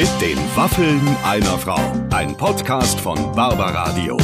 Mit 0.00 0.08
den 0.22 0.38
Waffeln 0.56 0.98
einer 1.24 1.58
Frau. 1.58 1.78
Ein 2.10 2.34
Podcast 2.34 2.98
von 2.98 3.16
Barbaradio. 3.36 4.16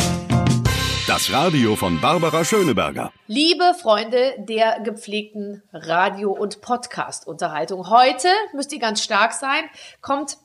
Das 1.07 1.31
Radio 1.31 1.77
von 1.77 2.01
Barbara 2.01 2.47
Schöneberger. 2.47 3.13
Liebe 3.27 3.75
Freunde 3.79 4.37
der 4.39 4.81
gepflegten 4.81 5.63
Radio- 5.75 6.33
und 6.33 6.63
Podcast-Unterhaltung. 6.63 7.91
Heute 7.91 8.29
müsst 8.55 8.73
ihr 8.73 8.79
ganz 8.79 9.03
stark 9.03 9.35
sein, 9.35 9.65
kommt 10.01 10.39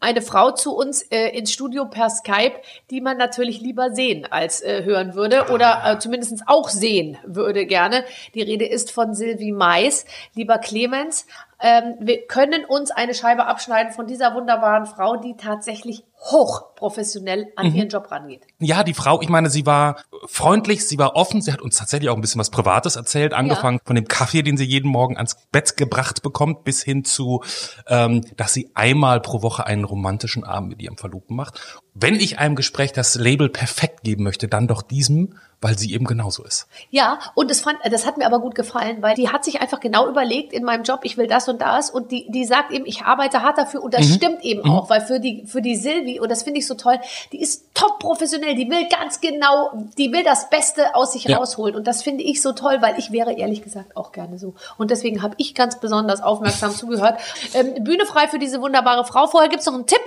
eine 0.00 0.22
Frau 0.22 0.52
zu 0.52 0.74
uns 0.74 1.02
äh, 1.02 1.36
ins 1.36 1.52
Studio 1.52 1.84
per 1.84 2.08
Skype, 2.08 2.54
die 2.90 3.02
man 3.02 3.18
natürlich 3.18 3.60
lieber 3.60 3.90
sehen 3.90 4.26
als 4.30 4.62
äh, 4.62 4.84
hören 4.84 5.14
würde 5.14 5.48
oder 5.50 5.82
äh, 5.84 5.98
zumindest 5.98 6.44
auch 6.46 6.70
sehen 6.70 7.18
würde 7.26 7.66
gerne. 7.66 8.04
Die 8.34 8.42
Rede 8.42 8.64
ist 8.64 8.90
von 8.90 9.14
Sylvie 9.14 9.52
Mais. 9.52 10.06
Lieber 10.34 10.58
Clemens, 10.58 11.26
ähm, 11.60 11.96
wir 11.98 12.26
können 12.26 12.64
uns 12.64 12.90
eine 12.90 13.14
Scheibe 13.14 13.46
abschneiden 13.46 13.92
von 13.92 14.06
dieser 14.06 14.34
wunderbaren 14.34 14.86
Frau, 14.86 15.16
die 15.16 15.36
tatsächlich 15.36 16.04
hochprofessionell 16.20 17.46
an 17.56 17.70
mhm. 17.70 17.74
ihren 17.76 17.88
Job 17.88 18.10
rangeht. 18.10 18.42
Ja, 18.58 18.82
die 18.82 18.94
Frau, 18.94 19.22
ich 19.22 19.28
meine, 19.28 19.50
sie 19.50 19.66
war 19.66 20.02
freundlich, 20.26 20.86
sie 20.86 20.98
war 20.98 21.14
offen, 21.16 21.40
sie 21.40 21.52
hat 21.52 21.62
uns 21.62 21.76
tatsächlich 21.76 22.10
auch 22.10 22.16
ein 22.16 22.20
bisschen 22.20 22.40
was 22.40 22.50
Privates 22.50 22.96
erzählt, 22.96 23.32
angefangen 23.32 23.78
ja. 23.78 23.82
von 23.86 23.96
dem 23.96 24.08
Kaffee, 24.08 24.42
den 24.42 24.56
sie 24.56 24.64
jeden 24.64 24.90
Morgen 24.90 25.16
ans 25.16 25.36
Bett 25.52 25.76
gebracht 25.76 26.22
bekommt, 26.22 26.64
bis 26.64 26.82
hin 26.82 27.04
zu, 27.04 27.42
ähm, 27.86 28.22
dass 28.36 28.52
sie 28.52 28.70
einmal 28.74 29.20
pro 29.20 29.42
Woche 29.42 29.66
einen 29.66 29.84
romantischen 29.84 30.44
Abend 30.44 30.70
mit 30.70 30.82
ihrem 30.82 30.96
Verlobten 30.96 31.36
macht. 31.36 31.60
Wenn 31.94 32.16
ich 32.16 32.38
einem 32.38 32.56
Gespräch 32.56 32.92
das 32.92 33.14
Label 33.14 33.48
perfekt 33.48 34.02
geben 34.02 34.24
möchte, 34.24 34.48
dann 34.48 34.68
doch 34.68 34.82
diesem, 34.82 35.34
weil 35.60 35.76
sie 35.76 35.92
eben 35.92 36.04
genauso 36.04 36.44
ist. 36.44 36.68
Ja, 36.90 37.18
und 37.34 37.50
das 37.50 37.60
fand, 37.60 37.78
das 37.90 38.06
hat 38.06 38.16
mir 38.16 38.26
aber 38.26 38.40
gut 38.40 38.54
gefallen, 38.54 39.02
weil 39.02 39.16
die 39.16 39.28
hat 39.28 39.44
sich 39.44 39.60
einfach 39.60 39.80
genau 39.80 40.08
überlegt 40.08 40.52
in 40.52 40.62
meinem 40.64 40.84
Job, 40.84 41.00
ich 41.02 41.16
will 41.16 41.26
das 41.26 41.48
und 41.48 41.60
das 41.60 41.90
und 41.90 42.12
die, 42.12 42.30
die 42.30 42.44
sagt 42.44 42.70
eben, 42.70 42.86
ich 42.86 43.02
arbeite 43.02 43.42
hart 43.42 43.58
dafür 43.58 43.82
und 43.82 43.94
das 43.94 44.08
mhm. 44.08 44.12
stimmt 44.12 44.44
eben 44.44 44.62
mhm. 44.62 44.70
auch, 44.70 44.90
weil 44.90 45.00
für 45.00 45.18
die, 45.18 45.44
für 45.46 45.60
die 45.60 45.74
Silvi, 46.08 46.20
und 46.20 46.30
das 46.30 46.42
finde 46.42 46.58
ich 46.58 46.66
so 46.66 46.74
toll, 46.74 46.98
die 47.32 47.40
ist 47.40 47.74
top 47.74 47.98
professionell, 47.98 48.54
die 48.54 48.68
will 48.68 48.88
ganz 48.88 49.20
genau, 49.20 49.88
die 49.96 50.12
will 50.12 50.24
das 50.24 50.50
Beste 50.50 50.94
aus 50.94 51.12
sich 51.12 51.24
ja. 51.24 51.36
rausholen 51.36 51.74
und 51.74 51.86
das 51.86 52.02
finde 52.02 52.24
ich 52.24 52.42
so 52.42 52.52
toll, 52.52 52.78
weil 52.80 52.98
ich 52.98 53.12
wäre 53.12 53.32
ehrlich 53.32 53.62
gesagt 53.62 53.96
auch 53.96 54.12
gerne 54.12 54.38
so. 54.38 54.54
Und 54.76 54.90
deswegen 54.90 55.22
habe 55.22 55.34
ich 55.38 55.54
ganz 55.54 55.80
besonders 55.80 56.20
aufmerksam 56.20 56.70
zugehört. 56.74 57.20
Ähm, 57.54 57.84
Bühne 57.84 58.06
frei 58.06 58.28
für 58.28 58.38
diese 58.38 58.60
wunderbare 58.60 59.04
Frau. 59.04 59.26
Vorher 59.26 59.50
gibt's 59.50 59.66
noch 59.66 59.74
einen 59.74 59.86
Tipp. 59.86 60.00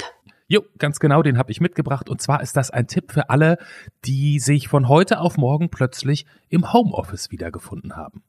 Jo, 0.47 0.63
ganz 0.77 0.99
genau, 0.99 1.21
den 1.21 1.37
habe 1.37 1.51
ich 1.51 1.61
mitgebracht. 1.61 2.09
Und 2.09 2.21
zwar 2.21 2.41
ist 2.41 2.57
das 2.57 2.71
ein 2.71 2.87
Tipp 2.87 3.11
für 3.11 3.29
alle, 3.29 3.57
die 4.03 4.39
sich 4.39 4.67
von 4.67 4.89
heute 4.89 5.21
auf 5.21 5.37
morgen 5.37 5.69
plötzlich 5.69 6.25
im 6.49 6.73
Homeoffice 6.73 7.31
wiedergefunden 7.31 7.95
haben. 7.95 8.21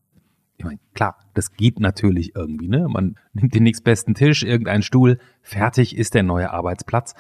Ich 0.57 0.65
meine, 0.65 0.79
klar, 0.95 1.17
das 1.35 1.55
geht 1.55 1.81
natürlich 1.81 2.37
irgendwie, 2.37 2.69
ne? 2.69 2.87
Man 2.89 3.17
nimmt 3.33 3.53
den 3.53 3.65
nächstbesten 3.65 4.15
Tisch, 4.15 4.45
irgendeinen 4.45 4.85
Stuhl, 4.85 5.19
fertig 5.41 5.97
ist 5.97 6.15
der 6.15 6.23
neue 6.23 6.53
Arbeitsplatz. 6.53 7.15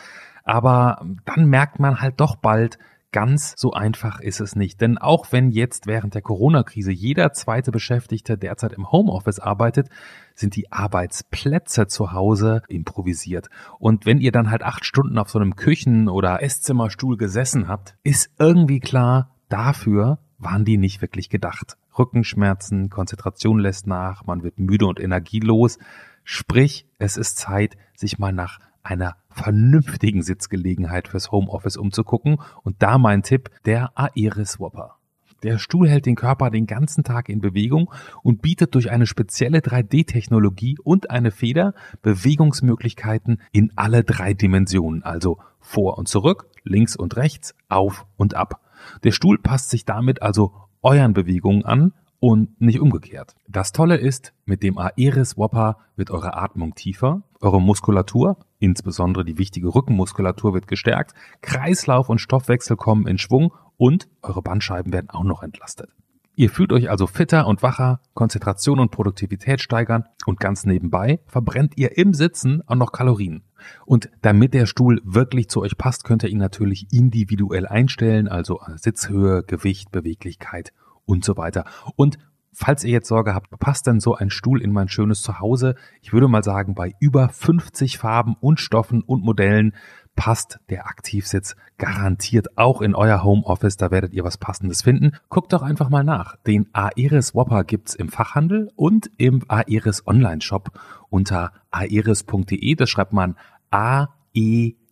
Aber 0.44 1.04
dann 1.24 1.46
merkt 1.46 1.78
man 1.78 2.00
halt 2.00 2.20
doch 2.20 2.36
bald, 2.36 2.78
Ganz 3.12 3.52
so 3.58 3.72
einfach 3.74 4.20
ist 4.20 4.40
es 4.40 4.56
nicht. 4.56 4.80
Denn 4.80 4.96
auch 4.96 5.32
wenn 5.32 5.50
jetzt 5.50 5.86
während 5.86 6.14
der 6.14 6.22
Corona-Krise 6.22 6.92
jeder 6.92 7.34
zweite 7.34 7.70
Beschäftigte 7.70 8.38
derzeit 8.38 8.72
im 8.72 8.90
Homeoffice 8.90 9.38
arbeitet, 9.38 9.90
sind 10.34 10.56
die 10.56 10.72
Arbeitsplätze 10.72 11.86
zu 11.86 12.12
Hause 12.12 12.62
improvisiert. 12.68 13.50
Und 13.78 14.06
wenn 14.06 14.18
ihr 14.18 14.32
dann 14.32 14.50
halt 14.50 14.62
acht 14.62 14.86
Stunden 14.86 15.18
auf 15.18 15.28
so 15.28 15.38
einem 15.38 15.56
Küchen- 15.56 16.08
oder 16.08 16.42
Esszimmerstuhl 16.42 17.18
gesessen 17.18 17.68
habt, 17.68 17.96
ist 18.02 18.30
irgendwie 18.38 18.80
klar, 18.80 19.36
dafür 19.50 20.18
waren 20.38 20.64
die 20.64 20.78
nicht 20.78 21.02
wirklich 21.02 21.28
gedacht. 21.28 21.76
Rückenschmerzen, 21.98 22.88
Konzentration 22.88 23.58
lässt 23.58 23.86
nach, 23.86 24.24
man 24.24 24.42
wird 24.42 24.58
müde 24.58 24.86
und 24.86 24.98
energielos. 24.98 25.78
Sprich, 26.24 26.86
es 26.98 27.18
ist 27.18 27.36
Zeit, 27.36 27.76
sich 27.94 28.18
mal 28.18 28.32
nach 28.32 28.58
einer 28.82 29.16
vernünftigen 29.32 30.22
Sitzgelegenheit 30.22 31.08
fürs 31.08 31.30
Homeoffice 31.30 31.76
umzugucken. 31.76 32.38
Und 32.62 32.82
da 32.82 32.98
mein 32.98 33.22
Tipp, 33.22 33.50
der 33.64 33.92
Aeris 33.94 34.58
Whopper. 34.58 34.96
Der 35.42 35.58
Stuhl 35.58 35.88
hält 35.88 36.06
den 36.06 36.14
Körper 36.14 36.50
den 36.50 36.66
ganzen 36.66 37.02
Tag 37.02 37.28
in 37.28 37.40
Bewegung 37.40 37.92
und 38.22 38.42
bietet 38.42 38.74
durch 38.74 38.90
eine 38.90 39.06
spezielle 39.06 39.58
3D-Technologie 39.58 40.78
und 40.82 41.10
eine 41.10 41.32
Feder 41.32 41.74
Bewegungsmöglichkeiten 42.02 43.40
in 43.50 43.72
alle 43.74 44.04
drei 44.04 44.34
Dimensionen, 44.34 45.02
also 45.02 45.38
vor 45.58 45.98
und 45.98 46.06
zurück, 46.06 46.46
links 46.62 46.94
und 46.94 47.16
rechts, 47.16 47.54
auf 47.68 48.06
und 48.16 48.34
ab. 48.34 48.60
Der 49.02 49.10
Stuhl 49.10 49.38
passt 49.38 49.70
sich 49.70 49.84
damit 49.84 50.22
also 50.22 50.52
euren 50.80 51.12
Bewegungen 51.12 51.64
an 51.64 51.92
und 52.20 52.60
nicht 52.60 52.80
umgekehrt. 52.80 53.34
Das 53.48 53.72
Tolle 53.72 53.96
ist, 53.96 54.32
mit 54.44 54.62
dem 54.62 54.78
Aeris 54.78 55.36
Whopper 55.36 55.78
wird 55.96 56.12
eure 56.12 56.36
Atmung 56.36 56.74
tiefer, 56.76 57.22
eure 57.42 57.60
Muskulatur, 57.60 58.38
insbesondere 58.58 59.24
die 59.24 59.38
wichtige 59.38 59.74
Rückenmuskulatur 59.74 60.54
wird 60.54 60.68
gestärkt, 60.68 61.14
Kreislauf 61.40 62.08
und 62.08 62.20
Stoffwechsel 62.20 62.76
kommen 62.76 63.06
in 63.06 63.18
Schwung 63.18 63.52
und 63.76 64.08
eure 64.22 64.42
Bandscheiben 64.42 64.92
werden 64.92 65.10
auch 65.10 65.24
noch 65.24 65.42
entlastet. 65.42 65.90
Ihr 66.34 66.48
fühlt 66.48 66.72
euch 66.72 66.88
also 66.88 67.06
fitter 67.06 67.46
und 67.46 67.62
wacher, 67.62 68.00
Konzentration 68.14 68.78
und 68.78 68.90
Produktivität 68.90 69.60
steigern 69.60 70.04
und 70.24 70.40
ganz 70.40 70.64
nebenbei 70.64 71.20
verbrennt 71.26 71.74
ihr 71.76 71.98
im 71.98 72.14
Sitzen 72.14 72.62
auch 72.66 72.74
noch 72.74 72.92
Kalorien. 72.92 73.42
Und 73.84 74.08
damit 74.22 74.54
der 74.54 74.64
Stuhl 74.64 75.02
wirklich 75.04 75.50
zu 75.50 75.60
euch 75.60 75.76
passt, 75.76 76.04
könnt 76.04 76.22
ihr 76.22 76.30
ihn 76.30 76.38
natürlich 76.38 76.86
individuell 76.90 77.66
einstellen, 77.66 78.28
also 78.28 78.60
Sitzhöhe, 78.76 79.42
Gewicht, 79.42 79.92
Beweglichkeit 79.92 80.72
und 81.04 81.22
so 81.22 81.36
weiter. 81.36 81.64
Und 81.96 82.18
falls 82.52 82.84
ihr 82.84 82.90
jetzt 82.90 83.08
Sorge 83.08 83.34
habt, 83.34 83.50
passt 83.58 83.86
denn 83.86 84.00
so 84.00 84.14
ein 84.14 84.30
Stuhl 84.30 84.62
in 84.62 84.72
mein 84.72 84.88
schönes 84.88 85.22
Zuhause? 85.22 85.74
Ich 86.00 86.12
würde 86.12 86.28
mal 86.28 86.44
sagen, 86.44 86.74
bei 86.74 86.94
über 87.00 87.28
50 87.28 87.98
Farben 87.98 88.36
und 88.40 88.60
Stoffen 88.60 89.02
und 89.02 89.24
Modellen 89.24 89.74
passt 90.14 90.60
der 90.68 90.86
Aktivsitz 90.86 91.56
garantiert 91.78 92.58
auch 92.58 92.82
in 92.82 92.94
euer 92.94 93.24
Homeoffice. 93.24 93.76
Da 93.76 93.90
werdet 93.90 94.12
ihr 94.12 94.24
was 94.24 94.36
Passendes 94.36 94.82
finden. 94.82 95.12
Guckt 95.28 95.52
doch 95.52 95.62
einfach 95.62 95.88
mal 95.88 96.04
nach. 96.04 96.36
Den 96.46 96.68
Aeris 96.72 97.34
Whopper 97.34 97.64
gibt's 97.64 97.94
im 97.94 98.08
Fachhandel 98.08 98.70
und 98.76 99.10
im 99.16 99.42
Aeris 99.48 100.06
Online 100.06 100.40
Shop 100.40 100.78
unter 101.08 101.52
aeris.de. 101.70 102.74
Das 102.74 102.90
schreibt 102.90 103.12
man 103.12 103.36
A-E-R-I-S.de. 103.70 104.82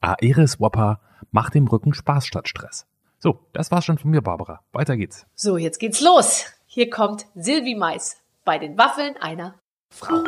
Aeris 0.00 0.60
Whopper 0.60 1.00
Mach 1.30 1.50
dem 1.50 1.66
Rücken 1.66 1.92
Spaß 1.92 2.26
statt 2.26 2.48
Stress. 2.48 2.86
So, 3.20 3.40
das 3.52 3.72
war's 3.72 3.84
schon 3.84 3.98
von 3.98 4.12
mir, 4.12 4.22
Barbara. 4.22 4.60
Weiter 4.70 4.96
geht's. 4.96 5.26
So, 5.34 5.56
jetzt 5.56 5.80
geht's 5.80 6.00
los. 6.00 6.46
Hier 6.66 6.88
kommt 6.88 7.26
Silvi 7.34 7.74
Mais 7.74 8.16
bei 8.44 8.58
den 8.58 8.78
Waffeln 8.78 9.16
einer 9.16 9.58
Frau. 9.90 10.22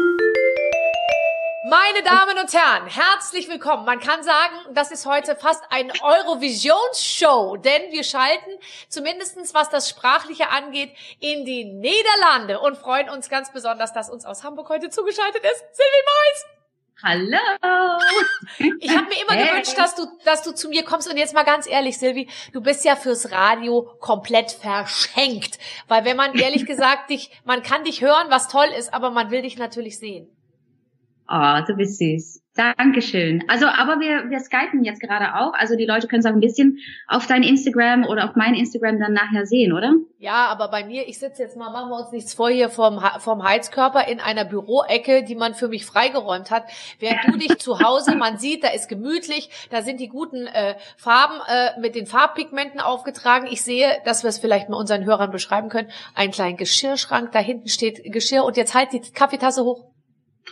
Meine 1.69 2.03
Damen 2.03 2.37
und 2.39 2.53
Herren, 2.53 2.89
herzlich 2.89 3.49
willkommen. 3.49 3.85
Man 3.85 4.01
kann 4.01 4.25
sagen, 4.25 4.55
das 4.75 4.91
ist 4.91 5.07
heute 5.07 5.37
fast 5.37 5.63
ein 5.71 5.93
Eurovisionsshow, 6.03 7.57
denn 7.59 7.93
wir 7.93 8.03
schalten 8.03 8.51
zumindestens 8.89 9.55
was 9.55 9.71
das 9.71 9.89
Sprachliche 9.89 10.49
angeht 10.49 10.91
in 11.21 11.45
die 11.45 11.65
Niederlande 11.67 12.59
und 12.59 12.77
freuen 12.77 13.09
uns 13.09 13.29
ganz 13.29 13.53
besonders, 13.53 13.93
dass 13.93 14.11
uns 14.11 14.25
aus 14.25 14.43
Hamburg 14.43 14.69
heute 14.69 14.91
zugeschaltet 14.91 15.45
ist 15.45 15.65
Silvi 15.77 16.03
Mais. 16.07 16.60
Hallo. 17.03 17.39
Ich 18.79 18.91
habe 18.95 19.09
mir 19.09 19.23
immer 19.23 19.33
hey. 19.33 19.49
gewünscht, 19.49 19.79
dass 19.79 19.95
du, 19.95 20.07
dass 20.25 20.43
du 20.43 20.53
zu 20.53 20.69
mir 20.69 20.85
kommst. 20.85 21.11
Und 21.11 21.17
jetzt 21.17 21.35
mal 21.35 21.45
ganz 21.45 21.67
ehrlich, 21.67 21.99
Silvi, 21.99 22.29
du 22.53 22.61
bist 22.61 22.85
ja 22.85 22.95
fürs 22.95 23.31
Radio 23.31 23.89
komplett 24.01 24.53
verschenkt. 24.53 25.59
Weil 25.89 26.05
wenn 26.05 26.17
man 26.17 26.35
ehrlich 26.35 26.67
gesagt 26.73 27.11
dich, 27.11 27.31
man 27.45 27.63
kann 27.63 27.85
dich 27.85 28.03
hören, 28.03 28.27
was 28.29 28.49
toll 28.49 28.69
ist, 28.77 28.93
aber 28.93 29.11
man 29.11 29.31
will 29.31 29.43
dich 29.43 29.57
natürlich 29.57 29.99
sehen. 29.99 30.29
Oh, 31.33 31.61
du 31.65 31.75
bist 31.75 31.99
süß. 31.99 32.43
Dankeschön. 32.57 33.45
Also, 33.47 33.67
aber 33.67 34.01
wir, 34.01 34.29
wir 34.29 34.41
skypen 34.41 34.83
jetzt 34.83 35.01
gerade 35.01 35.37
auch. 35.37 35.55
Also 35.55 35.77
die 35.77 35.87
Leute 35.87 36.09
können 36.09 36.21
es 36.21 36.27
auch 36.27 36.33
ein 36.33 36.41
bisschen 36.41 36.81
auf 37.07 37.29
dein 37.29 37.45
Instagram 37.45 38.05
oder 38.05 38.25
auf 38.25 38.35
mein 38.35 38.55
Instagram 38.55 38.99
dann 38.99 39.13
nachher 39.13 39.47
sehen, 39.47 39.73
oder? 39.73 39.95
Ja, 40.19 40.47
aber 40.49 40.69
bei 40.69 40.85
mir, 40.85 41.07
ich 41.07 41.21
sitze 41.21 41.45
jetzt 41.45 41.57
mal, 41.57 41.71
machen 41.71 41.89
wir 41.89 42.01
uns 42.01 42.11
nichts 42.11 42.35
vor 42.35 42.51
hier 42.51 42.69
vom, 42.69 43.01
vom 43.21 43.45
Heizkörper 43.45 44.09
in 44.09 44.19
einer 44.19 44.45
Büroecke, 44.45 45.23
die 45.23 45.37
man 45.37 45.55
für 45.55 45.69
mich 45.69 45.87
freigeräumt 45.87 46.51
hat. 46.51 46.65
Während 46.99 47.29
du 47.29 47.39
dich 47.39 47.59
zu 47.59 47.79
Hause, 47.79 48.17
man 48.17 48.39
sieht, 48.39 48.65
da 48.65 48.71
ist 48.71 48.89
gemütlich, 48.89 49.51
da 49.71 49.83
sind 49.83 50.01
die 50.01 50.09
guten 50.09 50.49
äh, 50.49 50.75
Farben 50.97 51.39
äh, 51.49 51.79
mit 51.81 51.95
den 51.95 52.07
Farbpigmenten 52.07 52.81
aufgetragen. 52.81 53.47
Ich 53.49 53.63
sehe, 53.63 53.89
dass 54.05 54.25
wir 54.25 54.29
es 54.31 54.41
vielleicht 54.41 54.69
mal 54.69 54.77
unseren 54.77 55.05
Hörern 55.05 55.31
beschreiben 55.31 55.69
können, 55.69 55.91
einen 56.17 56.33
kleinen 56.33 56.57
Geschirrschrank, 56.57 57.31
da 57.31 57.39
hinten 57.39 57.69
steht 57.69 58.03
Geschirr 58.13 58.43
und 58.43 58.57
jetzt 58.57 58.75
halt 58.75 58.93
die 58.93 59.01
Kaffeetasse 59.01 59.63
hoch. 59.63 59.91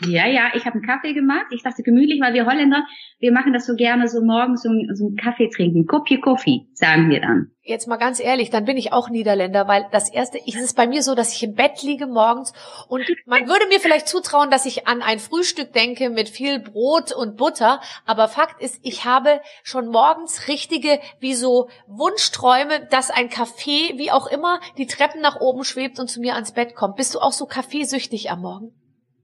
Ja, 0.07 0.27
ja, 0.27 0.51
ich 0.55 0.65
habe 0.65 0.75
einen 0.75 0.87
Kaffee 0.87 1.13
gemacht. 1.13 1.47
Ich 1.51 1.63
dachte 1.63 1.83
gemütlich, 1.83 2.21
weil 2.21 2.35
wir 2.35 2.47
Holländer, 2.47 2.87
wir 3.19 3.33
machen 3.33 3.53
das 3.53 3.67
so 3.67 3.75
gerne 3.75 4.09
so 4.09 4.23
morgens 4.23 4.63
so, 4.63 4.71
so 4.93 5.13
Kaffee 5.21 5.49
trinken. 5.49 5.87
Kopje 5.87 6.21
Kaffee, 6.21 6.67
sagen 6.73 7.11
wir 7.11 7.21
dann. 7.21 7.51
Jetzt 7.63 7.89
mal 7.89 7.97
ganz 7.97 8.19
ehrlich, 8.21 8.49
dann 8.49 8.65
bin 8.65 8.79
ich 8.79 8.93
auch 8.93 9.11
Niederländer, 9.11 9.69
weil 9.69 9.87
das 9.91 10.11
erste, 10.11 10.39
ich, 10.39 10.55
es 10.55 10.63
ist 10.63 10.77
bei 10.77 10.87
mir 10.87 11.03
so, 11.03 11.15
dass 11.15 11.35
ich 11.35 11.43
im 11.43 11.55
Bett 11.55 11.83
liege 11.83 12.07
morgens 12.07 12.55
und 12.89 13.05
man 13.27 13.47
würde 13.47 13.67
mir 13.69 13.79
vielleicht 13.79 14.09
zutrauen, 14.09 14.51
dass 14.51 14.65
ich 14.65 14.87
an 14.87 15.03
ein 15.03 15.19
Frühstück 15.19 15.75
denke 15.75 16.09
mit 16.09 16.31
viel 16.31 16.61
Brot 16.61 17.13
und 17.13 17.37
Butter, 17.37 17.81
aber 18.07 18.29
Fakt 18.29 18.63
ist, 18.63 18.81
ich 18.85 19.05
habe 19.05 19.43
schon 19.63 19.89
morgens 19.89 20.49
richtige, 20.49 20.99
wie 21.21 21.35
so 21.35 21.69
Wunschträume, 21.87 22.87
dass 22.91 23.11
ein 23.11 23.29
Kaffee, 23.29 23.93
wie 23.97 24.13
auch 24.13 24.29
immer, 24.29 24.61
die 24.79 24.87
Treppen 24.87 25.21
nach 25.21 25.41
oben 25.41 25.63
schwebt 25.65 25.99
und 25.99 26.09
zu 26.09 26.21
mir 26.21 26.37
ans 26.37 26.53
Bett 26.53 26.75
kommt. 26.75 26.97
Bist 26.97 27.15
du 27.15 27.19
auch 27.19 27.33
so 27.33 27.45
kaffeesüchtig 27.45 28.31
am 28.31 28.41
Morgen? 28.41 28.78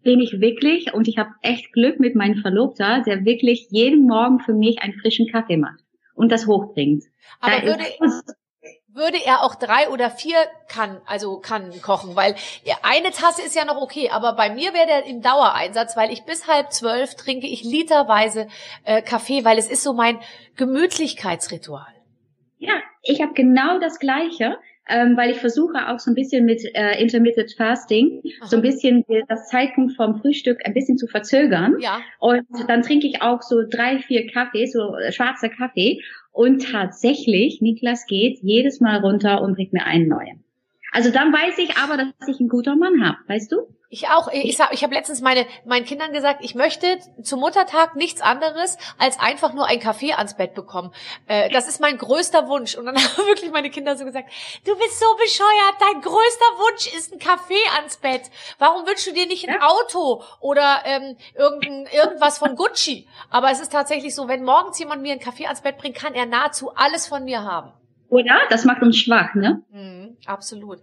Bin 0.05 0.21
ich 0.21 0.41
wirklich 0.41 0.95
und 0.95 1.09
ich 1.09 1.19
habe 1.19 1.31
echt 1.43 1.73
Glück 1.73 1.99
mit 1.99 2.15
meinem 2.15 2.37
Verlobter, 2.37 3.03
der 3.05 3.25
wirklich 3.25 3.67
jeden 3.71 4.07
Morgen 4.07 4.41
für 4.41 4.55
mich 4.55 4.81
einen 4.81 4.95
frischen 4.95 5.27
Kaffee 5.31 5.57
macht 5.57 5.81
und 6.15 6.31
das 6.31 6.47
hochbringt. 6.47 7.05
Aber 7.41 7.57
Da 7.57 7.67
würde, 7.67 7.85
würde 8.95 9.19
er 9.25 9.43
auch 9.43 9.57
drei 9.57 9.89
oder 9.89 10.11
vier 10.11 10.37
kann, 10.69 11.01
also 11.07 11.39
kann 11.39 11.73
kochen, 11.83 12.15
weil 12.15 12.37
eine 12.83 13.11
Tasse 13.11 13.43
ist 13.43 13.57
ja 13.57 13.65
noch 13.65 13.81
okay, 13.81 14.11
aber 14.11 14.35
bei 14.35 14.51
mir 14.55 14.73
wäre 14.73 14.87
der 14.87 15.07
im 15.07 15.21
Dauereinsatz, 15.21 15.97
weil 15.97 16.13
ich 16.13 16.25
bis 16.25 16.47
halb 16.47 16.73
zwölf 16.73 17.17
trinke 17.17 17.47
ich 17.47 17.65
literweise 17.65 18.47
äh, 18.85 19.03
Kaffee, 19.03 19.45
weil 19.45 19.59
es 19.59 19.69
ist 19.69 19.83
so 19.83 19.93
mein 19.93 20.21
Gemütlichkeitsritual. 20.57 21.93
Ja, 22.59 22.75
ich 23.03 23.21
habe 23.21 23.35
genau 23.35 23.79
das 23.79 23.99
Gleiche, 23.99 24.57
ähm, 24.89 25.17
weil 25.17 25.31
ich 25.31 25.39
versuche 25.39 25.89
auch 25.89 25.99
so 25.99 26.11
ein 26.11 26.15
bisschen 26.15 26.45
mit 26.45 26.63
äh, 26.75 27.01
Intermittent 27.01 27.53
Fasting 27.53 28.23
so 28.45 28.57
ein 28.57 28.63
bisschen 28.63 29.05
das 29.29 29.49
Zeitpunkt 29.49 29.95
vom 29.95 30.21
Frühstück 30.21 30.61
ein 30.65 30.75
bisschen 30.75 30.99
zu 30.99 31.07
verzögern. 31.07 31.77
Ja, 31.81 32.01
Und 32.19 32.47
dann 32.69 32.83
trinke 32.83 33.07
ich 33.07 33.23
auch 33.23 33.43
so 33.43 33.63
drei, 33.69 33.99
vier 33.99 34.27
Kaffee, 34.27 34.67
so 34.67 34.95
äh, 34.97 35.13
schwarzer 35.13 35.49
Kaffee. 35.49 36.01
Und 36.33 36.71
tatsächlich, 36.71 37.61
Niklas 37.61 38.07
geht 38.07 38.41
jedes 38.43 38.81
Mal 38.81 38.99
runter 38.99 39.41
und 39.41 39.55
bringt 39.55 39.73
mir 39.73 39.87
einen 39.87 40.09
neuen. 40.09 40.45
Also 40.93 41.11
dann 41.11 41.33
weiß 41.33 41.59
ich 41.59 41.77
aber, 41.77 41.97
dass 41.97 42.29
ich 42.29 42.41
ein 42.41 42.49
guter 42.49 42.77
Mann 42.77 43.05
habe, 43.05 43.19
weißt 43.27 43.53
du? 43.53 43.69
Ich 43.95 44.09
auch. 44.09 44.29
Ich, 44.29 44.57
sag- 44.57 44.73
ich 44.73 44.83
habe 44.83 44.95
letztens 44.95 45.21
meine, 45.21 45.47
meinen 45.65 45.85
Kindern 45.87 46.13
gesagt, 46.13 46.41
ich 46.45 46.55
möchte 46.55 46.99
zum 47.23 47.41
Muttertag 47.41 47.97
nichts 47.97 48.21
anderes 48.21 48.77
als 48.99 49.19
einfach 49.21 49.53
nur 49.55 49.67
ein 49.67 49.81
Kaffee 49.81 50.13
ans 50.13 50.37
Bett 50.37 50.55
bekommen. 50.55 50.93
Äh, 51.27 51.49
das 51.51 51.69
ist 51.69 51.81
mein 51.81 51.97
größter 51.97 52.49
Wunsch. 52.49 52.75
Und 52.77 52.87
dann 52.87 52.97
haben 52.99 53.27
wirklich 53.27 53.51
meine 53.51 53.71
Kinder 53.71 53.97
so 53.97 54.05
gesagt, 54.05 54.31
du 54.65 54.77
bist 54.77 54.99
so 55.01 55.07
bescheuert, 55.17 55.77
dein 55.81 56.01
größter 56.03 56.51
Wunsch 56.59 56.95
ist 56.95 57.13
ein 57.13 57.19
Kaffee 57.19 57.67
ans 57.77 57.97
Bett. 57.97 58.23
Warum 58.59 58.87
wünschst 58.87 59.07
du 59.07 59.13
dir 59.13 59.27
nicht 59.27 59.49
ein. 59.49 59.55
Auto 59.63 60.23
oder 60.41 60.83
ähm, 60.85 61.17
irgendein, 61.35 61.87
irgendwas 61.93 62.39
von 62.39 62.57
Gucci? 62.57 63.09
Aber 63.31 63.51
es 63.51 63.61
ist 63.61 63.73
tatsächlich 63.73 64.15
so, 64.15 64.29
wenn 64.29 64.43
morgens 64.45 64.79
jemand 64.79 65.03
mir 65.03 65.13
einen 65.13 65.21
Kaffee 65.21 65.47
ans 65.47 65.61
Bett 65.63 65.79
bringt, 65.79 65.97
kann 65.97 66.15
er 66.15 66.27
nahezu 66.27 66.75
alles 66.75 67.07
von 67.07 67.25
mir 67.25 67.43
haben. 67.45 67.73
Oder? 68.15 68.37
Das 68.49 68.65
macht 68.65 68.81
uns 68.81 68.97
schwach, 68.97 69.35
ne? 69.35 69.63
Mhm, 69.73 70.17
absolut. 70.25 70.79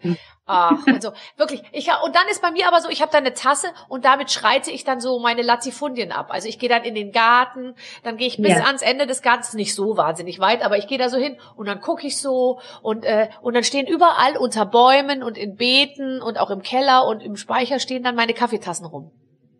Ach, 0.45 0.85
also 0.85 1.13
wirklich. 1.37 1.63
Ich 1.71 1.87
und 2.03 2.13
dann 2.13 2.27
ist 2.29 2.41
bei 2.41 2.51
mir 2.51 2.67
aber 2.67 2.81
so, 2.81 2.89
ich 2.89 3.01
habe 3.01 3.09
da 3.09 3.19
eine 3.19 3.33
Tasse 3.33 3.67
und 3.87 4.03
damit 4.03 4.31
schreite 4.31 4.69
ich 4.69 4.83
dann 4.83 4.99
so 4.99 5.17
meine 5.19 5.41
Latifundien 5.41 6.11
ab. 6.11 6.27
Also 6.29 6.49
ich 6.49 6.59
gehe 6.59 6.67
dann 6.67 6.83
in 6.83 6.93
den 6.93 7.13
Garten, 7.13 7.75
dann 8.03 8.17
gehe 8.17 8.27
ich 8.27 8.35
bis 8.35 8.57
Ja. 8.57 8.65
ans 8.65 8.81
Ende 8.81 9.07
des 9.07 9.21
Gartens, 9.21 9.53
nicht 9.53 9.73
so 9.73 9.95
wahnsinnig 9.95 10.39
weit, 10.39 10.61
aber 10.61 10.77
ich 10.77 10.87
gehe 10.87 10.97
da 10.97 11.07
so 11.07 11.17
hin 11.17 11.37
und 11.55 11.67
dann 11.67 11.79
gucke 11.79 12.05
ich 12.05 12.17
so 12.17 12.59
und 12.81 13.05
äh, 13.05 13.29
und 13.41 13.53
dann 13.53 13.63
stehen 13.63 13.87
überall 13.87 14.35
unter 14.35 14.65
Bäumen 14.65 15.23
und 15.23 15.37
in 15.37 15.55
Beeten 15.55 16.21
und 16.21 16.37
auch 16.37 16.49
im 16.49 16.61
Keller 16.63 17.07
und 17.07 17.23
im 17.23 17.37
Speicher 17.37 17.79
stehen 17.79 18.03
dann 18.03 18.15
meine 18.15 18.33
Kaffeetassen 18.33 18.85
rum, 18.85 19.11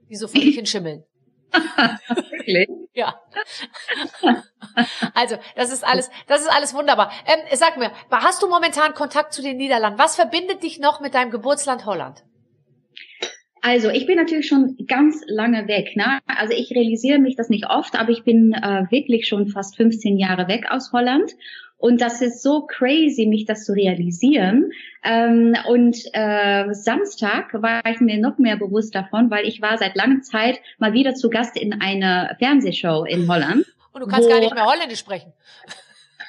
die 0.10 0.18
so 0.18 0.28
hin 0.34 0.66
schimmeln. 0.66 1.06
Wirklich? 1.52 2.68
Ja. 2.94 3.20
Also, 5.14 5.38
das 5.56 5.72
ist 5.72 5.86
alles, 5.86 6.10
das 6.28 6.42
ist 6.42 6.48
alles 6.48 6.74
wunderbar. 6.74 7.12
Ähm, 7.26 7.40
sag 7.54 7.78
mir, 7.78 7.92
hast 8.10 8.42
du 8.42 8.48
momentan 8.48 8.94
Kontakt 8.94 9.34
zu 9.34 9.42
den 9.42 9.58
Niederlanden? 9.58 10.00
Was 10.00 10.16
verbindet 10.16 10.64
dich 10.64 10.80
noch 10.80 11.00
mit 11.02 11.14
deinem 11.14 11.32
Geburtsland 11.32 11.86
Holland? 11.86 12.24
Also 13.62 13.90
ich 13.90 14.08
bin 14.08 14.18
natürlich 14.18 14.48
schon 14.48 14.76
ganz 14.88 15.22
lange 15.28 15.68
weg. 15.68 15.96
Ne? 15.96 16.20
Also 16.26 16.54
ich 16.54 16.72
realisiere 16.72 17.20
mich 17.20 17.36
das 17.36 17.50
nicht 17.50 17.70
oft, 17.70 17.98
aber 17.98 18.10
ich 18.10 18.24
bin 18.24 18.54
äh, 18.54 18.86
wirklich 18.90 19.28
schon 19.28 19.48
fast 19.48 19.78
15 19.78 20.18
Jahre 20.18 20.48
weg 20.48 20.66
aus 20.70 20.92
Holland. 20.92 21.32
Und 21.82 22.00
das 22.00 22.22
ist 22.22 22.44
so 22.44 22.68
crazy, 22.68 23.26
mich 23.26 23.46
das 23.46 23.66
zu 23.66 23.74
realisieren. 23.74 24.72
Ähm, 25.04 25.56
und 25.68 25.98
äh, 26.14 26.72
Samstag 26.74 27.60
war 27.60 27.84
ich 27.88 28.00
mir 28.00 28.20
noch 28.20 28.38
mehr 28.38 28.56
bewusst 28.56 28.94
davon, 28.94 29.32
weil 29.32 29.48
ich 29.48 29.64
war 29.64 29.80
seit 29.80 29.96
langer 29.96 30.22
Zeit 30.22 30.60
mal 30.78 30.94
wieder 30.94 31.16
zu 31.16 31.32
Gast 31.32 31.58
in 31.58 31.82
einer 31.82 32.36
Fernsehshow 32.38 33.04
in 33.04 33.28
Holland. 33.28 33.66
Und 33.94 34.02
du 34.02 34.08
kannst 34.08 34.30
gar 34.30 34.40
nicht 34.40 34.54
mehr 34.54 34.68
Holländisch 34.68 35.00
sprechen. 35.00 35.34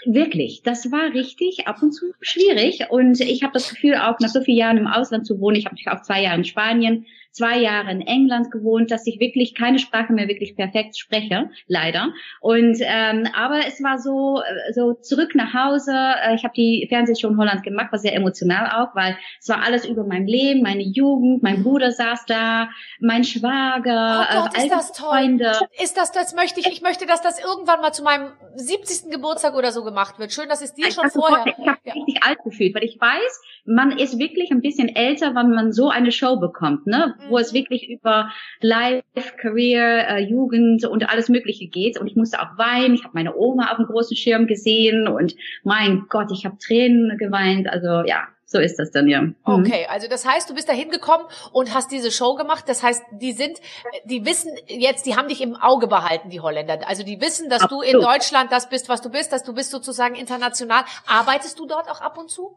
Wirklich, 0.07 0.63
das 0.63 0.91
war 0.91 1.13
richtig 1.13 1.69
ab 1.69 1.83
und 1.83 1.93
zu 1.93 2.07
schwierig. 2.23 2.87
Und 2.89 3.21
ich 3.21 3.43
habe 3.43 3.53
das 3.53 3.69
Gefühl, 3.69 3.97
auch 3.97 4.19
nach 4.21 4.31
so 4.31 4.41
vielen 4.41 4.57
Jahren 4.57 4.79
im 4.79 4.87
Ausland 4.87 5.27
zu 5.27 5.39
wohnen, 5.39 5.57
ich 5.57 5.67
habe 5.67 5.77
auch 5.93 6.03
zwei 6.03 6.23
Jahre 6.23 6.39
in 6.39 6.45
Spanien, 6.45 7.05
zwei 7.33 7.59
Jahre 7.59 7.91
in 7.91 8.01
England 8.03 8.51
gewohnt, 8.51 8.91
dass 8.91 9.07
ich 9.07 9.19
wirklich 9.19 9.55
keine 9.55 9.79
Sprache 9.79 10.13
mehr 10.13 10.29
wirklich 10.29 10.55
perfekt 10.55 10.97
spreche, 10.99 11.51
leider. 11.67 12.09
Und 12.41 12.77
ähm, 12.83 13.27
aber 13.35 13.67
es 13.67 13.83
war 13.83 13.99
so, 13.99 14.41
äh, 14.43 14.73
so 14.73 14.93
zurück 14.95 15.35
nach 15.35 15.53
Hause. 15.55 15.93
Äh, 15.93 16.35
Ich 16.35 16.45
habe 16.45 16.55
die 16.55 16.87
Fernsehshow 16.89 17.29
in 17.29 17.39
Holland 17.39 17.63
gemacht, 17.63 17.91
war 17.91 17.99
sehr 17.99 18.15
emotional 18.15 18.71
auch, 18.83 18.95
weil 18.95 19.17
es 19.41 19.49
war 19.49 19.63
alles 19.65 19.85
über 19.87 20.05
mein 20.05 20.27
Leben, 20.27 20.63
meine 20.63 20.83
Jugend, 20.83 21.43
mein 21.43 21.63
Bruder 21.63 21.91
saß 21.91 22.27
da, 22.27 22.69
mein 23.01 23.25
Schwager, 23.25 24.29
Oh 24.31 24.43
Gott, 24.43 24.57
äh, 24.59 24.65
ist 24.67 24.71
das 24.73 24.93
toll. 24.93 25.09
Freunde. 25.09 25.53
Ist 25.83 25.97
das, 25.97 26.13
das 26.13 26.35
möchte 26.35 26.61
ich, 26.61 26.67
ich 26.67 26.83
möchte, 26.83 27.07
dass 27.07 27.23
das 27.23 27.43
irgendwann 27.43 27.81
mal 27.81 27.93
zu 27.93 28.03
meinem 28.03 28.33
70. 28.57 29.11
Geburtstag 29.11 29.55
oder 29.57 29.73
so 29.73 29.85
gemacht 29.85 30.19
wird. 30.19 30.33
Schön, 30.33 30.49
dass 30.49 30.63
es 30.63 30.75
dir 30.75 30.87
Ich 30.89 30.95
schon 30.95 31.11
vorher. 31.11 31.45
sofort- 31.45 31.57
Ich 31.59 31.67
habe 31.69 31.79
Ja. 31.85 31.93
richtig 31.95 32.23
alt 32.23 32.39
gefühlt, 32.45 32.75
weil 32.75 32.85
ich 32.85 33.01
weiß, 33.01 33.41
man 33.65 33.93
ist 33.99 34.19
wirklich 34.19 34.51
ein 34.51 34.61
bisschen 34.61 34.89
älter, 34.95 35.35
wenn 35.35 35.51
man 35.51 35.73
so 35.73 35.89
eine 35.89 36.13
Show 36.13 36.37
bekommt, 36.37 36.87
ne? 36.87 37.15
Wo 37.29 37.37
Mhm. 37.37 37.43
es 37.43 37.53
wirklich 37.53 37.89
über 37.89 38.31
Life, 38.61 39.03
Career, 39.39 40.09
äh, 40.09 40.19
Jugend 40.21 40.85
und 40.85 41.09
alles 41.09 41.29
Mögliche 41.29 41.67
geht. 41.67 41.99
Und 41.99 42.07
ich 42.07 42.17
musste 42.17 42.41
auch 42.41 42.59
weinen. 42.59 42.95
Ich 42.95 43.05
habe 43.05 43.15
meine 43.15 43.37
Oma 43.37 43.71
auf 43.71 43.77
dem 43.77 43.87
großen 43.87 44.17
Schirm 44.17 44.47
gesehen 44.47 45.09
und 45.09 45.35
mein 45.63 46.07
Gott, 46.09 46.31
ich 46.33 46.45
habe 46.45 46.57
Tränen 46.59 47.17
geweint. 47.19 47.69
Also 47.69 48.03
ja, 48.07 48.29
so 48.45 48.59
ist 48.59 48.79
das 48.79 48.91
dann 48.91 49.09
ja. 49.09 49.23
Mhm. 49.23 49.35
Okay, 49.47 49.87
also 49.89 50.09
das 50.09 50.27
heißt, 50.27 50.51
du 50.51 50.55
bist 50.55 50.69
da 50.69 50.73
hingekommen 50.75 51.27
und 51.53 51.73
hast 51.75 51.91
diese 51.91 52.11
Show 52.11 52.35
gemacht. 52.35 52.65
Das 52.69 52.83
heißt, 52.83 53.03
die 53.13 53.33
sind, 53.33 53.59
die 54.05 54.27
wissen 54.27 54.53
jetzt, 54.69 55.07
die 55.07 55.17
haben 55.17 55.29
dich 55.29 55.41
im 55.41 55.57
Auge 55.57 55.87
behalten, 55.87 56.29
die 56.31 56.41
Holländer. 56.41 56.81
Also 56.87 57.03
die 57.03 57.21
wissen, 57.21 57.49
dass 57.49 57.67
du 57.69 57.81
in 57.81 57.97
Absolut. 57.97 58.05
Deutschland 58.17 58.53
das 58.53 58.69
bist, 58.69 58.89
was 58.89 59.01
du 59.01 59.11
bist, 59.11 59.33
dass 59.33 59.43
du 59.43 59.55
bist 59.55 59.71
sozusagen 59.71 60.15
international. 60.17 60.85
Arbeitest 61.07 61.59
du 61.59 61.67
dort 61.67 61.91
auch 61.91 62.01
ab 62.03 62.19
und 62.19 62.31
zu? 62.31 62.55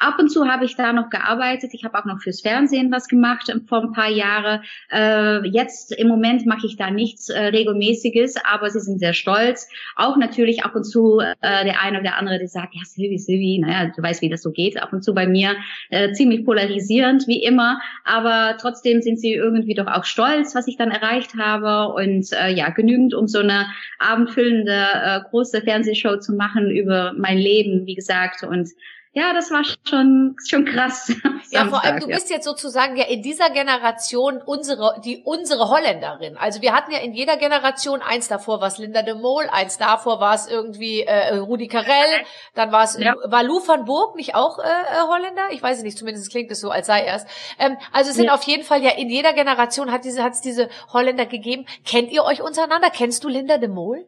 Ab 0.00 0.18
und 0.18 0.30
zu 0.30 0.48
habe 0.48 0.64
ich 0.64 0.76
da 0.76 0.94
noch 0.94 1.10
gearbeitet. 1.10 1.74
Ich 1.74 1.84
habe 1.84 1.98
auch 1.98 2.06
noch 2.06 2.20
fürs 2.20 2.40
Fernsehen 2.40 2.90
was 2.90 3.06
gemacht 3.06 3.50
ähm, 3.50 3.66
vor 3.66 3.82
ein 3.82 3.92
paar 3.92 4.08
Jahren. 4.08 4.62
Äh, 4.90 5.46
jetzt 5.48 5.92
im 5.92 6.08
Moment 6.08 6.46
mache 6.46 6.66
ich 6.66 6.78
da 6.78 6.90
nichts 6.90 7.28
äh, 7.28 7.38
regelmäßiges, 7.38 8.36
aber 8.50 8.70
sie 8.70 8.80
sind 8.80 8.98
sehr 8.98 9.12
stolz. 9.12 9.68
Auch 9.96 10.16
natürlich 10.16 10.64
ab 10.64 10.74
und 10.74 10.84
zu 10.84 11.20
äh, 11.20 11.34
der 11.42 11.82
eine 11.82 12.00
oder 12.00 12.16
andere, 12.16 12.38
der 12.38 12.48
sagt, 12.48 12.74
ja 12.74 12.80
Silvi, 12.82 13.18
Silvi, 13.18 13.58
naja, 13.58 13.92
du 13.94 14.02
weißt, 14.02 14.22
wie 14.22 14.30
das 14.30 14.40
so 14.40 14.52
geht. 14.52 14.82
Ab 14.82 14.94
und 14.94 15.04
zu 15.04 15.12
bei 15.12 15.26
mir 15.26 15.56
äh, 15.90 16.12
ziemlich 16.12 16.46
polarisierend 16.46 17.26
wie 17.26 17.42
immer, 17.42 17.78
aber 18.04 18.56
trotzdem 18.58 19.02
sind 19.02 19.20
sie 19.20 19.34
irgendwie 19.34 19.74
doch 19.74 19.86
auch 19.86 20.04
stolz, 20.04 20.54
was 20.54 20.66
ich 20.66 20.78
dann 20.78 20.90
erreicht 20.90 21.36
habe 21.36 21.92
und 21.92 22.32
äh, 22.32 22.48
ja 22.48 22.70
genügend, 22.70 23.12
um 23.12 23.28
so 23.28 23.40
eine 23.40 23.66
abendfüllende 23.98 24.72
äh, 24.72 25.20
große 25.28 25.60
Fernsehshow 25.60 26.16
zu 26.16 26.32
machen 26.32 26.70
über 26.70 27.12
mein 27.18 27.36
Leben, 27.36 27.84
wie 27.84 27.94
gesagt 27.94 28.44
und 28.44 28.70
ja, 29.12 29.32
das 29.32 29.50
war 29.50 29.62
schon 29.64 30.36
schon 30.46 30.64
krass. 30.64 31.12
Ja, 31.52 31.66
vor 31.66 31.82
allem, 31.82 31.98
du 31.98 32.06
bist 32.06 32.30
jetzt 32.30 32.44
sozusagen 32.44 32.94
ja 32.96 33.06
in 33.06 33.22
dieser 33.22 33.50
Generation 33.50 34.40
unsere, 34.40 35.00
die, 35.04 35.20
unsere 35.24 35.68
Holländerin. 35.68 36.36
Also 36.36 36.62
wir 36.62 36.72
hatten 36.72 36.92
ja 36.92 36.98
in 37.00 37.12
jeder 37.12 37.36
Generation 37.38 38.02
eins 38.02 38.28
davor 38.28 38.60
war 38.60 38.68
es 38.68 38.78
Linda 38.78 39.02
de 39.02 39.14
Mol, 39.14 39.48
eins 39.50 39.76
davor 39.76 40.20
war 40.20 40.36
es 40.36 40.46
irgendwie 40.46 41.02
äh, 41.02 41.34
Rudi 41.38 41.66
Carell, 41.66 42.24
dann 42.54 42.70
war 42.70 42.84
es, 42.84 42.96
Ja. 43.00 43.16
war 43.24 43.42
Lou 43.42 43.58
van 43.66 43.84
Burg 43.84 44.14
nicht 44.14 44.36
auch 44.36 44.60
äh, 44.60 44.62
äh, 44.62 45.08
Holländer? 45.08 45.48
Ich 45.50 45.60
weiß 45.60 45.78
es 45.78 45.82
nicht, 45.82 45.98
zumindest 45.98 46.30
klingt 46.30 46.52
es 46.52 46.60
so, 46.60 46.70
als 46.70 46.86
sei 46.86 47.00
er 47.00 47.16
es. 47.16 47.24
Ähm, 47.58 47.76
also 47.90 48.10
es 48.10 48.16
sind 48.16 48.26
Ja. 48.26 48.34
auf 48.34 48.44
jeden 48.44 48.62
Fall 48.62 48.80
ja 48.84 48.90
in 48.90 49.08
jeder 49.10 49.32
Generation 49.32 49.90
hat 49.90 50.04
diese, 50.04 50.22
hat 50.22 50.34
es 50.34 50.42
diese 50.42 50.68
Holländer 50.92 51.26
gegeben. 51.26 51.66
Kennt 51.84 52.12
ihr 52.12 52.22
euch 52.22 52.42
untereinander? 52.42 52.90
Kennst 52.90 53.24
du 53.24 53.28
Linda 53.28 53.58
de 53.58 53.68
Mol? 53.70 54.06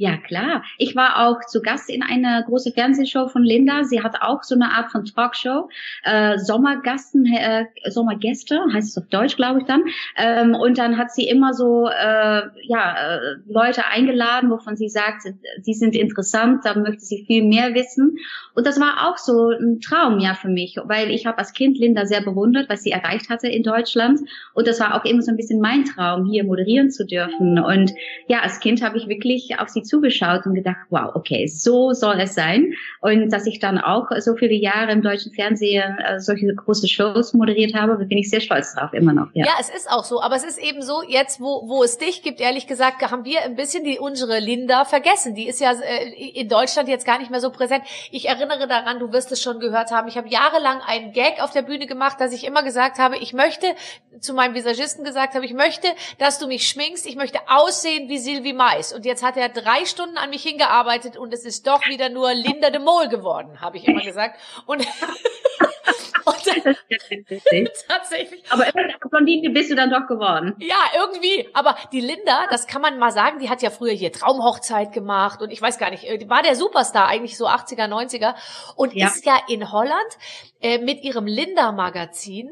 Ja, 0.00 0.16
klar. 0.16 0.62
Ich 0.78 0.94
war 0.94 1.26
auch 1.26 1.44
zu 1.48 1.60
Gast 1.60 1.90
in 1.90 2.04
einer 2.04 2.44
großen 2.44 2.72
Fernsehshow 2.72 3.26
von 3.26 3.42
Linda. 3.42 3.82
Sie 3.82 4.00
hat 4.00 4.22
auch 4.22 4.44
so 4.44 4.54
eine 4.54 4.70
Art 4.70 4.92
von 4.92 5.04
Talkshow, 5.04 5.70
äh, 6.04 6.38
Sommergasten, 6.38 7.26
äh, 7.26 7.64
Sommergäste, 7.90 8.60
heißt 8.72 8.90
es 8.90 8.96
auf 8.96 9.08
Deutsch, 9.08 9.34
glaube 9.34 9.58
ich 9.58 9.66
dann. 9.66 9.82
Ähm, 10.16 10.54
und 10.54 10.78
dann 10.78 10.98
hat 10.98 11.10
sie 11.10 11.26
immer 11.26 11.52
so 11.52 11.88
äh, 11.88 12.42
ja 12.62 12.94
äh, 12.94 13.18
Leute 13.48 13.86
eingeladen, 13.86 14.50
wovon 14.50 14.76
sie 14.76 14.88
sagt, 14.88 15.22
sie 15.62 15.74
sind 15.74 15.96
interessant, 15.96 16.64
da 16.64 16.78
möchte 16.78 17.00
sie 17.00 17.24
viel 17.26 17.42
mehr 17.42 17.74
wissen. 17.74 18.18
Und 18.54 18.68
das 18.68 18.78
war 18.78 19.08
auch 19.08 19.16
so 19.16 19.50
ein 19.50 19.80
Traum 19.80 20.20
ja 20.20 20.34
für 20.34 20.48
mich, 20.48 20.76
weil 20.84 21.10
ich 21.10 21.26
habe 21.26 21.38
als 21.38 21.52
Kind 21.54 21.76
Linda 21.76 22.06
sehr 22.06 22.20
bewundert, 22.20 22.68
was 22.68 22.84
sie 22.84 22.92
erreicht 22.92 23.30
hatte 23.30 23.48
in 23.48 23.64
Deutschland. 23.64 24.20
Und 24.54 24.68
das 24.68 24.78
war 24.78 24.94
auch 24.94 25.04
immer 25.04 25.22
so 25.22 25.32
ein 25.32 25.36
bisschen 25.36 25.60
mein 25.60 25.86
Traum, 25.86 26.24
hier 26.24 26.44
moderieren 26.44 26.92
zu 26.92 27.04
dürfen. 27.04 27.58
Und 27.58 27.92
ja, 28.28 28.42
als 28.42 28.60
Kind 28.60 28.80
habe 28.80 28.96
ich 28.96 29.08
wirklich 29.08 29.58
auf 29.58 29.68
sie 29.68 29.87
zugeschaut 29.88 30.46
und 30.46 30.54
gedacht, 30.54 30.76
wow, 30.90 31.10
okay, 31.14 31.46
so 31.46 31.92
soll 31.92 32.20
es 32.20 32.34
sein. 32.34 32.74
Und 33.00 33.30
dass 33.32 33.46
ich 33.46 33.58
dann 33.58 33.78
auch 33.78 34.06
so 34.18 34.36
viele 34.36 34.54
Jahre 34.54 34.92
im 34.92 35.02
deutschen 35.02 35.32
Fernsehen 35.32 35.98
äh, 35.98 36.20
solche 36.20 36.54
große 36.54 36.88
Shows 36.88 37.34
moderiert 37.34 37.74
habe, 37.74 37.96
bin 38.04 38.18
ich 38.18 38.30
sehr 38.30 38.40
stolz 38.40 38.74
drauf, 38.74 38.92
immer 38.92 39.12
noch. 39.12 39.28
Ja. 39.34 39.46
ja, 39.46 39.52
es 39.60 39.70
ist 39.70 39.90
auch 39.90 40.04
so. 40.04 40.20
Aber 40.20 40.36
es 40.36 40.44
ist 40.44 40.58
eben 40.58 40.82
so, 40.82 41.02
jetzt, 41.06 41.40
wo, 41.40 41.68
wo 41.68 41.82
es 41.82 41.98
dich 41.98 42.22
gibt, 42.22 42.40
ehrlich 42.40 42.66
gesagt, 42.66 43.02
haben 43.10 43.24
wir 43.24 43.42
ein 43.42 43.56
bisschen 43.56 43.84
die 43.84 43.98
unsere 43.98 44.38
Linda 44.38 44.84
vergessen. 44.84 45.34
Die 45.34 45.48
ist 45.48 45.60
ja 45.60 45.72
äh, 45.72 46.10
in 46.34 46.48
Deutschland 46.48 46.88
jetzt 46.88 47.06
gar 47.06 47.18
nicht 47.18 47.30
mehr 47.30 47.40
so 47.40 47.50
präsent. 47.50 47.84
Ich 48.10 48.28
erinnere 48.28 48.68
daran, 48.68 48.98
du 48.98 49.12
wirst 49.12 49.32
es 49.32 49.42
schon 49.42 49.60
gehört 49.60 49.90
haben. 49.90 50.08
Ich 50.08 50.16
habe 50.16 50.28
jahrelang 50.28 50.80
einen 50.86 51.12
Gag 51.12 51.42
auf 51.42 51.52
der 51.52 51.62
Bühne 51.62 51.86
gemacht, 51.86 52.20
dass 52.20 52.32
ich 52.32 52.46
immer 52.46 52.62
gesagt 52.62 52.98
habe, 52.98 53.16
ich 53.16 53.32
möchte 53.32 53.66
zu 54.20 54.34
meinem 54.34 54.54
Visagisten 54.54 55.04
gesagt 55.04 55.34
habe, 55.34 55.44
ich 55.44 55.54
möchte, 55.54 55.88
dass 56.18 56.38
du 56.38 56.46
mich 56.46 56.68
schminkst, 56.68 57.06
ich 57.06 57.16
möchte 57.16 57.38
aussehen 57.46 58.08
wie 58.08 58.18
Sylvie 58.18 58.52
Mais. 58.52 58.92
Und 58.92 59.04
jetzt 59.04 59.22
hat 59.22 59.36
er 59.36 59.48
drei 59.48 59.77
Stunden 59.84 60.18
an 60.18 60.30
mich 60.30 60.42
hingearbeitet 60.42 61.16
und 61.16 61.32
es 61.32 61.44
ist 61.44 61.66
doch 61.66 61.86
wieder 61.86 62.08
nur 62.08 62.32
Linda 62.34 62.70
de 62.70 62.80
Mol 62.80 63.08
geworden, 63.08 63.60
habe 63.60 63.76
ich 63.76 63.86
immer 63.86 64.02
gesagt. 64.02 64.38
Und 64.66 64.86
tatsächlich. 67.88 68.42
Aber 68.50 68.66
irgendeine 68.66 68.98
Blondine 68.98 69.50
bist 69.50 69.70
du 69.70 69.74
dann 69.74 69.90
doch 69.90 70.06
geworden. 70.06 70.54
Ja, 70.58 70.78
irgendwie. 70.96 71.48
Aber 71.52 71.76
die 71.92 72.00
Linda, 72.00 72.46
das 72.50 72.66
kann 72.66 72.82
man 72.82 72.98
mal 72.98 73.10
sagen, 73.10 73.38
die 73.38 73.48
hat 73.50 73.62
ja 73.62 73.70
früher 73.70 73.92
hier 73.92 74.12
Traumhochzeit 74.12 74.92
gemacht 74.92 75.42
und 75.42 75.50
ich 75.50 75.60
weiß 75.60 75.78
gar 75.78 75.90
nicht, 75.90 76.04
äh, 76.04 76.28
war 76.28 76.42
der 76.42 76.56
Superstar 76.56 77.06
eigentlich 77.08 77.36
so 77.36 77.46
80er, 77.48 77.88
90er 77.88 78.34
und 78.76 78.94
ja. 78.94 79.06
ist 79.06 79.24
ja 79.24 79.38
in 79.48 79.72
Holland 79.72 80.18
äh, 80.60 80.78
mit 80.78 81.02
ihrem 81.02 81.26
Linda-Magazin 81.26 82.50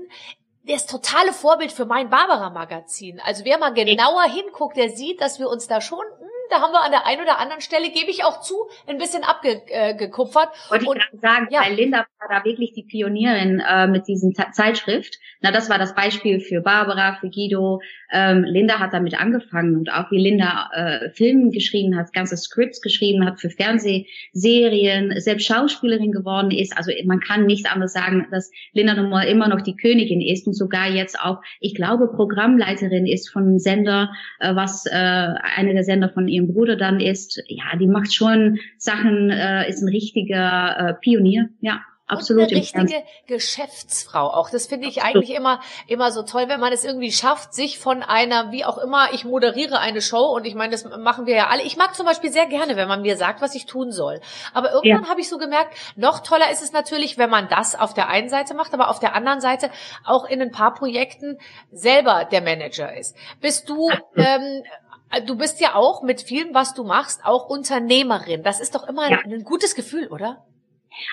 das 0.64 0.86
totale 0.86 1.32
Vorbild 1.32 1.70
für 1.70 1.86
mein 1.86 2.10
Barbara-Magazin. 2.10 3.20
Also 3.24 3.44
wer 3.44 3.58
mal 3.58 3.72
genauer 3.72 4.24
hinguckt, 4.24 4.76
der 4.76 4.90
sieht, 4.90 5.20
dass 5.20 5.38
wir 5.38 5.48
uns 5.48 5.68
da 5.68 5.80
schon 5.80 6.04
da 6.50 6.60
haben 6.60 6.72
wir 6.72 6.82
an 6.82 6.90
der 6.90 7.06
einen 7.06 7.22
oder 7.22 7.38
anderen 7.38 7.60
Stelle, 7.60 7.90
gebe 7.90 8.10
ich 8.10 8.24
auch 8.24 8.40
zu, 8.40 8.54
ein 8.86 8.98
bisschen 8.98 9.22
abgekupfert. 9.24 10.48
Äh, 10.68 10.70
Wollte 10.70 10.86
und, 10.86 10.96
ich 10.98 11.20
sagen, 11.20 11.48
ja. 11.50 11.62
weil 11.62 11.74
Linda 11.74 12.06
war 12.18 12.28
da 12.28 12.44
wirklich 12.44 12.72
die 12.72 12.82
Pionierin 12.82 13.60
äh, 13.60 13.86
mit 13.86 14.06
diesem 14.08 14.34
Zeitschrift. 14.52 15.18
Na, 15.40 15.50
das 15.50 15.68
war 15.70 15.78
das 15.78 15.94
Beispiel 15.94 16.40
für 16.40 16.60
Barbara, 16.60 17.16
für 17.20 17.28
Guido. 17.28 17.80
Ähm, 18.12 18.44
Linda 18.44 18.78
hat 18.78 18.92
damit 18.92 19.18
angefangen 19.18 19.76
und 19.76 19.92
auch 19.92 20.10
wie 20.10 20.18
Linda 20.18 20.70
äh, 20.72 21.10
Filme 21.10 21.50
geschrieben 21.50 21.96
hat, 21.96 22.12
ganze 22.12 22.36
Scripts 22.36 22.80
geschrieben 22.80 23.24
hat 23.24 23.40
für 23.40 23.50
Fernsehserien, 23.50 25.20
selbst 25.20 25.46
Schauspielerin 25.46 26.12
geworden 26.12 26.50
ist. 26.50 26.76
Also 26.76 26.92
man 27.04 27.20
kann 27.20 27.46
nicht 27.46 27.70
anders 27.70 27.92
sagen, 27.92 28.26
dass 28.30 28.50
Linda 28.72 28.94
nun 28.94 29.10
mal 29.10 29.24
immer 29.24 29.48
noch 29.48 29.60
die 29.60 29.76
Königin 29.76 30.20
ist 30.20 30.46
und 30.46 30.54
sogar 30.54 30.88
jetzt 30.88 31.18
auch, 31.20 31.40
ich 31.60 31.74
glaube, 31.74 32.08
Programmleiterin 32.08 33.06
ist 33.06 33.30
von 33.30 33.58
Sender, 33.58 34.12
äh, 34.40 34.54
was 34.54 34.86
äh, 34.86 34.90
eine 34.94 35.74
der 35.74 35.84
Sender 35.84 36.08
von 36.08 36.28
ihrem 36.36 36.52
Bruder 36.52 36.76
dann 36.76 37.00
ist, 37.00 37.42
ja, 37.48 37.76
die 37.78 37.88
macht 37.88 38.14
schon 38.14 38.58
Sachen, 38.78 39.30
äh, 39.30 39.68
ist 39.68 39.82
ein 39.82 39.88
richtiger 39.88 40.76
äh, 40.78 40.94
Pionier, 40.94 41.48
ja. 41.60 41.80
Absolut. 42.08 42.44
Und 42.44 42.52
eine 42.52 42.60
richtige 42.60 43.02
Geschäftsfrau 43.26 44.28
auch. 44.28 44.48
Das 44.48 44.68
finde 44.68 44.86
ich 44.86 45.02
Absolut. 45.02 45.16
eigentlich 45.24 45.36
immer, 45.36 45.60
immer 45.88 46.12
so 46.12 46.22
toll, 46.22 46.44
wenn 46.46 46.60
man 46.60 46.72
es 46.72 46.84
irgendwie 46.84 47.10
schafft, 47.10 47.52
sich 47.52 47.80
von 47.80 48.04
einer, 48.04 48.52
wie 48.52 48.64
auch 48.64 48.78
immer, 48.78 49.12
ich 49.12 49.24
moderiere 49.24 49.80
eine 49.80 50.00
Show 50.00 50.24
und 50.36 50.46
ich 50.46 50.54
meine, 50.54 50.70
das 50.70 50.84
machen 50.84 51.26
wir 51.26 51.34
ja 51.34 51.48
alle. 51.48 51.62
Ich 51.64 51.76
mag 51.76 51.96
zum 51.96 52.06
Beispiel 52.06 52.30
sehr 52.30 52.46
gerne, 52.46 52.76
wenn 52.76 52.86
man 52.86 53.02
mir 53.02 53.16
sagt, 53.16 53.42
was 53.42 53.56
ich 53.56 53.66
tun 53.66 53.90
soll. 53.90 54.20
Aber 54.54 54.70
irgendwann 54.70 55.02
ja. 55.02 55.10
habe 55.10 55.20
ich 55.20 55.28
so 55.28 55.36
gemerkt, 55.36 55.76
noch 55.96 56.20
toller 56.20 56.48
ist 56.52 56.62
es 56.62 56.72
natürlich, 56.72 57.18
wenn 57.18 57.28
man 57.28 57.48
das 57.48 57.74
auf 57.74 57.92
der 57.92 58.08
einen 58.08 58.28
Seite 58.28 58.54
macht, 58.54 58.72
aber 58.72 58.88
auf 58.88 59.00
der 59.00 59.16
anderen 59.16 59.40
Seite 59.40 59.70
auch 60.04 60.26
in 60.26 60.40
ein 60.40 60.52
paar 60.52 60.74
Projekten 60.74 61.38
selber 61.72 62.24
der 62.30 62.40
Manager 62.40 62.96
ist. 62.96 63.16
Bist 63.40 63.68
du, 63.68 63.90
ähm, 64.14 64.62
Du 65.26 65.36
bist 65.36 65.60
ja 65.60 65.74
auch 65.74 66.02
mit 66.02 66.20
vielem, 66.20 66.52
was 66.52 66.74
du 66.74 66.84
machst, 66.84 67.24
auch 67.24 67.48
Unternehmerin. 67.48 68.42
Das 68.42 68.60
ist 68.60 68.74
doch 68.74 68.88
immer 68.88 69.10
ja. 69.10 69.18
ein 69.24 69.44
gutes 69.44 69.74
Gefühl, 69.74 70.08
oder? 70.08 70.44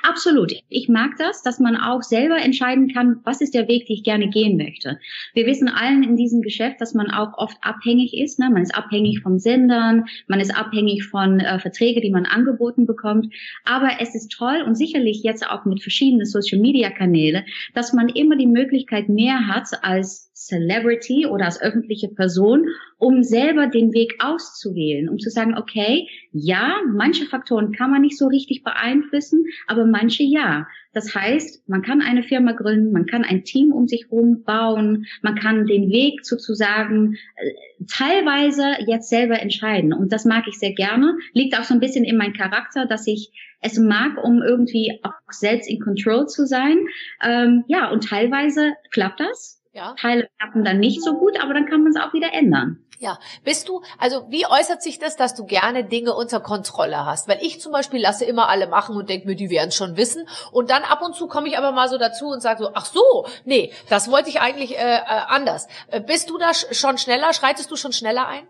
Absolut. 0.02 0.54
Ich 0.70 0.90
mag 0.90 1.12
das, 1.18 1.42
dass 1.44 1.60
man 1.60 1.76
auch 1.76 2.02
selber 2.02 2.38
entscheiden 2.38 2.94
kann, 2.94 3.20
was 3.24 3.42
ist 3.42 3.54
der 3.54 3.68
Weg, 3.68 3.88
den 3.88 3.98
ich 3.98 4.04
gerne 4.04 4.30
gehen 4.30 4.58
möchte. 4.58 5.00
Wir 5.34 5.46
wissen 5.46 5.68
allen 5.68 6.04
in 6.04 6.16
diesem 6.16 6.42
Geschäft, 6.42 6.82
dass 6.82 6.94
man 6.94 7.12
auch 7.12 7.38
oft 7.38 7.58
abhängig 7.62 8.14
ist. 8.18 8.40
Ne? 8.40 8.50
Man 8.50 8.64
ist 8.64 8.76
abhängig 8.76 9.22
von 9.22 9.40
Sendern, 9.40 10.06
man 10.28 10.40
ist 10.40 10.56
abhängig 10.56 11.06
von 11.06 11.40
äh, 11.40 11.60
Verträgen, 11.60 12.02
die 12.02 12.12
man 12.12 12.26
angeboten 12.26 12.86
bekommt. 12.86 13.34
Aber 13.66 13.92
es 14.00 14.16
ist 14.16 14.32
toll 14.32 14.64
und 14.66 14.76
sicherlich 14.76 15.24
jetzt 15.24 15.48
auch 15.48 15.66
mit 15.66 15.82
verschiedenen 15.82 16.26
Social-Media-Kanäle, 16.26 17.46
dass 17.74 17.94
man 17.94 18.10
immer 18.10 18.36
die 18.36 18.48
Möglichkeit 18.48 19.10
mehr 19.10 19.48
hat 19.48 19.68
als 19.82 20.32
Celebrity 20.34 21.26
oder 21.26 21.46
als 21.46 21.62
öffentliche 21.62 22.10
Person, 22.10 22.68
um 22.98 23.24
selber 23.24 23.68
den 23.68 23.94
Weg 23.94 24.16
auszuwählen, 24.20 25.08
um 25.10 25.20
zu 25.20 25.30
sagen, 25.30 25.58
okay, 25.58 26.08
ja, 26.32 26.76
manche 26.92 27.26
Faktoren 27.26 27.72
kann 27.72 27.92
man 27.92 28.02
nicht 28.02 28.18
so 28.18 28.28
richtig 28.28 28.64
beeinflussen, 28.64 29.46
aber 29.74 29.86
manche 29.86 30.24
ja. 30.24 30.68
Das 30.94 31.16
heißt, 31.16 31.68
man 31.68 31.82
kann 31.82 32.02
eine 32.02 32.22
Firma 32.22 32.52
gründen, 32.52 32.92
man 32.92 33.08
kann 33.08 33.24
ein 33.24 33.44
Team 33.44 33.74
um 33.74 33.88
sich 33.88 34.06
herum 34.10 34.44
bauen, 34.44 35.08
man 35.24 35.36
kann 35.36 35.66
den 35.66 35.90
Weg 35.90 36.24
sozusagen 36.24 37.16
äh, 37.36 37.86
teilweise 37.88 38.64
jetzt 38.86 39.10
selber 39.10 39.42
entscheiden. 39.42 39.92
Und 39.92 40.14
das 40.14 40.26
mag 40.26 40.46
ich 40.48 40.60
sehr 40.60 40.74
gerne. 40.74 41.16
Liegt 41.34 41.58
auch 41.58 41.64
so 41.64 41.74
ein 41.74 41.80
bisschen 41.80 42.04
in 42.04 42.18
meinem 42.18 42.34
Charakter, 42.34 42.86
dass 42.86 43.08
ich 43.08 43.32
es 43.60 43.80
mag, 43.80 44.24
um 44.24 44.44
irgendwie 44.44 45.00
auch 45.04 45.14
selbst 45.32 45.68
in 45.70 45.80
Control 45.80 46.28
zu 46.28 46.46
sein. 46.46 46.78
Ähm, 47.24 47.64
ja, 47.68 47.90
und 47.90 48.08
teilweise 48.08 48.74
klappt 48.92 49.20
das. 49.20 49.63
Ja. 49.74 49.96
Teile 50.00 50.30
klappen 50.38 50.64
dann 50.64 50.80
nicht 50.80 51.04
so 51.04 51.18
gut, 51.18 51.42
aber 51.42 51.54
dann 51.56 51.66
kann 51.66 51.84
man 51.84 51.92
es 51.92 52.00
auch 52.00 52.14
wieder 52.14 52.32
ändern. 52.32 52.78
Ja, 53.00 53.18
bist 53.44 53.68
du, 53.68 53.82
also 53.98 54.28
wie 54.30 54.46
äußert 54.46 54.82
sich 54.84 55.00
das, 55.00 55.16
dass 55.16 55.34
du 55.34 55.46
gerne 55.46 55.84
Dinge 55.84 56.14
unter 56.14 56.40
Kontrolle 56.40 57.06
hast? 57.06 57.28
Weil 57.28 57.40
ich 57.42 57.60
zum 57.60 57.72
Beispiel 57.72 58.00
lasse 58.00 58.24
immer 58.24 58.50
alle 58.50 58.68
machen 58.68 58.96
und 58.96 59.10
denke 59.10 59.28
mir, 59.28 59.36
die 59.36 59.50
werden 59.50 59.70
es 59.70 59.76
schon 59.76 59.98
wissen. 59.98 60.28
Und 60.52 60.70
dann 60.70 60.84
ab 60.84 61.02
und 61.02 61.16
zu 61.16 61.28
komme 61.28 61.48
ich 61.48 61.58
aber 61.58 61.72
mal 61.72 61.90
so 61.90 61.98
dazu 61.98 62.28
und 62.28 62.42
sage 62.42 62.64
so, 62.64 62.70
ach 62.76 62.86
so, 62.86 63.26
nee, 63.46 63.74
das 63.90 64.12
wollte 64.12 64.30
ich 64.30 64.40
eigentlich 64.40 64.78
äh, 64.78 64.98
äh, 64.98 65.02
anders. 65.28 65.68
Äh, 65.88 66.02
bist 66.02 66.30
du 66.30 66.38
da 66.38 66.54
schon 66.54 66.98
schneller? 66.98 67.34
Schreitest 67.34 67.70
du 67.72 67.76
schon 67.76 67.94
schneller 67.94 68.28
ein? 68.28 68.48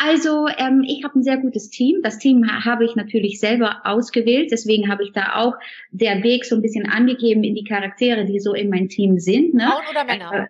Also 0.00 0.46
ähm, 0.58 0.84
ich 0.86 1.02
habe 1.04 1.18
ein 1.18 1.22
sehr 1.22 1.38
gutes 1.38 1.70
Team. 1.70 2.00
Das 2.02 2.18
Team 2.18 2.48
ha 2.48 2.64
habe 2.64 2.84
ich 2.84 2.94
natürlich 2.94 3.40
selber 3.40 3.80
ausgewählt. 3.84 4.50
Deswegen 4.52 4.88
habe 4.88 5.02
ich 5.02 5.12
da 5.12 5.34
auch 5.34 5.54
der 5.90 6.22
Weg 6.22 6.44
so 6.44 6.54
ein 6.54 6.62
bisschen 6.62 6.88
angegeben 6.88 7.42
in 7.42 7.54
die 7.54 7.64
Charaktere, 7.64 8.24
die 8.24 8.38
so 8.38 8.54
in 8.54 8.70
meinem 8.70 8.88
Team 8.88 9.18
sind. 9.18 9.54
Ne? 9.54 9.66
Frauen 9.66 9.84
oder 9.90 10.04
Männer? 10.04 10.48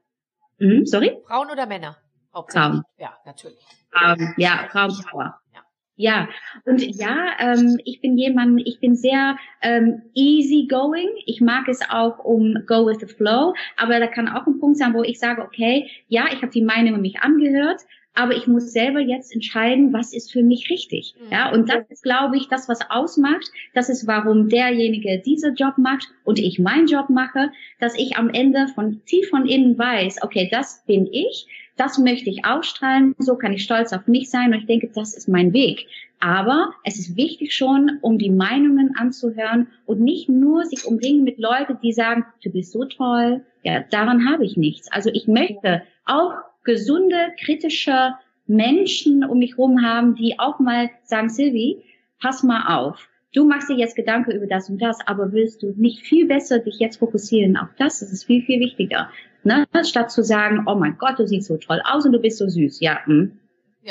Äh, 0.60 0.64
mh, 0.64 0.86
sorry? 0.86 1.16
Frauen 1.26 1.50
oder 1.50 1.66
Männer? 1.66 1.96
Frauen. 2.32 2.82
Ja, 2.98 3.16
natürlich. 3.24 3.58
Ähm, 4.04 4.34
ja, 4.36 4.68
Frauenpower. 4.70 5.40
Ja. 5.54 5.62
Ja, 6.00 6.28
und 6.64 6.80
ja, 6.80 7.32
ähm, 7.40 7.80
ich 7.84 8.00
bin 8.00 8.16
jemand, 8.16 8.62
ich 8.64 8.78
bin 8.78 8.94
sehr 8.94 9.36
ähm, 9.62 10.02
easy 10.14 10.68
going. 10.70 11.08
Ich 11.26 11.40
mag 11.40 11.66
es 11.66 11.80
auch 11.90 12.20
um 12.20 12.54
go 12.68 12.86
with 12.86 12.98
the 13.00 13.12
flow, 13.12 13.52
aber 13.76 13.98
da 13.98 14.06
kann 14.06 14.28
auch 14.28 14.46
ein 14.46 14.60
Punkt 14.60 14.78
sein, 14.78 14.94
wo 14.94 15.02
ich 15.02 15.18
sage, 15.18 15.42
okay, 15.42 15.90
ja, 16.06 16.26
ich 16.32 16.36
habe 16.36 16.52
die 16.52 16.62
Meinung 16.62 17.00
mich 17.00 17.18
angehört, 17.18 17.80
aber 18.18 18.34
ich 18.34 18.48
muss 18.48 18.72
selber 18.72 18.98
jetzt 18.98 19.32
entscheiden, 19.32 19.92
was 19.92 20.12
ist 20.12 20.32
für 20.32 20.42
mich 20.42 20.68
richtig. 20.70 21.14
Mhm. 21.16 21.32
Ja, 21.32 21.52
und 21.52 21.68
das 21.68 21.88
ist, 21.88 22.02
glaube 22.02 22.36
ich, 22.36 22.48
das, 22.48 22.68
was 22.68 22.80
ausmacht. 22.90 23.48
Das 23.74 23.88
ist, 23.88 24.08
warum 24.08 24.48
derjenige 24.48 25.22
diesen 25.24 25.54
Job 25.54 25.78
macht 25.78 26.08
und 26.24 26.40
ich 26.40 26.58
meinen 26.58 26.88
Job 26.88 27.10
mache, 27.10 27.52
dass 27.78 27.96
ich 27.96 28.16
am 28.16 28.28
Ende 28.30 28.66
von 28.74 29.02
tief 29.06 29.28
von 29.28 29.46
innen 29.46 29.78
weiß, 29.78 30.22
okay, 30.22 30.48
das 30.50 30.82
bin 30.84 31.08
ich, 31.12 31.46
das 31.76 31.98
möchte 31.98 32.28
ich 32.28 32.44
ausstrahlen, 32.44 33.14
so 33.18 33.36
kann 33.36 33.52
ich 33.52 33.62
stolz 33.62 33.92
auf 33.92 34.08
mich 34.08 34.30
sein 34.30 34.52
und 34.52 34.60
ich 34.60 34.66
denke, 34.66 34.90
das 34.92 35.16
ist 35.16 35.28
mein 35.28 35.52
Weg. 35.52 35.86
Aber 36.18 36.74
es 36.82 36.98
ist 36.98 37.16
wichtig 37.16 37.54
schon, 37.54 37.98
um 38.00 38.18
die 38.18 38.30
Meinungen 38.30 38.96
anzuhören 38.96 39.68
und 39.86 40.00
nicht 40.00 40.28
nur 40.28 40.64
sich 40.64 40.86
umringen 40.86 41.22
mit 41.22 41.38
Leuten, 41.38 41.78
die 41.80 41.92
sagen, 41.92 42.24
du 42.42 42.50
bist 42.50 42.72
so 42.72 42.84
toll, 42.84 43.44
ja, 43.62 43.84
daran 43.92 44.28
habe 44.28 44.44
ich 44.44 44.56
nichts. 44.56 44.90
Also 44.90 45.10
ich 45.12 45.28
möchte 45.28 45.82
auch 46.04 46.32
gesunde, 46.68 47.32
kritische 47.40 48.12
Menschen 48.46 49.24
um 49.24 49.38
mich 49.38 49.52
herum 49.52 49.82
haben, 49.82 50.14
die 50.14 50.38
auch 50.38 50.58
mal 50.58 50.90
sagen, 51.02 51.30
Sylvie, 51.30 51.82
pass 52.20 52.42
mal 52.42 52.76
auf. 52.76 53.08
Du 53.32 53.46
machst 53.46 53.70
dir 53.70 53.76
jetzt 53.76 53.96
Gedanken 53.96 54.32
über 54.32 54.46
das 54.46 54.68
und 54.68 54.82
das, 54.82 54.98
aber 55.06 55.32
willst 55.32 55.62
du 55.62 55.72
nicht 55.78 56.00
viel 56.02 56.26
besser 56.26 56.58
dich 56.58 56.78
jetzt 56.78 56.98
fokussieren 56.98 57.56
auf 57.56 57.68
das? 57.78 58.00
Das 58.00 58.12
ist 58.12 58.24
viel, 58.24 58.42
viel 58.42 58.60
wichtiger. 58.60 59.08
Ne? 59.44 59.66
Statt 59.82 60.10
zu 60.10 60.22
sagen, 60.22 60.64
oh 60.66 60.74
mein 60.74 60.98
Gott, 60.98 61.18
du 61.18 61.26
siehst 61.26 61.48
so 61.48 61.56
toll 61.56 61.80
aus 61.84 62.04
und 62.04 62.12
du 62.12 62.18
bist 62.18 62.36
so 62.36 62.46
süß. 62.46 62.80
Ja, 62.80 62.98
hm. 63.06 63.38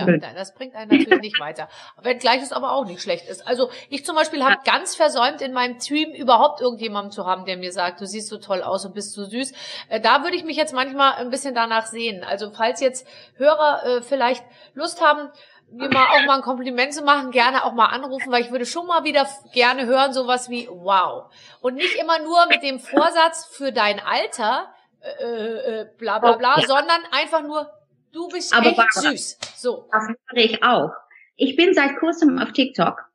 Ja, 0.05 0.33
das 0.33 0.53
bringt 0.53 0.75
einen 0.75 0.91
natürlich 0.91 1.21
nicht 1.21 1.39
weiter. 1.39 1.67
Wenngleich 2.01 2.41
es 2.41 2.51
aber 2.51 2.71
auch 2.71 2.85
nicht 2.85 3.01
schlecht 3.01 3.27
ist. 3.27 3.47
Also 3.47 3.69
ich 3.89 4.05
zum 4.05 4.15
Beispiel 4.15 4.43
habe 4.43 4.57
ganz 4.63 4.95
versäumt, 4.95 5.41
in 5.41 5.53
meinem 5.53 5.79
Team 5.79 6.11
überhaupt 6.13 6.61
irgendjemanden 6.61 7.11
zu 7.11 7.25
haben, 7.25 7.45
der 7.45 7.57
mir 7.57 7.71
sagt, 7.71 8.01
du 8.01 8.05
siehst 8.05 8.29
so 8.29 8.37
toll 8.37 8.61
aus 8.61 8.85
und 8.85 8.93
bist 8.93 9.13
so 9.13 9.25
süß. 9.25 9.53
Äh, 9.89 9.99
da 9.99 10.23
würde 10.23 10.35
ich 10.35 10.43
mich 10.43 10.57
jetzt 10.57 10.73
manchmal 10.73 11.13
ein 11.13 11.29
bisschen 11.29 11.55
danach 11.55 11.85
sehen. 11.85 12.23
Also 12.23 12.51
falls 12.51 12.79
jetzt 12.79 13.07
Hörer 13.35 13.83
äh, 13.85 14.01
vielleicht 14.01 14.43
Lust 14.73 15.01
haben, 15.01 15.29
mir 15.69 15.89
mal 15.89 16.07
auch 16.07 16.25
mal 16.25 16.35
ein 16.35 16.41
Kompliment 16.41 16.93
zu 16.93 17.03
machen, 17.03 17.31
gerne 17.31 17.65
auch 17.65 17.73
mal 17.73 17.87
anrufen, 17.87 18.31
weil 18.31 18.41
ich 18.41 18.51
würde 18.51 18.65
schon 18.65 18.87
mal 18.87 19.03
wieder 19.03 19.27
gerne 19.51 19.85
hören, 19.85 20.13
sowas 20.13 20.49
wie 20.49 20.67
wow. 20.71 21.25
Und 21.61 21.75
nicht 21.75 21.95
immer 21.95 22.19
nur 22.19 22.45
mit 22.47 22.63
dem 22.63 22.79
Vorsatz 22.79 23.45
für 23.45 23.71
dein 23.71 23.99
Alter, 23.99 24.73
äh, 25.01 25.23
äh, 25.23 25.89
bla 25.97 26.19
bla 26.19 26.33
bla, 26.33 26.59
ja. 26.59 26.67
sondern 26.67 27.01
einfach 27.11 27.41
nur 27.41 27.69
Du 28.11 28.27
bist 28.29 28.53
Aber 28.53 28.67
echt 28.67 28.77
Barbara, 28.77 29.11
süß. 29.11 29.37
So. 29.55 29.87
Das 29.91 30.07
mache 30.07 30.45
ich 30.45 30.63
auch. 30.63 30.91
Ich 31.35 31.55
bin 31.55 31.73
seit 31.73 31.97
kurzem 31.97 32.39
auf 32.39 32.51
TikTok 32.51 33.05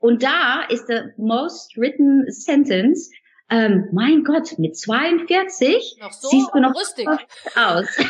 und 0.00 0.22
da 0.22 0.62
ist 0.68 0.88
the 0.88 1.00
most 1.16 1.76
written 1.76 2.30
sentence, 2.30 3.10
ähm, 3.50 3.88
mein 3.92 4.24
Gott, 4.24 4.58
mit 4.58 4.76
42 4.76 5.98
Noch 6.00 6.12
so 6.12 6.28
siehst 6.28 6.50
du 6.52 6.60
noch 6.60 6.74
rüstig. 6.74 7.08
aus. 7.54 7.86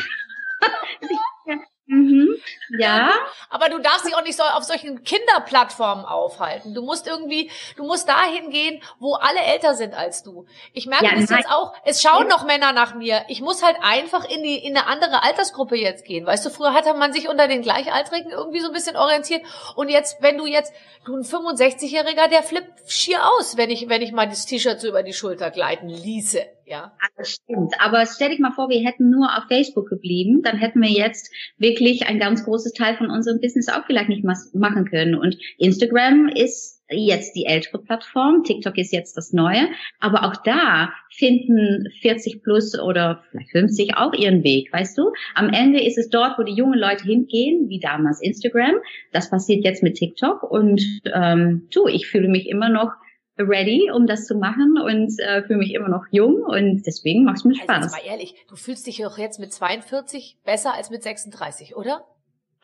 mhm, 1.87 2.27
ja. 2.77 3.09
Aber 3.49 3.69
du 3.69 3.79
darfst 3.79 4.05
dich 4.05 4.15
auch 4.15 4.23
nicht 4.23 4.37
so 4.37 4.43
auf 4.43 4.63
solchen 4.63 5.03
Kinderplattformen 5.03 6.05
aufhalten. 6.05 6.73
Du 6.73 6.81
musst 6.81 7.07
irgendwie, 7.07 7.49
du 7.75 7.85
musst 7.85 8.07
dahin 8.07 8.49
gehen, 8.51 8.81
wo 8.99 9.15
alle 9.15 9.39
älter 9.39 9.73
sind 9.73 9.93
als 9.93 10.23
du. 10.23 10.45
Ich 10.73 10.85
merke 10.85 11.05
Ja, 11.05 11.11
das 11.15 11.29
nein. 11.29 11.39
jetzt 11.39 11.51
auch. 11.51 11.73
Es 11.85 12.01
schauen 12.01 12.27
noch 12.27 12.45
Männer 12.45 12.73
nach 12.73 12.93
mir. 12.95 13.23
Ich 13.29 13.41
muss 13.41 13.63
halt 13.63 13.77
einfach 13.81 14.25
in 14.29 14.43
die, 14.43 14.57
in 14.57 14.75
eine 14.77 14.87
andere 14.87 15.23
Altersgruppe 15.23 15.75
jetzt 15.77 16.05
gehen. 16.05 16.25
Weißt 16.25 16.45
du, 16.45 16.49
früher 16.49 16.73
hatte 16.73 16.93
man 16.93 17.13
sich 17.13 17.29
unter 17.29 17.47
den 17.47 17.61
Gleichaltrigen 17.61 18.31
irgendwie 18.31 18.59
so 18.59 18.67
ein 18.67 18.73
bisschen 18.73 18.95
orientiert. 18.97 19.43
Und 19.75 19.89
jetzt, 19.89 20.21
wenn 20.21 20.37
du 20.37 20.45
jetzt, 20.45 20.73
du 21.05 21.15
ein 21.15 21.23
65-Jähriger, 21.23 22.27
der 22.29 22.43
flippt 22.43 22.91
schier 22.91 23.19
aus, 23.37 23.57
wenn 23.57 23.69
ich, 23.69 23.89
wenn 23.89 24.01
ich 24.01 24.11
mal 24.11 24.27
das 24.27 24.45
T-Shirt 24.45 24.79
so 24.81 24.87
über 24.87 25.03
die 25.03 25.13
Schulter 25.13 25.51
gleiten 25.51 25.89
ließe. 25.89 26.45
Ja. 26.67 26.91
Das 27.15 27.29
stimmt. 27.29 27.73
Aber 27.79 28.05
stell 28.05 28.29
dich 28.29 28.39
mal 28.39 28.51
vor, 28.51 28.67
wir 28.67 28.85
hätten 28.85 29.09
nur 29.09 29.37
auf 29.37 29.45
Facebook 29.47 29.87
geblieben, 29.87 30.41
dann 30.43 30.57
hätten 30.57 30.81
wir 30.81 30.89
jetzt 30.89 31.33
wirklich 31.57 32.07
ein 32.07 32.19
ganz 32.19 32.43
großes 32.43 32.73
Teil 32.73 32.97
von 32.97 33.09
unserem 33.09 33.39
Business 33.39 33.69
auch 33.69 33.85
vielleicht 33.85 34.09
nicht 34.09 34.25
machen 34.25 34.85
können. 34.85 35.15
Und 35.15 35.37
Instagram 35.57 36.27
ist 36.27 36.83
jetzt 36.89 37.35
die 37.35 37.45
ältere 37.45 37.79
Plattform, 37.79 38.43
TikTok 38.43 38.77
ist 38.77 38.91
jetzt 38.93 39.15
das 39.17 39.33
neue, 39.33 39.69
aber 39.99 40.23
auch 40.23 40.35
da 40.43 40.91
finden 41.09 41.89
40 42.01 42.43
plus 42.43 42.79
oder 42.79 43.23
vielleicht 43.31 43.51
50 43.51 43.97
auch 43.97 44.13
ihren 44.13 44.43
Weg, 44.43 44.71
weißt 44.71 44.97
du? 44.97 45.11
Am 45.35 45.49
Ende 45.49 45.81
ist 45.81 45.97
es 45.97 46.09
dort, 46.09 46.37
wo 46.37 46.43
die 46.43 46.53
jungen 46.53 46.79
Leute 46.79 47.03
hingehen, 47.03 47.69
wie 47.69 47.79
damals 47.79 48.21
Instagram. 48.21 48.75
Das 49.11 49.29
passiert 49.29 49.63
jetzt 49.63 49.83
mit 49.83 49.95
TikTok 49.95 50.43
und 50.43 50.81
ähm, 51.13 51.67
du, 51.73 51.87
ich 51.87 52.07
fühle 52.07 52.27
mich 52.27 52.47
immer 52.49 52.69
noch 52.69 52.91
ready, 53.37 53.89
um 53.93 54.07
das 54.07 54.25
zu 54.25 54.35
machen 54.35 54.77
und 54.83 55.19
äh, 55.19 55.43
fühle 55.43 55.59
mich 55.59 55.73
immer 55.73 55.89
noch 55.89 56.05
jung 56.11 56.43
und 56.43 56.83
deswegen 56.85 57.23
macht 57.23 57.37
es 57.37 57.43
mir 57.45 57.51
Also 57.53 57.63
Spaß. 57.63 57.83
jetzt 57.83 57.91
mal 58.05 58.11
ehrlich, 58.11 58.35
du 58.49 58.55
fühlst 58.55 58.87
dich 58.87 58.97
doch 58.97 59.17
jetzt 59.17 59.39
mit 59.39 59.53
42 59.53 60.37
besser 60.45 60.73
als 60.73 60.89
mit 60.89 61.03
36, 61.03 61.75
oder? 61.75 62.05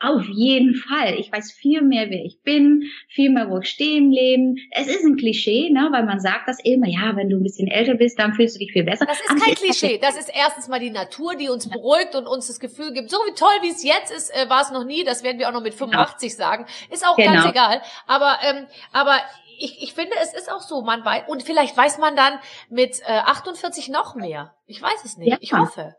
Auf 0.00 0.24
jeden 0.28 0.74
Fall. 0.74 1.14
Ich 1.18 1.32
weiß 1.32 1.52
viel 1.52 1.80
mehr, 1.80 2.10
wer 2.10 2.22
ich 2.24 2.42
bin, 2.42 2.82
viel 3.08 3.30
mehr, 3.30 3.48
wo 3.48 3.60
ich 3.60 3.68
stehe 3.68 3.96
im 3.96 4.10
Leben. 4.10 4.56
Es 4.72 4.88
ist 4.88 5.02
ein 5.04 5.16
Klischee, 5.16 5.70
ne, 5.70 5.88
weil 5.92 6.04
man 6.04 6.18
sagt 6.20 6.46
das 6.48 6.58
immer, 6.62 6.88
ja, 6.88 7.14
wenn 7.16 7.30
du 7.30 7.36
ein 7.36 7.42
bisschen 7.42 7.68
älter 7.68 7.94
bist, 7.94 8.18
dann 8.18 8.34
fühlst 8.34 8.56
du 8.56 8.58
dich 8.58 8.72
viel 8.72 8.82
besser. 8.84 9.06
Das 9.06 9.18
ist 9.20 9.30
Aber 9.30 9.40
kein 9.40 9.54
Klischee. 9.54 9.98
Das 10.02 10.18
ist 10.18 10.28
erstens 10.34 10.68
mal 10.68 10.80
die 10.80 10.90
Natur, 10.90 11.36
die 11.36 11.48
uns 11.48 11.70
beruhigt 11.70 12.16
und 12.16 12.26
uns 12.26 12.48
das 12.48 12.58
Gefühl 12.60 12.92
gibt, 12.92 13.08
so 13.08 13.16
wie 13.18 13.34
toll 13.34 13.48
wie 13.62 13.70
es 13.70 13.82
jetzt 13.84 14.12
ist, 14.14 14.30
äh, 14.34 14.50
war 14.50 14.62
es 14.62 14.72
noch 14.72 14.84
nie. 14.84 15.04
Das 15.04 15.22
werden 15.22 15.38
wir 15.38 15.48
auch 15.48 15.54
noch 15.54 15.62
mit 15.62 15.72
85 15.74 16.34
sagen. 16.36 16.66
Ist 16.90 17.06
auch 17.06 17.16
ganz 17.16 17.30
Genau. 17.44 17.50
egal. 17.50 17.80
Aber, 18.06 18.36
ähm, 18.46 18.66
aber 18.92 19.16
ich, 19.58 19.82
ich 19.82 19.94
finde, 19.94 20.14
es 20.22 20.32
ist 20.34 20.50
auch 20.50 20.60
so. 20.60 20.82
Man 20.82 21.04
weiß, 21.04 21.24
und 21.28 21.42
vielleicht 21.42 21.76
weiß 21.76 21.98
man 21.98 22.16
dann 22.16 22.38
mit 22.68 23.00
äh, 23.02 23.04
48 23.12 23.88
noch 23.88 24.14
mehr. 24.14 24.54
Ich 24.66 24.80
weiß 24.80 25.04
es 25.04 25.16
nicht. 25.16 25.30
Ja. 25.30 25.36
Ich 25.40 25.52
hoffe. 25.52 25.94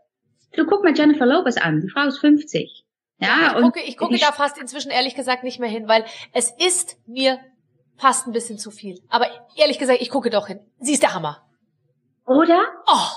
Du 0.53 0.65
guck 0.65 0.83
mal 0.83 0.97
Jennifer 0.97 1.25
Lopez 1.25 1.57
an, 1.57 1.81
die 1.81 1.89
Frau 1.89 2.03
ist 2.07 2.19
50. 2.19 2.85
Ja, 3.19 3.49
ich 3.51 3.55
und 3.55 3.63
gucke, 3.63 3.81
ich 3.81 3.97
gucke 3.97 4.13
die- 4.15 4.19
da 4.21 4.31
fast 4.31 4.57
inzwischen 4.57 4.91
ehrlich 4.91 5.15
gesagt 5.15 5.43
nicht 5.43 5.59
mehr 5.59 5.69
hin, 5.69 5.87
weil 5.87 6.05
es 6.33 6.51
ist 6.51 6.97
mir 7.07 7.39
fast 7.97 8.27
ein 8.27 8.33
bisschen 8.33 8.57
zu 8.57 8.71
viel. 8.71 9.01
Aber 9.09 9.27
ehrlich 9.55 9.79
gesagt, 9.79 10.01
ich 10.01 10.09
gucke 10.09 10.29
doch 10.29 10.47
hin. 10.47 10.59
Sie 10.79 10.93
ist 10.93 11.01
der 11.03 11.13
Hammer. 11.13 11.45
Oder? 12.25 12.61
Oh, 12.87 13.07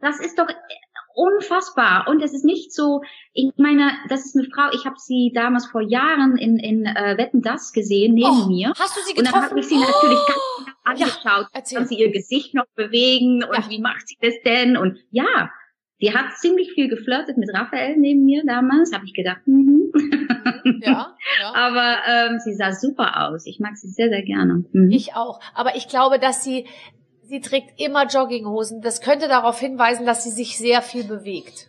Das 0.00 0.20
ist 0.20 0.38
doch 0.38 0.46
unfassbar. 1.14 2.06
Und 2.08 2.22
es 2.22 2.32
ist 2.34 2.44
nicht 2.44 2.72
so, 2.72 3.02
ich 3.32 3.50
meine, 3.56 3.92
das 4.08 4.24
ist 4.26 4.36
eine 4.36 4.46
Frau, 4.54 4.70
ich 4.74 4.84
habe 4.84 4.96
sie 4.98 5.32
damals 5.34 5.66
vor 5.66 5.80
Jahren 5.82 6.36
in, 6.36 6.58
in 6.58 6.84
äh, 6.86 7.16
Wetten 7.18 7.42
das 7.42 7.72
gesehen, 7.72 8.14
neben 8.14 8.44
oh. 8.44 8.46
mir. 8.48 8.72
Hast 8.78 8.96
du 8.96 9.00
sie 9.02 9.12
Und 9.16 9.24
dann 9.26 9.32
getroffen? 9.32 9.50
habe 9.50 9.60
ich 9.60 9.66
sie 9.66 9.76
natürlich 9.78 10.18
ganz 10.26 10.38
Oh, 10.86 10.90
genau 10.92 11.04
angeschaut. 11.06 11.46
erzähl. 11.52 11.78
Kann 11.78 11.86
sie 11.88 11.98
ihr 11.98 12.12
Gesicht 12.12 12.54
noch 12.54 12.66
bewegen 12.76 13.42
und 13.42 13.56
Ja. 13.56 13.70
wie 13.70 13.80
macht 13.80 14.06
sie 14.06 14.16
das 14.20 14.34
denn? 14.44 14.76
Und 14.76 14.98
ja, 15.10 15.50
die 16.00 16.12
hat 16.14 16.36
ziemlich 16.38 16.72
viel 16.72 16.88
geflirtet 16.88 17.38
mit 17.38 17.48
Raphael 17.54 17.96
neben 17.96 18.24
mir 18.24 18.42
damals. 18.44 18.92
Habe 18.92 19.04
ich 19.06 19.14
gedacht, 19.14 19.40
mhm. 19.46 19.92
Ja, 20.80 21.14
ja. 21.40 21.54
aber 21.54 21.96
ähm, 22.06 22.38
sie 22.38 22.54
sah 22.54 22.72
super 22.72 23.28
aus. 23.28 23.46
Ich 23.46 23.60
mag 23.60 23.76
sie 23.76 23.88
sehr, 23.88 24.08
sehr 24.08 24.22
gerne. 24.22 24.64
Mhm. 24.72 24.90
Ich 24.90 25.14
auch. 25.14 25.40
Aber 25.54 25.76
ich 25.76 25.88
glaube, 25.88 26.18
dass 26.18 26.44
sie, 26.44 26.66
sie 27.24 27.40
trägt 27.40 27.80
immer 27.80 28.06
Jogginghosen. 28.06 28.80
Das 28.80 29.00
könnte 29.00 29.28
darauf 29.28 29.58
hinweisen, 29.58 30.06
dass 30.06 30.24
sie 30.24 30.30
sich 30.30 30.56
sehr 30.58 30.82
viel 30.82 31.04
bewegt. 31.04 31.68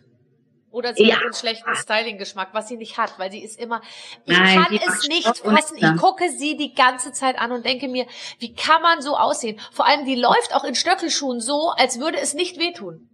Oder 0.70 0.94
sie 0.94 1.04
Ja. 1.04 1.16
hat 1.16 1.22
einen 1.22 1.32
schlechten 1.32 1.74
Styling-Geschmack, 1.74 2.50
was 2.52 2.68
sie 2.68 2.76
nicht 2.76 2.98
hat, 2.98 3.18
weil 3.18 3.32
sie 3.32 3.42
ist 3.42 3.58
immer, 3.58 3.80
ich 4.26 4.36
Nein, 4.36 4.58
kann 4.62 4.76
es 4.76 5.08
nicht 5.08 5.26
fassen. 5.38 5.78
Ich 5.78 5.96
gucke 5.96 6.28
sie 6.30 6.56
die 6.58 6.74
ganze 6.74 7.12
Zeit 7.12 7.38
an 7.38 7.52
und 7.52 7.64
denke 7.64 7.88
mir, 7.88 8.04
wie 8.40 8.52
kann 8.54 8.82
man 8.82 9.00
so 9.00 9.16
aussehen? 9.16 9.58
Vor 9.72 9.86
allem, 9.86 10.04
die 10.04 10.16
läuft 10.16 10.54
auch 10.54 10.64
in 10.64 10.74
Stöckelschuhen 10.74 11.40
so, 11.40 11.70
als 11.78 11.98
würde 11.98 12.18
es 12.20 12.34
nicht 12.34 12.58
wehtun. 12.58 13.08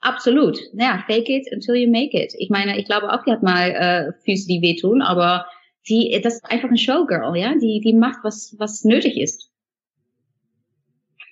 Absolut. 0.00 0.58
Ja, 0.72 1.02
fake 1.06 1.28
it 1.28 1.48
until 1.52 1.74
you 1.74 1.90
make 1.90 2.16
it. 2.16 2.32
Ich 2.38 2.48
meine, 2.48 2.78
ich 2.78 2.86
glaube 2.86 3.12
auch, 3.12 3.22
die 3.24 3.32
hat 3.32 3.42
mal 3.42 3.70
äh, 3.70 4.12
Füße, 4.24 4.46
die 4.46 4.62
wehtun, 4.62 5.02
aber 5.02 5.46
die, 5.88 6.18
das 6.22 6.34
ist 6.36 6.44
einfach 6.44 6.70
ein 6.70 6.78
Showgirl, 6.78 7.36
ja. 7.36 7.54
Die, 7.60 7.80
die 7.84 7.92
macht 7.92 8.20
was, 8.22 8.54
was 8.58 8.84
nötig 8.84 9.18
ist. 9.18 9.50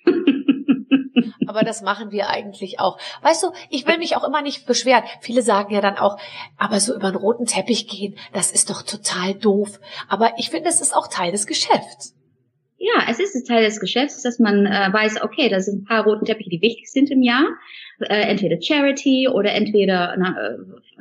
Aber 1.47 1.61
das 1.61 1.81
machen 1.81 2.11
wir 2.11 2.29
eigentlich 2.29 2.79
auch. 2.79 2.97
Weißt 3.21 3.43
du, 3.43 3.51
ich 3.69 3.87
will 3.87 3.97
mich 3.97 4.15
auch 4.15 4.23
immer 4.23 4.41
nicht 4.41 4.65
beschweren. 4.65 5.03
Viele 5.21 5.41
sagen 5.41 5.73
ja 5.73 5.79
dann 5.79 5.97
auch, 5.97 6.17
aber 6.57 6.79
so 6.79 6.95
über 6.95 7.07
einen 7.07 7.15
roten 7.15 7.45
Teppich 7.45 7.87
gehen, 7.87 8.15
das 8.33 8.51
ist 8.51 8.69
doch 8.69 8.81
total 8.81 9.35
doof. 9.35 9.79
Aber 10.09 10.33
ich 10.37 10.49
finde, 10.49 10.69
es 10.69 10.81
ist 10.81 10.95
auch 10.95 11.07
Teil 11.07 11.31
des 11.31 11.47
Geschäfts. 11.47 12.15
Ja, 12.77 13.05
es 13.09 13.19
ist 13.19 13.47
Teil 13.47 13.63
des 13.63 13.79
Geschäfts, 13.79 14.21
dass 14.21 14.37
man 14.37 14.65
äh, 14.65 14.89
weiß, 14.91 15.21
okay, 15.23 15.49
da 15.49 15.59
sind 15.59 15.83
ein 15.83 15.85
paar 15.85 16.03
roten 16.03 16.25
Teppiche, 16.25 16.49
die 16.49 16.61
wichtig 16.61 16.91
sind 16.91 17.09
im 17.09 17.21
Jahr. 17.21 17.45
Äh, 17.99 18.23
entweder 18.23 18.61
Charity 18.61 19.29
oder 19.29 19.53
entweder, 19.53 20.15
na, 20.17 20.35
äh, 20.37 20.57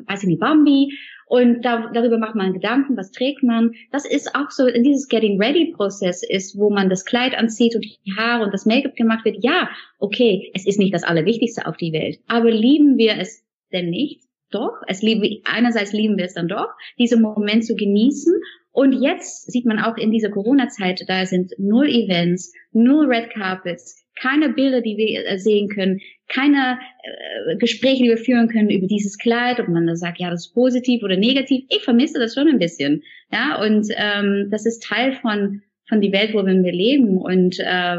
weiß 0.06 0.22
ich 0.22 0.28
nicht, 0.28 0.40
Bambi. 0.40 0.96
Und 1.34 1.62
da, 1.62 1.90
darüber 1.92 2.16
macht 2.16 2.36
man 2.36 2.52
Gedanken, 2.52 2.96
was 2.96 3.10
trägt 3.10 3.42
man. 3.42 3.72
Das 3.90 4.06
ist 4.06 4.36
auch 4.36 4.52
so, 4.52 4.68
in 4.68 4.84
dieses 4.84 5.08
Getting 5.08 5.42
Ready 5.42 5.72
Prozess 5.72 6.22
ist, 6.22 6.56
wo 6.56 6.70
man 6.70 6.88
das 6.88 7.04
Kleid 7.04 7.36
anzieht 7.36 7.74
und 7.74 7.84
die 7.84 8.12
Haare 8.16 8.44
und 8.44 8.54
das 8.54 8.66
Make-up 8.66 8.94
gemacht 8.94 9.24
wird. 9.24 9.42
Ja, 9.42 9.68
okay, 9.98 10.52
es 10.54 10.64
ist 10.64 10.78
nicht 10.78 10.94
das 10.94 11.02
Allerwichtigste 11.02 11.66
auf 11.66 11.76
die 11.76 11.92
Welt. 11.92 12.20
Aber 12.28 12.52
lieben 12.52 12.98
wir 12.98 13.18
es 13.18 13.44
denn 13.72 13.90
nicht? 13.90 14.20
Doch, 14.52 14.74
es 14.86 15.02
lieben, 15.02 15.42
einerseits 15.42 15.92
lieben 15.92 16.16
wir 16.16 16.26
es 16.26 16.34
dann 16.34 16.46
doch, 16.46 16.68
diesen 17.00 17.20
Moment 17.20 17.64
zu 17.64 17.74
genießen 17.74 18.32
und 18.74 18.92
jetzt 18.92 19.52
sieht 19.52 19.66
man 19.66 19.78
auch 19.78 19.96
in 19.96 20.10
dieser 20.10 20.30
Corona-Zeit, 20.30 21.04
da 21.06 21.24
sind 21.26 21.52
null 21.58 21.88
Events, 21.88 22.52
null 22.72 23.06
Red 23.06 23.30
Carpets, 23.30 24.04
keine 24.20 24.48
Bilder, 24.48 24.80
die 24.80 24.96
wir 24.96 25.24
äh, 25.24 25.38
sehen 25.38 25.68
können, 25.68 26.00
keine 26.26 26.80
äh, 27.04 27.56
Gespräche, 27.56 28.02
die 28.02 28.08
wir 28.08 28.18
führen 28.18 28.48
können 28.48 28.70
über 28.70 28.88
dieses 28.88 29.16
Kleid, 29.16 29.60
ob 29.60 29.68
man 29.68 29.86
da 29.86 29.94
sagt, 29.94 30.18
ja, 30.18 30.28
das 30.28 30.46
ist 30.46 30.54
positiv 30.54 31.04
oder 31.04 31.16
negativ. 31.16 31.64
Ich 31.68 31.82
vermisse 31.82 32.18
das 32.18 32.34
schon 32.34 32.48
ein 32.48 32.58
bisschen, 32.58 33.04
ja, 33.32 33.62
und 33.62 33.86
ähm, 33.94 34.48
das 34.50 34.66
ist 34.66 34.82
Teil 34.82 35.12
von 35.12 35.62
von 35.86 36.00
die 36.00 36.12
Welt, 36.12 36.32
wo 36.32 36.44
wir 36.44 36.72
leben 36.72 37.18
und 37.18 37.58
äh, 37.60 37.96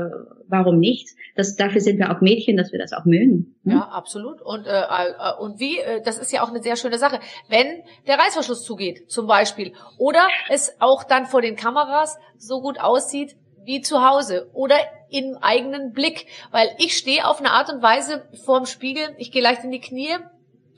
warum 0.47 0.79
nicht? 0.79 1.09
Das, 1.35 1.55
dafür 1.55 1.81
sind 1.81 1.97
wir 1.99 2.11
auch 2.11 2.21
Mädchen, 2.21 2.57
dass 2.57 2.71
wir 2.71 2.79
das 2.79 2.93
auch 2.93 3.05
mögen. 3.05 3.55
ne? 3.63 3.75
Ja, 3.75 3.81
absolut. 3.89 4.41
Und, 4.41 4.65
äh, 4.65 4.81
äh, 4.81 5.33
und 5.39 5.59
wie, 5.59 5.79
äh, 5.79 6.01
das 6.03 6.17
ist 6.17 6.31
ja 6.31 6.43
auch 6.43 6.49
eine 6.49 6.61
sehr 6.61 6.75
schöne 6.75 6.97
Sache. 6.97 7.19
Wenn 7.49 7.83
der 8.07 8.17
Reißverschluss 8.17 8.63
zugeht, 8.63 9.09
zum 9.09 9.27
Beispiel, 9.27 9.73
oder 9.97 10.27
es 10.49 10.75
auch 10.79 11.03
dann 11.03 11.25
vor 11.25 11.41
den 11.41 11.55
Kameras 11.55 12.17
so 12.37 12.61
gut 12.61 12.79
aussieht 12.79 13.35
wie 13.63 13.81
zu 13.81 14.07
Hause 14.07 14.49
oder 14.53 14.75
im 15.09 15.37
eigenen 15.41 15.91
Blick. 15.91 16.27
Weil 16.51 16.69
ich 16.77 16.95
stehe 16.95 17.27
auf 17.27 17.39
eine 17.39 17.51
Art 17.51 17.71
und 17.71 17.81
Weise 17.81 18.27
vorm 18.45 18.65
Spiegel, 18.65 19.15
ich 19.17 19.31
gehe 19.31 19.41
leicht 19.41 19.63
in 19.63 19.71
die 19.71 19.79
Knie, 19.79 20.15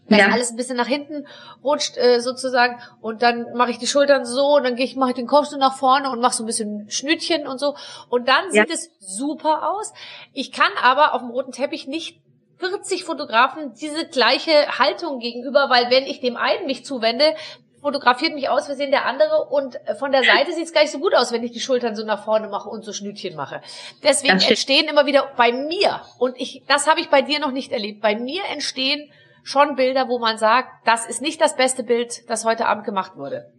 dass 0.10 0.20
Ja. 0.20 0.28
alles 0.30 0.50
ein 0.52 0.56
bisschen 0.56 0.78
nach 0.78 0.88
hinten 0.88 1.28
rutscht 1.64 1.98
äh, 1.98 2.20
sozusagen 2.20 2.80
und 3.02 3.22
dann 3.22 3.54
mache 3.54 3.72
ich 3.72 3.78
die 3.78 3.88
Schultern 3.88 4.26
so 4.26 4.56
und 4.56 4.64
dann 4.64 4.76
gehe 4.76 4.86
ich 4.86 4.96
mache 4.96 5.10
ich 5.12 5.16
den 5.16 5.28
Kopf 5.28 5.48
so 5.48 5.58
nach 5.58 5.76
vorne 5.78 6.10
und 6.10 6.20
mache 6.22 6.34
so 6.34 6.44
ein 6.44 6.48
bisschen 6.48 6.90
Schnütchen 6.90 7.46
und 7.48 7.60
so 7.60 7.76
und 8.10 8.28
dann 8.28 8.46
Ja. 8.52 8.64
sieht 8.64 8.72
es 8.74 8.90
super 9.00 9.70
aus. 9.72 9.94
Ich 10.34 10.52
kann 10.52 10.72
aber 10.82 11.14
auf 11.14 11.22
dem 11.22 11.30
roten 11.32 11.52
Teppich 11.52 11.88
nicht 11.88 12.20
40 12.60 13.04
Fotografen 13.04 13.74
diese 13.76 14.08
gleiche 14.08 14.52
Haltung 14.80 15.20
gegenüber, 15.20 15.70
weil 15.70 15.92
wenn 15.92 16.06
ich 16.06 16.22
dem 16.22 16.38
einen 16.38 16.66
mich 16.66 16.86
zuwende, 16.86 17.36
fotografiert 17.82 18.34
mich 18.34 18.50
aus 18.50 18.66
Versehen 18.66 18.90
der 18.90 19.06
andere 19.06 19.46
und 19.50 19.76
äh, 19.88 19.94
von 19.94 20.12
der 20.12 20.24
Seite 20.24 20.52
sieht 20.54 20.66
es 20.66 20.74
gar 20.74 20.82
nicht 20.82 20.92
so 20.92 20.98
gut 21.00 21.14
aus, 21.14 21.32
wenn 21.32 21.44
ich 21.44 21.52
die 21.52 21.60
Schultern 21.60 21.96
so 21.96 22.04
nach 22.04 22.24
vorne 22.26 22.50
mache 22.50 22.68
und 22.68 22.84
so 22.84 22.92
Schnütchen 22.94 23.36
mache. 23.36 23.62
Deswegen 24.04 24.40
entstehen 24.40 24.88
immer 24.88 25.06
wieder 25.06 25.32
bei 25.38 25.52
mir 25.52 26.02
und 26.18 26.36
ich, 26.40 26.64
das 26.68 26.88
habe 26.88 27.00
ich 27.00 27.10
bei 27.10 27.22
dir 27.22 27.40
noch 27.40 27.52
nicht 27.52 27.72
erlebt. 27.72 28.02
Bei 28.02 28.16
mir 28.16 28.42
entstehen 28.52 29.12
schon 29.48 29.78
Bilder, 29.78 30.10
wo 30.10 30.20
man 30.20 30.38
sagt, 30.38 30.86
das 30.86 31.08
ist 31.08 31.22
nicht 31.22 31.40
das 31.40 31.56
beste 31.56 31.84
Bild, 31.84 32.30
das 32.30 32.44
heute 32.44 32.66
Abend 32.66 32.84
gemacht 32.84 33.16
wurde. 33.16 33.54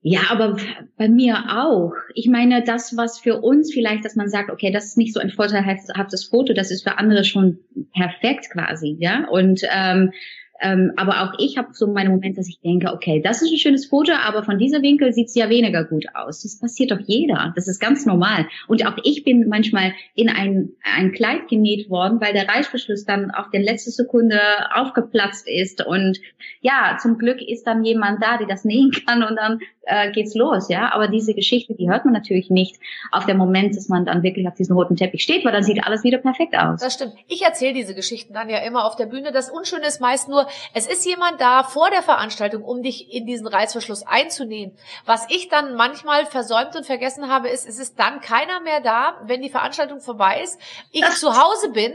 Ja, 0.00 0.20
aber 0.30 0.56
bei 0.96 1.08
mir 1.08 1.36
auch. 1.58 1.92
Ich 2.14 2.28
meine, 2.28 2.62
das, 2.62 2.96
was 2.96 3.18
für 3.18 3.40
uns 3.40 3.74
vielleicht, 3.74 4.04
dass 4.04 4.14
man 4.14 4.28
sagt, 4.28 4.50
okay, 4.50 4.70
das 4.70 4.84
ist 4.84 4.96
nicht 4.96 5.12
so 5.12 5.18
ein 5.18 5.30
vorteilhaftes 5.30 6.24
Foto, 6.24 6.52
das 6.54 6.70
ist 6.70 6.84
für 6.84 6.98
andere 6.98 7.24
schon 7.24 7.58
perfekt 7.92 8.46
quasi, 8.52 8.96
ja. 9.00 9.26
Und 9.28 9.62
ähm, 9.68 10.12
Ähm, 10.60 10.92
aber 10.96 11.22
auch 11.22 11.38
ich 11.38 11.58
habe 11.58 11.68
so 11.72 11.86
meine 11.86 12.10
Momente, 12.10 12.38
dass 12.38 12.48
ich 12.48 12.60
denke, 12.60 12.92
okay, 12.92 13.20
das 13.22 13.42
ist 13.42 13.52
ein 13.52 13.58
schönes 13.58 13.86
Foto, 13.86 14.12
aber 14.12 14.42
von 14.42 14.58
dieser 14.58 14.82
Winkel 14.82 15.12
sieht's 15.12 15.34
ja 15.34 15.48
weniger 15.50 15.84
gut 15.84 16.06
aus. 16.14 16.42
Das 16.42 16.58
passiert 16.58 16.90
doch 16.90 17.00
jeder. 17.00 17.52
Das 17.54 17.68
ist 17.68 17.80
ganz 17.80 18.06
normal. 18.06 18.46
Und 18.68 18.86
auch 18.86 18.96
ich 19.04 19.24
bin 19.24 19.48
manchmal 19.48 19.92
in 20.14 20.28
ein, 20.28 20.70
ein 20.82 21.12
Kleid 21.12 21.48
genäht 21.48 21.90
worden, 21.90 22.20
weil 22.20 22.32
der 22.32 22.48
Reißverschluss 22.48 23.04
dann 23.04 23.30
auf 23.30 23.50
der 23.50 23.60
letzten 23.60 23.90
Sekunde 23.90 24.40
aufgeplatzt 24.74 25.46
ist. 25.48 25.84
Und 25.84 26.18
ja, 26.60 26.96
zum 27.00 27.18
Glück 27.18 27.40
ist 27.42 27.66
dann 27.66 27.84
jemand 27.84 28.22
da, 28.22 28.38
der 28.38 28.46
das 28.46 28.64
nähen 28.66 28.90
kann 29.06 29.22
und 29.22 29.36
dann 29.36 29.60
äh, 29.86 30.10
geht's 30.10 30.34
los, 30.34 30.68
ja. 30.68 30.92
Aber 30.92 31.08
diese 31.08 31.34
Geschichte, 31.34 31.74
die 31.74 31.88
hört 31.88 32.04
man 32.04 32.12
natürlich 32.12 32.50
nicht 32.50 32.76
auf 33.12 33.24
den 33.26 33.36
Moment, 33.36 33.76
dass 33.76 33.88
man 33.88 34.04
dann 34.04 34.22
wirklich 34.22 34.46
auf 34.48 34.54
diesem 34.54 34.76
roten 34.76 34.96
Teppich 34.96 35.22
steht, 35.22 35.44
weil 35.44 35.52
dann 35.52 35.62
sieht 35.62 35.84
alles 35.84 36.02
wieder 36.02 36.18
perfekt 36.18 36.56
aus. 36.56 36.80
Das 36.80 36.94
stimmt. 36.94 37.14
Ich 37.28 37.42
erzähle 37.42 37.72
diese 37.72 37.94
Geschichten 37.94 38.34
dann 38.34 38.48
ja 38.48 38.58
immer 38.58 38.84
auf 38.84 38.96
der 38.96 39.06
Bühne. 39.06 39.32
Das 39.32 39.50
Unschöne 39.50 39.86
ist 39.86 40.00
meist 40.00 40.28
nur, 40.28 40.45
es 40.72 40.86
ist 40.86 41.04
jemand 41.04 41.40
da 41.40 41.62
vor 41.62 41.90
der 41.90 42.02
Veranstaltung, 42.02 42.64
um 42.64 42.82
dich 42.82 43.12
in 43.12 43.26
diesen 43.26 43.46
Reißverschluss 43.46 44.06
einzunähen. 44.06 44.76
Was 45.04 45.26
ich 45.30 45.48
dann 45.48 45.74
manchmal 45.74 46.26
versäumt 46.26 46.76
und 46.76 46.86
vergessen 46.86 47.28
habe, 47.28 47.48
ist, 47.48 47.68
es 47.68 47.78
ist 47.78 47.98
dann 47.98 48.20
keiner 48.20 48.60
mehr 48.60 48.80
da, 48.80 49.20
wenn 49.24 49.42
die 49.42 49.50
Veranstaltung 49.50 50.00
vorbei 50.00 50.42
ist. 50.42 50.58
Ich 50.92 51.00
das 51.00 51.20
zu 51.20 51.36
Hause 51.36 51.70
bin, 51.70 51.92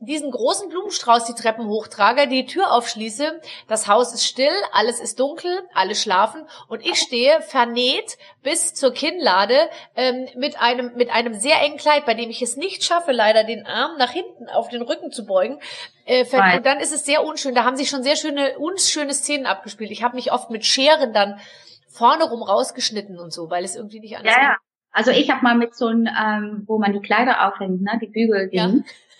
diesen 0.00 0.30
großen 0.30 0.68
Blumenstrauß 0.68 1.24
die 1.24 1.34
Treppen 1.34 1.66
hochtrage, 1.68 2.28
die 2.28 2.46
Tür 2.46 2.72
aufschließe, 2.72 3.40
das 3.68 3.88
Haus 3.88 4.12
ist 4.12 4.26
still, 4.26 4.52
alles 4.72 5.00
ist 5.00 5.20
dunkel, 5.20 5.66
alle 5.74 5.94
schlafen 5.94 6.46
und 6.68 6.84
ich 6.84 6.96
stehe 6.96 7.40
vernäht 7.42 8.18
bis 8.46 8.74
zur 8.74 8.94
Kinnlade 8.94 9.68
ähm, 9.96 10.28
mit 10.36 10.62
einem 10.62 10.94
mit 10.94 11.10
einem 11.10 11.34
sehr 11.34 11.60
engen 11.62 11.78
Kleid, 11.78 12.06
bei 12.06 12.14
dem 12.14 12.30
ich 12.30 12.42
es 12.42 12.56
nicht 12.56 12.84
schaffe, 12.84 13.10
leider 13.10 13.42
den 13.42 13.66
Arm 13.66 13.98
nach 13.98 14.12
hinten 14.12 14.48
auf 14.48 14.68
den 14.68 14.82
Rücken 14.82 15.10
zu 15.10 15.26
beugen. 15.26 15.58
Äh, 16.04 16.22
und 16.22 16.64
dann 16.64 16.78
ist 16.78 16.94
es 16.94 17.04
sehr 17.04 17.24
unschön. 17.24 17.56
Da 17.56 17.64
haben 17.64 17.76
sich 17.76 17.90
schon 17.90 18.04
sehr 18.04 18.14
schöne 18.14 18.56
unschöne 18.58 19.12
Szenen 19.14 19.46
abgespielt. 19.46 19.90
Ich 19.90 20.04
habe 20.04 20.14
mich 20.14 20.30
oft 20.30 20.50
mit 20.50 20.64
Scheren 20.64 21.12
dann 21.12 21.40
vorne 21.88 22.22
rum 22.22 22.40
rausgeschnitten 22.40 23.18
und 23.18 23.32
so, 23.32 23.50
weil 23.50 23.64
es 23.64 23.74
irgendwie 23.74 23.98
nicht 23.98 24.16
anders 24.16 24.36
ja, 24.36 24.42
ja. 24.42 24.56
Also 24.92 25.10
ich 25.10 25.28
habe 25.28 25.42
mal 25.42 25.56
mit 25.56 25.74
so 25.74 25.88
einem, 25.88 26.06
ähm, 26.06 26.62
wo 26.68 26.78
man 26.78 26.92
die 26.92 27.00
Kleider 27.00 27.48
aufhängt, 27.48 27.82
ne, 27.82 27.98
die 28.00 28.06
Bügel, 28.06 28.48
ja. 28.52 28.70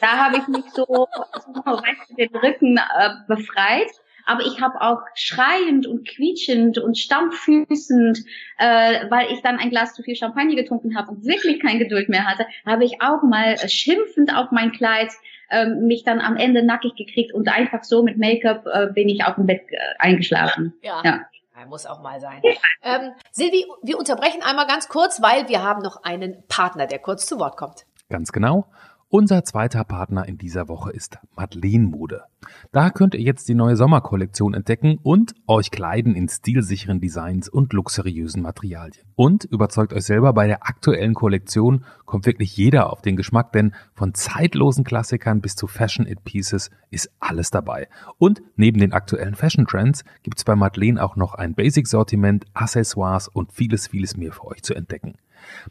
da 0.00 0.06
habe 0.06 0.36
ich 0.36 0.46
mich 0.46 0.64
so, 0.72 0.86
so 0.86 0.96
weißt 1.64 2.10
du, 2.10 2.14
den 2.14 2.36
Rücken 2.36 2.76
äh, 2.76 3.10
befreit 3.26 3.90
aber 4.26 4.44
ich 4.44 4.60
habe 4.60 4.80
auch 4.80 5.00
schreiend 5.14 5.86
und 5.86 6.06
quietschend 6.06 6.78
und 6.78 6.98
stampffüßend, 6.98 8.18
äh, 8.58 9.10
weil 9.10 9.32
ich 9.32 9.40
dann 9.40 9.58
ein 9.58 9.70
Glas 9.70 9.94
zu 9.94 10.02
viel 10.02 10.16
Champagner 10.16 10.56
getrunken 10.56 10.96
habe 10.96 11.12
und 11.12 11.24
wirklich 11.24 11.60
kein 11.60 11.78
Geduld 11.78 12.08
mehr 12.08 12.26
hatte, 12.26 12.46
habe 12.66 12.84
ich 12.84 13.00
auch 13.00 13.22
mal 13.22 13.54
äh, 13.54 13.68
schimpfend 13.68 14.34
auf 14.34 14.50
mein 14.50 14.72
Kleid 14.72 15.12
äh, 15.48 15.66
mich 15.66 16.02
dann 16.02 16.20
am 16.20 16.36
Ende 16.36 16.64
nackig 16.64 16.94
gekriegt 16.96 17.32
und 17.32 17.48
einfach 17.48 17.84
so 17.84 18.02
mit 18.02 18.18
Make-up 18.18 18.66
äh, 18.66 18.86
bin 18.92 19.08
ich 19.08 19.24
auf 19.24 19.36
dem 19.36 19.46
Bett 19.46 19.62
äh, 19.70 19.76
eingeschlafen. 19.98 20.74
ja. 20.82 21.00
ja. 21.04 21.20
Muss 21.68 21.86
auch 21.86 22.02
mal 22.02 22.20
sein. 22.20 22.42
Ähm, 22.82 23.12
Silvi, 23.32 23.64
wir 23.82 23.98
unterbrechen 23.98 24.42
einmal 24.42 24.66
ganz 24.66 24.88
kurz, 24.88 25.22
weil 25.22 25.48
wir 25.48 25.64
haben 25.64 25.82
noch 25.82 26.04
einen 26.04 26.46
Partner, 26.48 26.86
der 26.86 26.98
kurz 26.98 27.26
zu 27.26 27.40
Wort 27.40 27.56
kommt. 27.56 27.86
Ganz 28.08 28.30
genau. 28.30 28.66
Unser 29.08 29.44
zweiter 29.44 29.84
Partner 29.84 30.26
in 30.26 30.36
dieser 30.36 30.66
Woche 30.66 30.90
ist 30.90 31.18
Madeleine 31.36 31.86
Mode. 31.86 32.24
Da 32.72 32.90
könnt 32.90 33.14
ihr 33.14 33.20
jetzt 33.20 33.48
die 33.48 33.54
neue 33.54 33.76
Sommerkollektion 33.76 34.52
entdecken 34.52 34.98
und 35.00 35.32
euch 35.46 35.70
kleiden 35.70 36.16
in 36.16 36.28
stilsicheren 36.28 37.00
Designs 37.00 37.48
und 37.48 37.72
luxuriösen 37.72 38.42
Materialien. 38.42 39.06
Und 39.14 39.44
überzeugt 39.44 39.92
euch 39.92 40.02
selber, 40.02 40.32
bei 40.32 40.48
der 40.48 40.66
aktuellen 40.66 41.14
Kollektion 41.14 41.84
kommt 42.04 42.26
wirklich 42.26 42.56
jeder 42.56 42.92
auf 42.92 43.00
den 43.00 43.14
Geschmack, 43.14 43.52
denn 43.52 43.76
von 43.94 44.12
zeitlosen 44.12 44.82
Klassikern 44.82 45.40
bis 45.40 45.54
zu 45.54 45.68
Fashion 45.68 46.08
It 46.08 46.24
Pieces 46.24 46.70
ist 46.90 47.08
alles 47.20 47.52
dabei. 47.52 47.86
Und 48.18 48.42
neben 48.56 48.80
den 48.80 48.92
aktuellen 48.92 49.36
Fashion 49.36 49.68
Trends 49.68 50.04
gibt's 50.24 50.42
bei 50.42 50.56
Madeleine 50.56 51.00
auch 51.00 51.14
noch 51.14 51.34
ein 51.34 51.54
Basic-Sortiment, 51.54 52.46
Accessoires 52.54 53.28
und 53.28 53.52
vieles, 53.52 53.86
vieles 53.86 54.16
mehr 54.16 54.32
für 54.32 54.48
euch 54.48 54.64
zu 54.64 54.74
entdecken. 54.74 55.14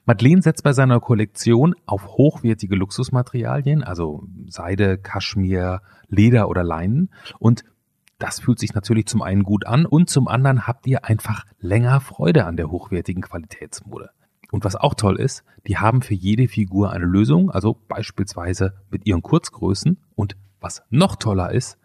Madeleine 0.06 0.42
setzt 0.42 0.64
bei 0.64 0.74
seiner 0.74 1.00
Kollektion 1.00 1.76
auf 1.86 2.08
hochwertige 2.08 2.76
Luxusmaterialien, 2.76 3.84
also 3.84 4.24
Seide, 4.48 4.98
Kaschmir, 4.98 5.82
Leder 6.08 6.50
oder 6.50 6.64
Leinen 6.64 7.10
und 7.40 7.64
das 8.18 8.40
fühlt 8.40 8.60
sich 8.60 8.74
natürlich 8.74 9.08
zum 9.08 9.22
einen 9.22 9.44
gut 9.44 9.66
an 9.66 9.86
und 9.86 10.10
zum 10.10 10.28
anderen 10.28 10.68
habt 10.68 10.88
ihr 10.88 11.04
einfach 11.04 11.46
länger 11.60 12.00
Freude 12.00 12.46
an 12.46 12.56
der 12.56 12.72
hochwertigen 12.72 13.22
Qualitätsmode. 13.22 14.10
Und 14.52 14.64
was 14.64 14.76
auch 14.76 14.94
toll 14.94 15.20
ist, 15.20 15.44
die 15.68 15.78
haben 15.78 16.02
für 16.02 16.14
jede 16.14 16.48
Figur 16.48 16.92
eine 16.92 17.06
Lösung, 17.06 17.52
also 17.52 17.78
beispielsweise 17.88 18.74
mit 18.90 19.06
ihren 19.06 19.22
Kurzgrößen. 19.22 19.98
Und 20.16 20.38
was 20.62 20.84
noch 20.90 21.18
toller 21.18 21.52
ist, 21.52 21.78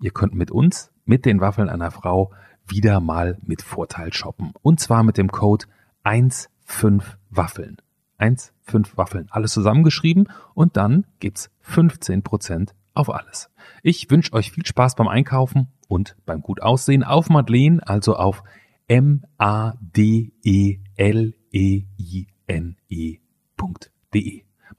ihr 0.00 0.10
könnt 0.10 0.34
mit 0.34 0.50
uns, 0.50 0.92
mit 1.06 1.24
den 1.24 1.40
Waffeln 1.40 1.70
einer 1.70 1.90
Frau, 1.90 2.32
wieder 2.66 3.00
mal 3.00 3.38
mit 3.40 3.62
Vorteil 3.62 4.12
shoppen. 4.12 4.52
Und 4.60 4.80
zwar 4.80 5.02
mit 5.04 5.16
dem 5.16 5.30
Code 5.30 5.66
1 6.02 6.50
fünf 6.68 7.18
Waffeln. 7.30 7.78
Eins, 8.18 8.52
fünf 8.60 8.96
Waffeln. 8.96 9.26
Alles 9.30 9.52
zusammengeschrieben 9.52 10.28
und 10.54 10.76
dann 10.76 11.06
gibt's 11.18 11.50
15 11.60 12.22
Prozent 12.22 12.74
auf 12.94 13.12
alles. 13.12 13.50
Ich 13.82 14.10
wünsche 14.10 14.32
euch 14.34 14.52
viel 14.52 14.66
Spaß 14.66 14.94
beim 14.94 15.08
Einkaufen 15.08 15.68
und 15.88 16.16
beim 16.26 16.42
gut 16.42 16.60
Aussehen 16.60 17.02
auf 17.04 17.30
Madeleine, 17.30 17.80
also 17.86 18.16
auf 18.16 18.44
M-A-D-E-L-E-I-N-E.de. 18.86 19.22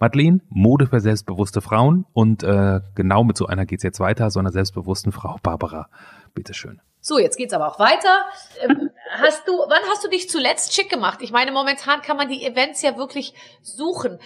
Madeleine, 0.02 0.39
Mode 0.49 0.88
für 0.88 1.02
selbstbewusste 1.02 1.62
Frauen 1.62 2.06
und 2.13 2.43
äh, 2.43 2.82
genau 2.95 3.23
mit 3.23 3.36
so 3.36 3.47
einer 3.47 3.65
geht's 3.65 3.84
jetzt 3.84 3.99
weiter, 3.99 4.30
so 4.32 4.39
einer 4.39 4.52
selbstbewussten 4.52 5.12
Frau 5.12 5.38
Barbara. 5.41 5.89
Bitteschön. 6.34 6.80
So, 7.01 7.17
jetzt 7.17 7.38
geht's 7.38 7.53
aber 7.53 7.67
auch 7.67 7.79
weiter. 7.79 8.25
Ähm, 8.62 8.89
hast 9.12 9.47
du, 9.47 9.53
wann 9.53 9.81
hast 9.89 10.03
du 10.03 10.09
dich 10.09 10.29
zuletzt 10.29 10.73
schick 10.73 10.89
gemacht? 10.89 11.19
Ich 11.21 11.31
meine, 11.31 11.51
momentan 11.51 12.01
kann 12.01 12.17
man 12.17 12.27
die 12.27 12.45
Events 12.45 12.81
ja 12.81 12.97
wirklich 12.97 13.33
suchen. 13.62 14.19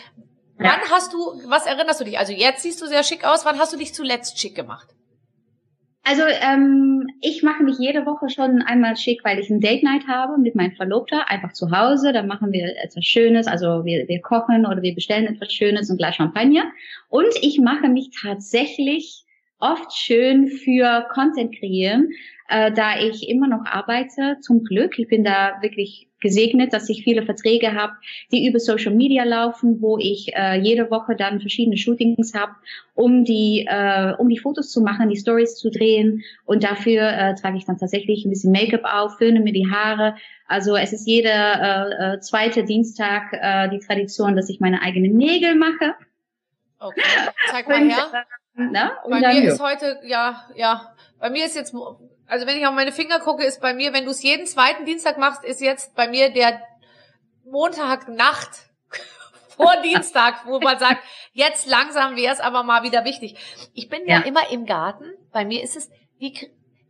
Wann 0.58 0.82
hast 0.92 1.14
du, 1.14 1.18
was 1.48 1.66
erinnerst 1.66 2.00
du 2.00 2.06
dich? 2.06 2.18
Also 2.18 2.34
jetzt 2.34 2.64
siehst 2.64 2.82
du 2.82 2.88
sehr 2.88 3.04
schick 3.04 3.26
aus. 3.26 3.46
Wann 3.46 3.60
hast 3.60 3.74
du 3.74 3.78
dich 3.78 3.94
zuletzt 3.94 4.40
schick 4.40 4.56
gemacht? 4.56 4.88
Also 6.06 6.24
ähm, 6.28 7.08
ich 7.22 7.44
mache 7.44 7.64
mich 7.64 7.78
jede 7.80 8.06
Woche 8.06 8.30
schon 8.30 8.62
einmal 8.62 8.98
schick, 8.98 9.24
weil 9.24 9.40
ich 9.40 9.50
ein 9.50 9.62
Date 9.62 9.84
Night 9.84 10.06
habe 10.08 10.38
mit 10.38 10.54
meinem 10.54 10.74
Verlobter, 10.74 11.30
einfach 11.30 11.54
zu 11.54 11.72
Hause. 11.72 12.12
Da 12.12 12.24
machen 12.24 12.52
wir 12.52 12.76
etwas 12.84 13.06
Schönes, 13.06 13.48
also 13.48 13.86
wir, 13.86 14.08
wir 14.08 14.22
kochen 14.22 14.66
oder 14.66 14.82
wir 14.82 14.94
bestellen 14.94 15.34
etwas 15.34 15.54
Schönes 15.54 15.90
und 15.90 15.98
gleich 15.98 16.16
Champagner. 16.16 16.66
Und 17.08 17.34
ich 17.42 17.60
mache 17.60 17.88
mich 17.88 18.10
tatsächlich 18.22 19.23
oft 19.64 19.94
schön 19.94 20.48
für 20.50 21.08
Content 21.14 21.58
kreieren, 21.58 22.10
äh, 22.50 22.72
da 22.72 23.00
ich 23.00 23.30
immer 23.30 23.48
noch 23.48 23.66
arbeite, 23.66 24.38
zum 24.42 24.64
Glück. 24.66 25.00
Ich 25.00 25.08
bin 25.08 25.24
da 25.24 25.54
wirklich 25.62 26.10
gesegnet, 26.20 26.74
dass 26.74 26.90
ich 26.90 27.04
viele 27.04 27.24
Verträge 27.24 27.74
habe, 27.74 27.94
die 28.32 28.48
über 28.48 28.60
Social 28.60 28.94
Media 28.94 29.24
laufen, 29.24 29.82
wo 29.82 29.98
ich 29.98 30.34
äh, 30.36 30.60
jede 30.60 30.92
Woche 30.92 31.16
dann 31.16 31.40
verschiedene 31.40 31.78
Shootings 31.78 32.34
habe, 32.34 32.54
um 32.94 33.24
die 33.24 33.66
äh, 33.70 34.14
um 34.18 34.30
die 34.30 34.38
Fotos 34.38 34.70
zu 34.72 34.82
machen, 34.82 35.10
die 35.10 35.18
Stories 35.18 35.56
zu 35.56 35.70
drehen 35.70 36.24
und 36.46 36.64
dafür 36.64 37.02
äh, 37.04 37.36
trage 37.36 37.58
ich 37.58 37.66
dann 37.66 37.78
tatsächlich 37.78 38.26
ein 38.26 38.30
bisschen 38.30 38.52
Make-up 38.52 38.84
auf, 38.84 39.18
föhne 39.18 39.40
mir 39.40 39.54
die 39.54 39.70
Haare. 39.70 40.16
Also 40.48 40.76
es 40.76 40.92
ist 40.92 41.08
jeder 41.08 41.32
äh, 41.32 42.16
äh, 42.16 42.20
zweite 42.20 42.64
Dienstag 42.64 43.34
äh, 43.34 43.70
die 43.70 43.80
Tradition, 43.80 44.36
dass 44.36 44.50
ich 44.50 44.60
meine 44.60 44.82
eigenen 44.82 45.16
Nägel 45.16 45.56
mache. 45.56 45.96
Okay, 46.80 47.02
zeig 47.50 47.68
mal 47.68 47.80
her. 47.80 48.26
Na, 48.56 49.00
bei 49.10 49.20
mir 49.20 49.44
ist 49.44 49.60
heute, 49.60 50.00
ja, 50.04 50.48
ja, 50.56 50.96
bei 51.20 51.30
mir 51.30 51.46
ist 51.46 51.56
jetzt 51.56 51.74
also 52.28 52.48
wenn 52.48 52.58
ich 52.58 52.66
auf 52.66 52.74
meine 52.74 52.92
Finger 52.92 53.20
gucke, 53.20 53.44
ist 53.44 53.62
bei 53.62 53.74
mir, 53.74 53.94
wenn 53.94 54.06
du 54.06 54.12
es 54.12 54.24
jeden 54.24 54.46
zweiten 54.46 54.86
Dienstag 54.86 55.18
machst, 55.18 55.44
ist 55.44 55.62
jetzt 55.62 55.96
bei 55.96 56.08
mir 56.08 56.32
der 56.32 56.62
Montagnacht 57.46 58.70
vor 59.50 59.76
Dienstag, 59.84 60.46
wo 60.46 60.60
man 60.60 60.80
sagt, 60.80 61.04
jetzt 61.34 61.68
langsam 61.68 62.16
wäre 62.16 62.34
es 62.34 62.40
aber 62.40 62.64
mal 62.64 62.84
wieder 62.84 63.06
wichtig. 63.06 63.36
Ich 63.74 63.90
bin 63.90 64.08
ja. 64.08 64.20
ja 64.20 64.26
immer 64.26 64.50
im 64.50 64.66
Garten. 64.66 65.06
Bei 65.32 65.46
mir 65.46 65.62
ist 65.64 65.76
es, 65.76 65.92
wie, 66.18 66.34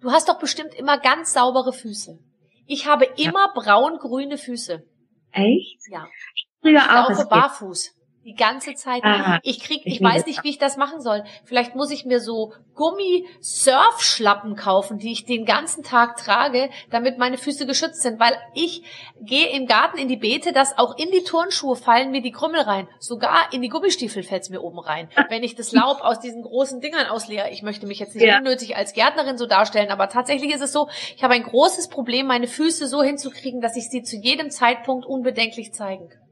du 0.01 0.11
hast 0.11 0.29
doch 0.29 0.39
bestimmt 0.39 0.73
immer 0.75 0.97
ganz 0.97 1.33
saubere 1.33 1.73
Füße. 1.73 2.19
Ich 2.65 2.87
habe 2.87 3.05
immer 3.17 3.47
ja. 3.47 3.53
braun-grüne 3.53 4.37
Füße. 4.37 4.83
Echt? 5.31 5.79
Ja. 5.89 6.07
Ich 6.35 6.73
laufe 6.73 7.25
barfuß. 7.27 7.95
Die 8.25 8.35
ganze 8.35 8.73
Zeit. 8.73 9.03
Aha, 9.03 9.39
ich 9.43 9.59
krieg, 9.59 9.81
ich, 9.83 9.95
ich 9.95 10.01
weiß 10.01 10.25
nicht, 10.25 10.43
wie 10.43 10.49
ich 10.49 10.57
das 10.57 10.77
machen 10.77 11.01
soll. 11.01 11.25
Vielleicht 11.43 11.75
muss 11.75 11.91
ich 11.91 12.05
mir 12.05 12.21
so 12.21 12.53
Gummi-Surfschlappen 12.73 14.55
kaufen, 14.55 14.97
die 14.97 15.11
ich 15.11 15.25
den 15.25 15.45
ganzen 15.45 15.83
Tag 15.83 16.15
trage, 16.15 16.69
damit 16.89 17.17
meine 17.17 17.37
Füße 17.37 17.65
geschützt 17.65 18.01
sind. 18.01 18.21
Weil 18.21 18.37
ich 18.53 18.83
gehe 19.21 19.49
im 19.49 19.65
Garten 19.65 19.97
in 19.97 20.07
die 20.07 20.15
Beete, 20.15 20.53
dass 20.53 20.77
auch 20.77 20.97
in 20.97 21.11
die 21.11 21.23
Turnschuhe 21.23 21.75
fallen 21.75 22.11
mir 22.11 22.21
die 22.21 22.31
Krümmel 22.31 22.61
rein. 22.61 22.87
Sogar 22.99 23.51
in 23.51 23.61
die 23.61 23.67
Gummistiefel 23.67 24.23
fällt's 24.23 24.49
mir 24.49 24.61
oben 24.61 24.79
rein. 24.79 25.09
Wenn 25.29 25.43
ich 25.43 25.55
das 25.55 25.73
Laub 25.73 25.99
aus 25.99 26.21
diesen 26.21 26.43
großen 26.43 26.79
Dingern 26.79 27.07
ausleere. 27.07 27.49
Ich 27.49 27.61
möchte 27.61 27.87
mich 27.87 27.99
jetzt 27.99 28.15
nicht 28.15 28.25
ja. 28.25 28.37
unnötig 28.37 28.77
als 28.77 28.93
Gärtnerin 28.93 29.37
so 29.37 29.47
darstellen, 29.47 29.91
aber 29.91 30.07
tatsächlich 30.07 30.53
ist 30.53 30.61
es 30.61 30.71
so, 30.71 30.87
ich 31.15 31.23
habe 31.23 31.33
ein 31.33 31.43
großes 31.43 31.89
Problem, 31.89 32.27
meine 32.27 32.47
Füße 32.47 32.87
so 32.87 33.03
hinzukriegen, 33.03 33.59
dass 33.59 33.75
ich 33.75 33.89
sie 33.89 34.01
zu 34.01 34.15
jedem 34.15 34.49
Zeitpunkt 34.49 35.05
unbedenklich 35.05 35.73
zeigen 35.73 36.07
könnte. 36.07 36.23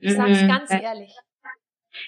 Ich 0.00 0.14
sage 0.14 0.32
es 0.32 0.42
mhm. 0.42 0.48
ganz 0.48 0.70
ehrlich. 0.70 1.14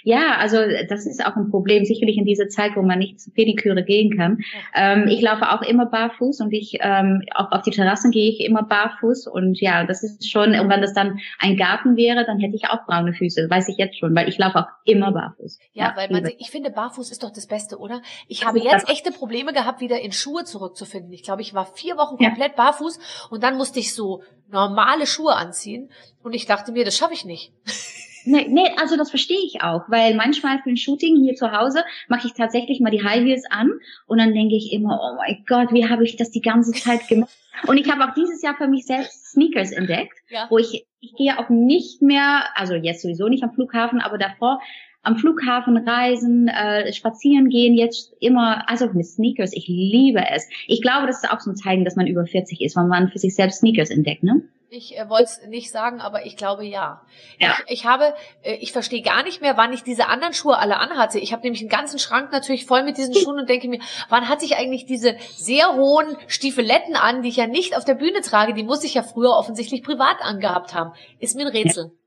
Ja, 0.03 0.37
also 0.38 0.57
das 0.88 1.07
ist 1.07 1.24
auch 1.24 1.37
ein 1.37 1.50
Problem, 1.50 1.85
sicherlich 1.85 2.16
in 2.16 2.24
dieser 2.24 2.48
Zeit, 2.48 2.76
wo 2.76 2.83
man 2.83 2.98
nicht 2.98 3.20
zu 3.20 3.31
Pediküre 3.31 3.85
gehen 3.85 4.16
kann. 4.16 4.38
Ähm, 4.74 5.09
ich 5.09 5.20
laufe 5.20 5.50
auch 5.50 5.62
immer 5.62 5.87
barfuß 5.87 6.40
und 6.40 6.53
ich 6.53 6.79
ähm, 6.81 7.22
auch 7.35 7.53
auf 7.53 7.62
die 7.62 7.70
Terrassen 7.70 8.11
gehe 8.11 8.31
ich 8.31 8.40
immer 8.40 8.62
barfuß 8.62 9.26
und 9.26 9.61
ja, 9.61 9.85
das 9.85 10.03
ist 10.03 10.31
schon, 10.31 10.55
und 10.59 10.68
wenn 10.68 10.81
das 10.81 10.94
dann 10.94 11.20
ein 11.38 11.57
Garten 11.57 11.96
wäre, 11.96 12.24
dann 12.24 12.38
hätte 12.38 12.57
ich 12.57 12.66
auch 12.66 12.87
braune 12.87 13.12
Füße, 13.12 13.48
weiß 13.48 13.68
ich 13.68 13.76
jetzt 13.76 13.98
schon, 13.98 14.14
weil 14.14 14.29
ich 14.29 14.38
laufe 14.38 14.59
auch 14.59 14.68
immer 14.85 15.12
barfuß. 15.12 15.59
Ja, 15.72 15.88
ja 15.88 15.96
weil 15.96 16.11
man, 16.11 16.31
ich 16.38 16.50
finde, 16.50 16.70
barfuß 16.70 17.11
ist 17.11 17.22
doch 17.22 17.33
das 17.33 17.46
Beste, 17.46 17.79
oder? 17.79 18.03
Ich 18.29 18.46
habe 18.46 18.59
jetzt 18.59 18.88
echte 18.88 19.12
Probleme 19.12 19.53
gehabt, 19.53 19.81
wieder 19.81 20.00
in 20.00 20.12
Schuhe 20.12 20.44
zurückzufinden. 20.44 21.12
Ich 21.12 21.22
glaube, 21.22 21.42
ich 21.42 21.55
war 21.55 21.66
vier 21.66 21.96
Wochen 21.96 22.16
komplett 22.16 22.57
ja. 22.57 22.64
barfuß 22.64 23.29
und 23.31 23.42
dann 23.42 23.57
musste 23.57 23.79
ich 23.79 23.94
so 23.94 24.22
normale 24.48 25.07
Schuhe 25.07 25.35
anziehen 25.35 25.90
und 26.22 26.35
ich 26.35 26.46
dachte 26.46 26.72
mir, 26.72 26.85
das 26.85 26.96
schaffe 26.96 27.14
ich 27.14 27.24
nicht. 27.24 27.53
Nee, 28.24 28.46
nee, 28.48 28.70
also 28.76 28.96
das 28.96 29.11
verstehe 29.11 29.44
ich 29.44 29.62
auch, 29.62 29.83
weil 29.88 30.14
manchmal 30.14 30.59
für 30.62 30.70
ein 30.70 30.76
Shooting 30.76 31.16
hier 31.22 31.35
zu 31.35 31.52
Hause 31.52 31.85
mache 32.09 32.26
ich 32.26 32.35
tatsächlich 32.35 32.80
mal 32.80 32.90
die 32.90 33.02
High 33.02 33.24
Heels 33.24 33.44
an 33.50 33.70
und 34.06 34.18
dann 34.18 34.35
denke 34.35 34.56
ich 34.56 34.72
immer, 34.72 35.00
oh 35.02 35.16
mein 35.16 35.44
Gott, 35.46 35.72
wie 35.72 35.88
habe 35.88 36.04
ich 36.04 36.16
das 36.16 36.30
die 36.30 36.42
ganze 36.42 36.72
Zeit 36.72 37.09
gemacht? 37.09 37.30
Und 37.66 37.76
ich 37.76 37.90
habe 37.90 38.04
auch 38.04 38.14
dieses 38.14 38.40
Jahr 38.40 38.54
für 38.56 38.68
mich 38.68 38.87
selbst 38.87 39.33
Sneakers 39.33 39.72
entdeckt, 39.72 40.16
ja. 40.30 40.46
wo 40.48 40.56
ich, 40.56 40.87
ich 41.00 41.14
gehe 41.14 41.38
auch 41.38 41.50
nicht 41.50 42.00
mehr, 42.00 42.44
also 42.54 42.72
jetzt 42.74 43.02
sowieso 43.02 43.28
nicht 43.28 43.42
am 43.42 43.52
Flughafen, 43.52 44.00
aber 44.00 44.16
davor 44.16 44.61
am 45.02 45.16
Flughafen 45.16 45.76
reisen, 45.76 46.48
äh, 46.48 46.92
spazieren 46.92 47.48
gehen, 47.48 47.74
jetzt 47.74 48.12
immer, 48.20 48.68
also 48.68 48.86
mit 48.92 49.06
Sneakers, 49.06 49.52
ich 49.52 49.66
liebe 49.68 50.22
es. 50.34 50.48
Ich 50.66 50.82
glaube, 50.82 51.06
das 51.06 51.22
ist 51.22 51.30
auch 51.30 51.40
so 51.40 51.50
ein 51.50 51.56
Zeichen, 51.56 51.84
dass 51.84 51.96
man 51.96 52.06
über 52.06 52.26
40 52.26 52.60
ist, 52.60 52.76
wenn 52.76 52.88
man 52.88 53.08
für 53.08 53.18
sich 53.18 53.34
selbst 53.34 53.60
Sneakers 53.60 53.90
entdeckt, 53.90 54.22
ne? 54.22 54.42
Ich 54.72 54.96
äh, 54.96 55.08
wollte 55.08 55.24
es 55.24 55.46
nicht 55.48 55.72
sagen, 55.72 56.00
aber 56.00 56.26
ich 56.26 56.36
glaube 56.36 56.64
ja. 56.64 57.02
ja. 57.40 57.56
Ich, 57.66 57.80
ich 57.80 57.86
habe, 57.86 58.14
äh, 58.42 58.54
ich 58.54 58.70
verstehe 58.70 59.02
gar 59.02 59.24
nicht 59.24 59.40
mehr, 59.40 59.56
wann 59.56 59.72
ich 59.72 59.82
diese 59.82 60.06
anderen 60.06 60.32
Schuhe 60.32 60.58
alle 60.58 60.76
anhatte. 60.76 61.18
Ich 61.18 61.32
habe 61.32 61.42
nämlich 61.42 61.60
einen 61.60 61.70
ganzen 61.70 61.98
Schrank 61.98 62.30
natürlich 62.30 62.66
voll 62.66 62.84
mit 62.84 62.96
diesen 62.96 63.14
Schuhen 63.14 63.40
und 63.40 63.48
denke 63.48 63.68
mir, 63.68 63.80
wann 64.10 64.28
hatte 64.28 64.44
ich 64.44 64.56
eigentlich 64.56 64.86
diese 64.86 65.16
sehr 65.34 65.74
hohen 65.74 66.16
Stiefeletten 66.28 66.94
an, 66.94 67.22
die 67.22 67.30
ich 67.30 67.36
ja 67.36 67.48
nicht 67.48 67.76
auf 67.76 67.84
der 67.84 67.94
Bühne 67.94 68.20
trage? 68.20 68.54
Die 68.54 68.62
muss 68.62 68.84
ich 68.84 68.94
ja 68.94 69.02
früher 69.02 69.36
offensichtlich 69.36 69.82
privat 69.82 70.18
angehabt 70.20 70.72
haben. 70.72 70.92
Ist 71.18 71.34
mir 71.34 71.46
ein 71.46 71.52
Rätsel. 71.52 71.86
Ja. 71.86 71.99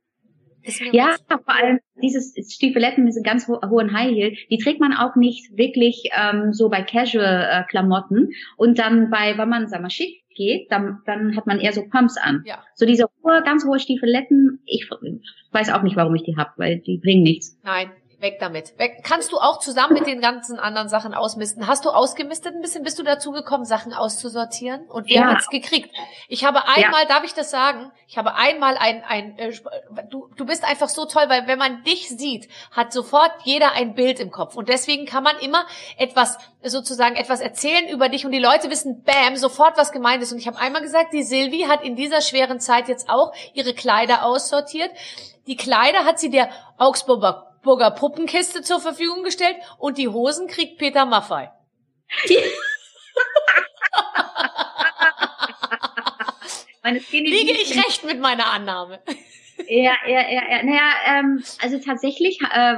Ja, 0.91 1.15
vor 1.28 1.56
allem 1.56 1.80
dieses 2.02 2.34
Stiefeletten 2.54 3.04
mit 3.04 3.15
ganz 3.23 3.47
ho 3.47 3.60
hohen 3.69 3.93
High 3.93 4.12
Heel, 4.12 4.38
die 4.49 4.58
trägt 4.58 4.80
man 4.80 4.93
auch 4.93 5.15
nicht 5.15 5.58
wirklich 5.58 6.10
ähm, 6.17 6.54
so 6.54 6.69
bei 6.69 6.82
Casual-Klamotten. 6.82 8.30
Äh, 8.30 8.36
und 8.58 8.80
dann 8.80 9.10
bei, 9.10 9.38
wenn 9.38 9.49
man, 9.49 9.67
sag 9.67 9.82
mal, 9.82 9.89
schick 9.89 10.23
geht, 10.36 10.71
dann, 10.71 11.02
dann 11.06 11.36
hat 11.36 11.47
man 11.47 11.60
eher 11.60 11.73
so 11.73 11.84
Pumps 11.88 12.17
an. 12.17 12.43
Ja. 12.45 12.63
So 12.76 12.86
diese 12.86 13.06
hohe, 13.23 13.43
ganz 13.43 13.65
hohe 13.65 13.80
Stiefeletten, 13.80 14.60
ich 14.65 14.89
weiß 15.52 15.71
auch 15.71 15.84
nicht, 15.84 15.95
warum 15.95 16.15
ich 16.15 16.23
die 16.23 16.36
hab, 16.36 16.58
weil 16.58 16.80
die 16.80 16.97
bringen 16.97 17.23
nichts. 17.23 17.60
Nein, 17.63 17.91
Weg 18.24 18.40
damit. 18.40 18.80
Weg. 18.80 19.04
Kannst 19.04 19.34
du 19.34 19.38
auch 19.38 19.60
zusammen 19.60 19.94
mit 19.94 20.08
den 20.08 20.22
ganzen 20.22 20.58
anderen 20.58 20.88
Sachen 20.88 21.14
ausmisten? 21.14 21.68
Hast 21.68 21.84
du 21.84 21.90
ausgemistet 21.90 22.56
ein 22.56 22.62
bisschen? 22.62 22.82
Bist 22.82 22.98
du 22.98 23.04
dazu 23.04 23.32
gekommen, 23.32 23.66
Sachen 23.66 23.94
auszusortieren? 23.94 24.86
Und 24.88 25.10
wer 25.10 25.16
ja. 25.16 25.28
hat's 25.28 25.50
gekriegt? 25.50 25.94
Ich 26.30 26.46
habe 26.46 26.66
einmal, 26.66 27.02
ja. 27.02 27.08
darf 27.08 27.26
ich 27.26 27.34
das 27.34 27.52
sagen? 27.52 27.92
Ich 28.08 28.18
habe 28.18 28.36
einmal 28.36 28.78
ein, 28.78 29.04
ein 29.04 29.38
äh, 29.38 29.52
du, 30.10 30.30
du 30.38 30.46
bist 30.46 30.64
einfach 30.64 30.88
so 30.88 31.06
toll, 31.06 31.26
weil 31.28 31.48
wenn 31.48 31.60
man 31.60 31.84
dich 31.84 32.08
sieht, 32.08 32.48
hat 32.72 32.94
sofort 32.94 33.34
jeder 33.44 33.74
ein 33.74 33.94
Bild 33.94 34.22
im 34.22 34.32
Kopf. 34.32 34.56
Und 34.56 34.70
deswegen 34.70 35.06
kann 35.06 35.24
man 35.24 35.38
immer 35.40 35.66
etwas, 35.98 36.38
sozusagen 36.64 37.18
etwas 37.18 37.42
erzählen 37.42 37.90
über 37.90 38.08
dich 38.08 38.26
und 38.26 38.32
die 38.32 38.40
Leute 38.40 38.70
wissen, 38.70 39.04
bam, 39.04 39.36
sofort 39.36 39.78
was 39.78 39.92
gemeint 39.92 40.24
ist. 40.24 40.32
Und 40.32 40.40
ich 40.40 40.48
habe 40.48 40.60
einmal 40.60 40.82
gesagt, 40.82 41.12
die 41.12 41.24
Silvi 41.24 41.66
hat 41.68 41.84
in 41.84 41.98
dieser 41.98 42.22
schweren 42.22 42.62
Zeit 42.62 42.88
jetzt 42.88 43.10
auch 43.10 43.34
ihre 43.54 43.74
Kleider 43.74 44.26
aussortiert. 44.26 44.92
Die 45.46 45.58
Kleider 45.58 46.06
hat 46.06 46.20
sie 46.20 46.30
der 46.30 46.50
Augsburger 46.78 47.53
Burger 47.63 47.91
Puppenkiste 47.91 48.62
zur 48.62 48.80
Verfügung 48.80 49.23
gestellt 49.23 49.56
und 49.78 49.97
die 49.97 50.08
Hosen 50.08 50.47
kriegt 50.47 50.78
Peter 50.78 51.06
Maffei. 51.06 51.52
Liege 57.12 57.54
ich 57.54 57.78
recht 57.78 58.04
mit 58.04 58.19
meiner 58.19 58.52
Annahme? 58.52 59.02
Ja, 59.67 59.95
ja, 60.06 60.30
ja, 60.30 60.49
ja. 60.49 60.63
Naja, 60.63 60.91
ähm, 61.06 61.43
also 61.62 61.80
tatsächlich 61.80 62.39
äh, 62.41 62.73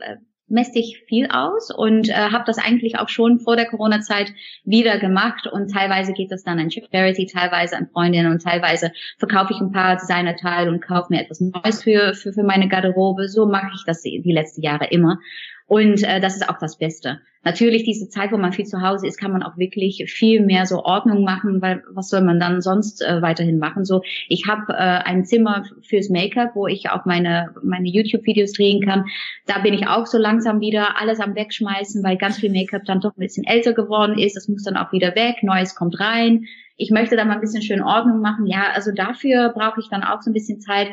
äh 0.00 0.16
messe 0.48 0.78
ich 0.78 1.02
viel 1.06 1.28
aus 1.30 1.70
und 1.70 2.08
äh, 2.08 2.12
habe 2.12 2.44
das 2.46 2.58
eigentlich 2.58 2.98
auch 2.98 3.08
schon 3.08 3.40
vor 3.40 3.56
der 3.56 3.66
Corona-Zeit 3.66 4.32
wieder 4.64 4.98
gemacht 4.98 5.46
und 5.46 5.72
teilweise 5.72 6.12
geht 6.12 6.30
das 6.30 6.42
dann 6.42 6.58
an 6.58 6.70
Charity, 6.70 7.26
teilweise 7.26 7.76
an 7.76 7.88
Freundinnen 7.92 8.32
und 8.32 8.42
teilweise 8.42 8.92
verkaufe 9.18 9.52
ich 9.52 9.60
ein 9.60 9.72
paar 9.72 9.96
Designerteile 9.96 10.70
und 10.70 10.80
kaufe 10.80 11.08
mir 11.10 11.22
etwas 11.22 11.40
Neues 11.40 11.82
für, 11.82 12.14
für, 12.14 12.32
für 12.32 12.42
meine 12.42 12.68
Garderobe. 12.68 13.28
So 13.28 13.46
mache 13.46 13.70
ich 13.74 13.84
das 13.86 14.02
die 14.02 14.32
letzten 14.32 14.62
Jahre 14.62 14.86
immer. 14.86 15.18
Und 15.68 16.02
äh, 16.02 16.18
das 16.18 16.34
ist 16.34 16.48
auch 16.48 16.58
das 16.58 16.78
Beste. 16.78 17.20
Natürlich, 17.44 17.84
diese 17.84 18.08
Zeit, 18.08 18.32
wo 18.32 18.38
man 18.38 18.54
viel 18.54 18.64
zu 18.64 18.80
Hause 18.80 19.06
ist, 19.06 19.18
kann 19.18 19.32
man 19.32 19.42
auch 19.42 19.58
wirklich 19.58 20.02
viel 20.10 20.40
mehr 20.40 20.64
so 20.64 20.82
Ordnung 20.82 21.24
machen, 21.24 21.60
weil 21.60 21.84
was 21.90 22.08
soll 22.08 22.22
man 22.22 22.40
dann 22.40 22.62
sonst 22.62 23.02
äh, 23.02 23.20
weiterhin 23.20 23.58
machen? 23.58 23.84
So, 23.84 24.00
ich 24.28 24.46
habe 24.48 24.72
äh, 24.72 24.76
ein 24.76 25.26
Zimmer 25.26 25.64
fürs 25.82 26.08
Make-up, 26.08 26.52
wo 26.54 26.66
ich 26.66 26.88
auch 26.88 27.04
meine 27.04 27.54
meine 27.62 27.86
YouTube-Videos 27.86 28.54
drehen 28.54 28.82
kann. 28.82 29.04
Da 29.46 29.58
bin 29.58 29.74
ich 29.74 29.86
auch 29.86 30.06
so 30.06 30.16
langsam 30.16 30.60
wieder 30.60 30.98
alles 30.98 31.20
am 31.20 31.34
wegschmeißen, 31.34 32.02
weil 32.02 32.16
ganz 32.16 32.38
viel 32.38 32.50
Make-up 32.50 32.84
dann 32.86 33.00
doch 33.00 33.14
ein 33.14 33.20
bisschen 33.20 33.44
älter 33.44 33.74
geworden 33.74 34.18
ist. 34.18 34.36
Das 34.36 34.48
muss 34.48 34.64
dann 34.64 34.78
auch 34.78 34.92
wieder 34.92 35.14
weg, 35.14 35.42
Neues 35.42 35.74
kommt 35.74 36.00
rein. 36.00 36.46
Ich 36.78 36.90
möchte 36.90 37.14
da 37.14 37.26
mal 37.26 37.34
ein 37.34 37.40
bisschen 37.40 37.62
schön 37.62 37.82
Ordnung 37.82 38.20
machen. 38.20 38.46
Ja, 38.46 38.70
also 38.74 38.90
dafür 38.90 39.50
brauche 39.50 39.80
ich 39.80 39.88
dann 39.90 40.02
auch 40.02 40.22
so 40.22 40.30
ein 40.30 40.34
bisschen 40.34 40.60
Zeit 40.60 40.88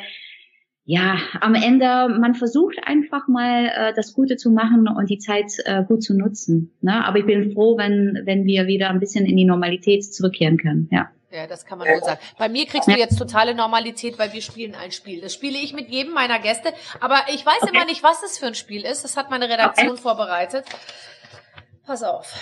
ja, 0.88 1.18
am 1.42 1.56
Ende, 1.56 2.08
man 2.10 2.36
versucht 2.36 2.78
einfach 2.86 3.28
mal 3.28 3.72
äh, 3.76 3.94
das 3.96 4.14
Gute 4.14 4.38
zu 4.38 4.52
machen 4.52 4.88
und 4.88 5.10
die 5.10 5.18
Zeit 5.18 5.52
äh, 5.66 5.84
gut 5.84 6.04
zu 6.04 6.16
nutzen. 6.16 6.78
Ne? 6.82 7.04
Aber 7.04 7.18
ich 7.18 7.26
bin 7.26 7.54
froh, 7.54 7.76
wenn, 7.76 8.22
wenn 8.26 8.46
wir 8.46 8.68
wieder 8.68 8.92
ein 8.92 9.00
bisschen 9.00 9.26
in 9.26 9.36
die 9.36 9.46
Normalität 9.46 10.06
zurückkehren 10.06 10.58
können. 10.58 10.88
Ja. 10.92 11.10
Ja, 11.32 11.48
das 11.48 11.66
kann 11.66 11.80
man 11.80 11.88
wohl 11.90 12.02
sagen. 12.02 12.20
Bei 12.38 12.48
mir 12.48 12.66
kriegst 12.66 12.88
du 12.88 12.94
jetzt 12.94 13.18
totale 13.18 13.56
Normalität, 13.56 14.18
weil 14.18 14.32
wir 14.32 14.42
spielen 14.42 14.74
ein 14.74 14.94
Spiel. 14.94 15.20
Das 15.20 15.34
spiele 15.34 15.58
ich 15.58 15.74
mit 15.74 15.90
jedem 15.90 16.14
meiner 16.14 16.40
Gäste. 16.40 16.72
Aber 17.02 17.18
ich 17.34 17.46
weiß 17.46 17.64
okay. 17.64 17.72
immer 17.74 17.86
nicht, 17.86 18.04
was 18.04 18.22
das 18.22 18.38
für 18.38 18.46
ein 18.46 18.56
Spiel 18.56 18.86
ist. 18.86 19.04
Das 19.04 19.18
hat 19.18 19.30
meine 19.30 19.50
Redaktion 19.50 19.90
okay. 19.90 20.02
vorbereitet. 20.02 20.66
Pass 21.86 22.04
auf. 22.04 22.34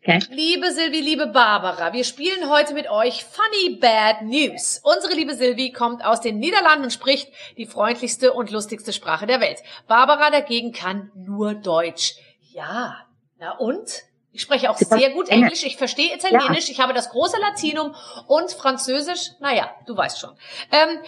Okay. 0.00 0.20
Liebe 0.30 0.70
Silvi, 0.70 1.00
liebe 1.00 1.26
Barbara, 1.26 1.92
wir 1.92 2.04
spielen 2.04 2.48
heute 2.48 2.72
mit 2.72 2.88
euch 2.88 3.24
Funny 3.24 3.76
Bad 3.80 4.22
News. 4.22 4.80
Unsere 4.84 5.12
liebe 5.14 5.34
Silvi 5.34 5.72
kommt 5.72 6.04
aus 6.04 6.20
den 6.20 6.38
Niederlanden 6.38 6.84
und 6.84 6.92
spricht 6.92 7.32
die 7.56 7.66
freundlichste 7.66 8.32
und 8.32 8.52
lustigste 8.52 8.92
Sprache 8.92 9.26
der 9.26 9.40
Welt. 9.40 9.60
Barbara 9.88 10.30
dagegen 10.30 10.72
kann 10.72 11.10
nur 11.16 11.54
Deutsch. 11.54 12.14
Ja, 12.52 13.06
na 13.38 13.58
und? 13.58 14.04
Ich 14.30 14.42
spreche 14.42 14.70
auch 14.70 14.76
sehr 14.76 15.10
gut 15.10 15.30
Englisch, 15.30 15.64
ich 15.64 15.76
verstehe 15.76 16.14
Italienisch, 16.14 16.70
ich 16.70 16.78
habe 16.78 16.92
das 16.92 17.10
große 17.10 17.40
Latinum 17.40 17.96
und 18.28 18.52
Französisch, 18.52 19.32
naja, 19.40 19.68
du 19.86 19.96
weißt 19.96 20.20
schon. 20.20 20.30
Ähm, 20.70 21.00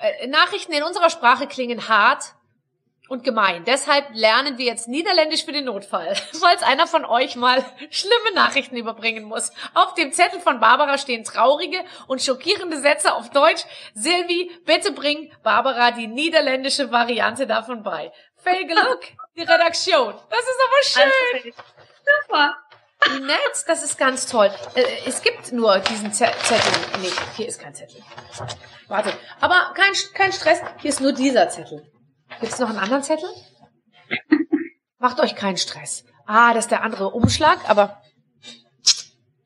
äh, 0.00 0.26
Nachrichten 0.26 0.72
in 0.72 0.82
unserer 0.82 1.08
Sprache 1.08 1.46
klingen 1.46 1.88
hart, 1.88 2.34
und 3.08 3.24
gemein. 3.24 3.64
Deshalb 3.64 4.06
lernen 4.12 4.58
wir 4.58 4.66
jetzt 4.66 4.88
Niederländisch 4.88 5.44
für 5.44 5.52
den 5.52 5.64
Notfall, 5.64 6.14
falls 6.40 6.62
einer 6.62 6.86
von 6.86 7.04
euch 7.04 7.36
mal 7.36 7.64
schlimme 7.90 8.34
Nachrichten 8.34 8.76
überbringen 8.76 9.24
muss. 9.24 9.52
Auf 9.74 9.94
dem 9.94 10.12
Zettel 10.12 10.40
von 10.40 10.60
Barbara 10.60 10.98
stehen 10.98 11.24
traurige 11.24 11.78
und 12.06 12.22
schockierende 12.22 12.78
Sätze 12.78 13.14
auf 13.14 13.30
Deutsch. 13.30 13.64
Silvi, 13.94 14.50
bitte 14.64 14.92
bring 14.92 15.32
Barbara 15.42 15.90
die 15.90 16.06
niederländische 16.06 16.92
Variante 16.92 17.46
davon 17.46 17.82
bei. 17.82 18.12
Fake 18.36 18.70
look, 18.70 19.00
die 19.36 19.42
Redaktion. 19.42 20.14
Das 20.30 20.40
ist 20.40 20.98
aber 21.00 21.10
schön. 21.42 21.52
Super. 22.22 22.56
Wie 23.06 23.20
nett, 23.20 23.64
das 23.66 23.84
ist 23.84 23.96
ganz 23.96 24.26
toll. 24.26 24.50
Äh, 24.74 24.82
es 25.06 25.22
gibt 25.22 25.52
nur 25.52 25.78
diesen 25.78 26.12
Zettel 26.12 26.58
nicht. 27.00 27.20
Hier 27.36 27.46
ist 27.46 27.60
kein 27.60 27.74
Zettel. 27.74 28.02
Warte, 28.88 29.12
aber 29.40 29.72
kein, 29.74 29.92
kein 30.14 30.32
Stress. 30.32 30.60
Hier 30.78 30.90
ist 30.90 31.00
nur 31.00 31.12
dieser 31.12 31.48
Zettel. 31.48 31.86
Gibt 32.40 32.52
es 32.52 32.58
noch 32.58 32.68
einen 32.68 32.78
anderen 32.78 33.02
Zettel? 33.02 33.28
Macht 34.98 35.20
euch 35.20 35.34
keinen 35.34 35.56
Stress. 35.56 36.04
Ah, 36.26 36.54
das 36.54 36.66
ist 36.66 36.70
der 36.70 36.82
andere 36.82 37.10
Umschlag, 37.10 37.68
aber 37.68 38.02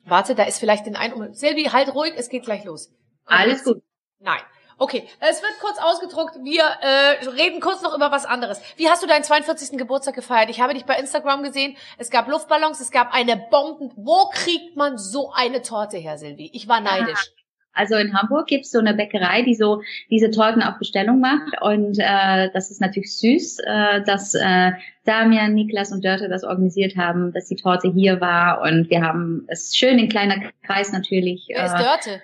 warte, 0.05 0.35
da 0.35 0.45
ist 0.45 0.59
vielleicht 0.59 0.87
den 0.87 0.97
einen 0.97 1.15
um. 1.15 1.33
Silvi, 1.33 1.65
halt 1.65 1.95
ruhig, 1.95 2.15
es 2.17 2.29
geht 2.29 2.45
gleich 2.45 2.65
los. 2.65 2.91
Alles 3.25 3.65
gut. 3.65 3.83
Nein. 4.19 4.41
Okay, 4.79 5.09
es 5.21 5.43
wird 5.43 5.53
kurz 5.61 5.79
ausgedruckt. 5.79 6.37
Wir 6.43 6.65
äh, 6.65 7.29
reden 7.29 7.61
kurz 7.61 7.83
noch 7.83 7.95
über 7.95 8.11
was 8.11 8.25
anderes. 8.25 8.61
Wie 8.77 8.89
hast 8.91 9.03
du 9.03 9.07
deinen 9.07 9.23
42. 9.23 9.79
Geburtstag 9.79 10.15
gefeiert? 10.15 10.51
Ich 10.51 10.61
habe 10.61 10.75
dich 10.75 10.87
bei 10.87 10.97
Instagram 10.97 11.45
gesehen. 11.45 11.77
Es 11.99 12.11
gab 12.11 12.27
Luftballons, 12.27 12.81
es 12.81 12.91
gab 12.91 13.15
eine 13.15 13.37
Bomben. 13.37 13.93
Wo 13.95 14.29
kriegt 14.31 14.77
man 14.77 14.99
so 14.99 15.31
eine 15.33 15.63
Torte 15.63 15.99
her, 15.99 16.19
Silvi? 16.19 16.51
Ich 16.53 16.67
war 16.67 16.81
neidisch. 16.81 17.33
Also 17.75 17.97
in 17.97 18.15
Hamburg 18.15 18.47
gibt's 18.47 18.71
so 18.71 18.79
eine 18.79 18.95
Bäckerei, 18.95 19.43
die 19.43 19.55
so 19.55 19.83
diese 20.11 20.31
Torten 20.31 20.63
auf 20.63 20.79
Bestellung 20.79 21.21
macht. 21.21 21.61
Und 21.61 21.99
äh, 21.99 22.51
das 22.53 22.71
ist 22.71 22.81
natürlich 22.81 23.17
süß, 23.19 23.59
äh, 23.61 24.03
dass 24.03 24.35
äh, 24.35 24.73
Damian, 25.05 25.55
Niklas 25.55 25.93
und 25.93 26.05
Dörte 26.05 26.29
das 26.29 26.45
organisiert 26.45 26.97
haben, 26.97 27.33
dass 27.33 27.49
die 27.49 27.57
Torte 27.57 27.91
hier 27.93 28.21
war. 28.21 28.63
Und 28.63 28.91
wir 28.91 29.03
haben 29.03 29.45
es 29.49 29.75
schön 29.77 29.99
in 29.99 30.09
kleiner 30.09 30.37
Kreis 30.65 30.93
natürlich. 30.93 31.49
Wer 31.49 31.65
ist 31.67 31.75
äh, 31.75 31.79
Dörte? 31.79 32.23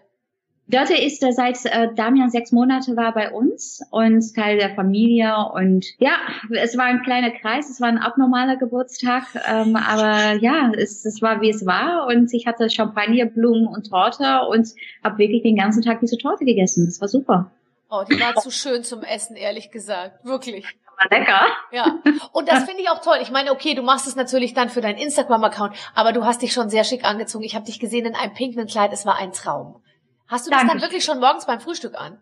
Dörte 0.68 0.94
ist 0.94 1.22
äh, 1.24 1.32
seit 1.32 1.64
äh, 1.64 1.88
Damian 1.94 2.28
sechs 2.28 2.52
Monate 2.52 2.94
war 2.94 3.14
bei 3.14 3.32
uns 3.32 3.80
und 3.90 4.34
Teil 4.34 4.58
der 4.58 4.74
Familie 4.74 5.34
und 5.54 5.86
ja, 5.98 6.12
es 6.50 6.76
war 6.76 6.84
ein 6.84 7.02
kleiner 7.02 7.30
Kreis, 7.30 7.70
es 7.70 7.80
war 7.80 7.88
ein 7.88 7.96
abnormaler 7.96 8.56
Geburtstag, 8.56 9.24
ähm, 9.48 9.76
aber 9.76 10.34
ja, 10.34 10.70
es, 10.76 11.06
es 11.06 11.22
war 11.22 11.40
wie 11.40 11.48
es 11.48 11.64
war 11.64 12.06
und 12.06 12.32
ich 12.34 12.46
hatte 12.46 12.68
Champagner, 12.68 13.24
Blumen 13.24 13.66
und 13.66 13.88
Torte 13.88 14.42
und 14.50 14.68
habe 15.02 15.16
wirklich 15.16 15.42
den 15.42 15.56
ganzen 15.56 15.82
Tag 15.82 16.00
diese 16.00 16.18
Torte 16.18 16.44
gegessen. 16.44 16.84
Das 16.84 17.00
war 17.00 17.08
super. 17.08 17.50
Oh, 17.90 18.02
die 18.08 18.20
war 18.20 18.36
zu 18.36 18.50
schön 18.50 18.84
zum 18.84 19.02
Essen, 19.02 19.36
ehrlich 19.36 19.70
gesagt, 19.70 20.22
wirklich. 20.26 20.66
War 20.98 21.18
lecker. 21.18 21.46
Ja, 21.72 21.98
und 22.32 22.46
das 22.48 22.64
finde 22.64 22.82
ich 22.82 22.90
auch 22.90 23.00
toll. 23.00 23.18
Ich 23.22 23.30
meine, 23.30 23.52
okay, 23.52 23.74
du 23.74 23.82
machst 23.82 24.06
es 24.06 24.16
natürlich 24.16 24.52
dann 24.52 24.68
für 24.68 24.82
deinen 24.82 24.98
Instagram-Account, 24.98 25.74
aber 25.94 26.12
du 26.12 26.26
hast 26.26 26.42
dich 26.42 26.52
schon 26.52 26.68
sehr 26.68 26.84
schick 26.84 27.04
angezogen. 27.04 27.44
Ich 27.44 27.54
habe 27.54 27.64
dich 27.64 27.80
gesehen 27.80 28.04
in 28.04 28.14
einem 28.14 28.34
pinken 28.34 28.66
Kleid, 28.66 28.92
es 28.92 29.06
war 29.06 29.16
ein 29.16 29.32
Traum. 29.32 29.80
Hast 30.28 30.46
du 30.46 30.50
das 30.50 30.66
dann 30.66 30.80
wirklich 30.80 31.04
schon 31.04 31.20
morgens 31.20 31.46
beim 31.46 31.60
Frühstück 31.60 31.94
an? 31.94 32.18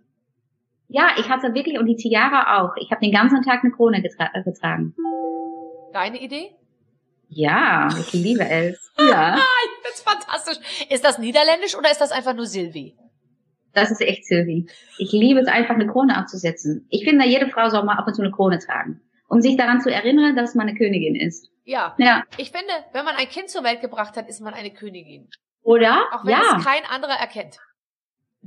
Ja, 0.89 1.11
ich 1.19 1.29
hatte 1.29 1.53
wirklich 1.55 1.79
und 1.79 1.87
die 1.87 1.97
Tiara 1.97 2.63
auch. 2.63 2.77
Ich 2.77 2.91
habe 2.91 3.01
den 3.01 3.13
ganzen 3.13 3.43
Tag 3.43 3.65
eine 3.65 3.73
Krone 3.73 4.01
getra 4.01 4.31
äh, 4.33 4.43
getragen. 4.43 4.95
Deine 5.93 6.21
Idee? 6.21 6.55
Ja, 7.29 7.89
ich 7.99 8.13
liebe 8.13 8.49
es. 8.49 8.93
Ja, 8.99 9.37
Das 9.83 9.95
ist 9.95 10.09
fantastisch. 10.09 10.87
Ist 10.89 11.05
das 11.05 11.19
niederländisch 11.19 11.77
oder 11.77 11.91
ist 11.91 12.01
das 12.01 12.13
einfach 12.13 12.35
nur 12.35 12.47
Silvi? 12.47 12.97
das 13.77 13.91
ist 13.91 14.01
echt 14.01 14.25
Sylvie. 14.27 14.69
Ich 14.99 15.13
liebe 15.13 15.39
es 15.41 15.49
einfach, 15.49 15.75
eine 15.75 15.87
Krone 15.87 16.17
abzusetzen. 16.17 16.87
Ich 16.89 17.05
finde, 17.05 17.27
jede 17.27 17.49
Frau 17.49 17.69
soll 17.69 17.85
mal 17.85 17.97
ab 17.97 18.07
und 18.07 18.15
zu 18.15 18.23
eine 18.23 18.31
Krone 18.31 18.59
tragen, 18.59 19.03
um 19.29 19.41
sich 19.41 19.57
daran 19.57 19.81
zu 19.81 19.93
erinnern, 19.93 20.35
dass 20.35 20.55
man 20.55 20.67
eine 20.69 20.77
Königin 20.77 21.15
ist. 21.15 21.51
Ja. 21.65 21.95
Ja, 21.99 22.25
Ich 22.39 22.51
finde, 22.51 22.73
wenn 22.93 23.05
man 23.05 23.17
ein 23.17 23.29
Kind 23.29 23.51
zur 23.51 23.65
Welt 23.65 23.81
gebracht 23.81 24.17
hat, 24.17 24.29
ist 24.29 24.41
man 24.41 24.55
eine 24.55 24.73
Königin. 24.73 25.29
oder? 25.63 26.07
Auch 26.13 26.25
wenn 26.25 26.33
ja. 26.33 26.57
es 26.57 26.65
kein 26.65 26.85
anderer 26.87 27.15
erkennt. 27.21 27.59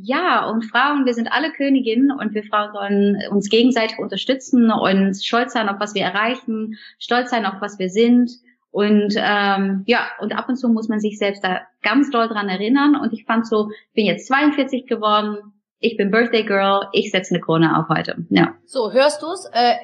Ja, 0.01 0.49
und 0.49 0.63
Frauen, 0.63 1.05
wir 1.05 1.13
sind 1.13 1.31
alle 1.31 1.51
Königinnen 1.51 2.11
und 2.11 2.33
wir 2.33 2.43
Frauen 2.43 2.71
sollen 2.71 3.17
uns 3.31 3.49
gegenseitig 3.49 3.99
unterstützen 3.99 4.71
und 4.71 5.15
stolz 5.15 5.53
sein 5.53 5.67
auf 5.67 5.79
was 5.79 5.93
wir 5.93 6.03
erreichen, 6.03 6.77
stolz 6.99 7.31
sein 7.31 7.45
auf 7.45 7.59
was 7.59 7.79
wir 7.79 7.89
sind. 7.89 8.31
Und 8.71 9.15
ähm, 9.17 9.83
ja, 9.87 10.07
und 10.19 10.33
ab 10.33 10.47
und 10.47 10.55
zu 10.55 10.69
muss 10.69 10.87
man 10.87 10.99
sich 10.99 11.17
selbst 11.17 11.43
da 11.43 11.61
ganz 11.81 12.11
doll 12.11 12.27
dran 12.27 12.49
erinnern. 12.49 12.95
Und 12.95 13.13
ich 13.13 13.25
fand 13.25 13.47
so, 13.47 13.71
ich 13.71 13.93
bin 13.93 14.05
jetzt 14.05 14.27
42 14.27 14.85
geworden, 14.85 15.37
ich 15.79 15.97
bin 15.97 16.11
Birthday 16.11 16.43
Girl, 16.43 16.87
ich 16.93 17.11
setze 17.11 17.33
eine 17.33 17.41
Krone 17.41 17.77
auf 17.77 17.89
heute. 17.89 18.25
Ja. 18.29 18.55
So, 18.65 18.91
hörst 18.91 19.21
du's? 19.21 19.45
Äh, 19.51 19.75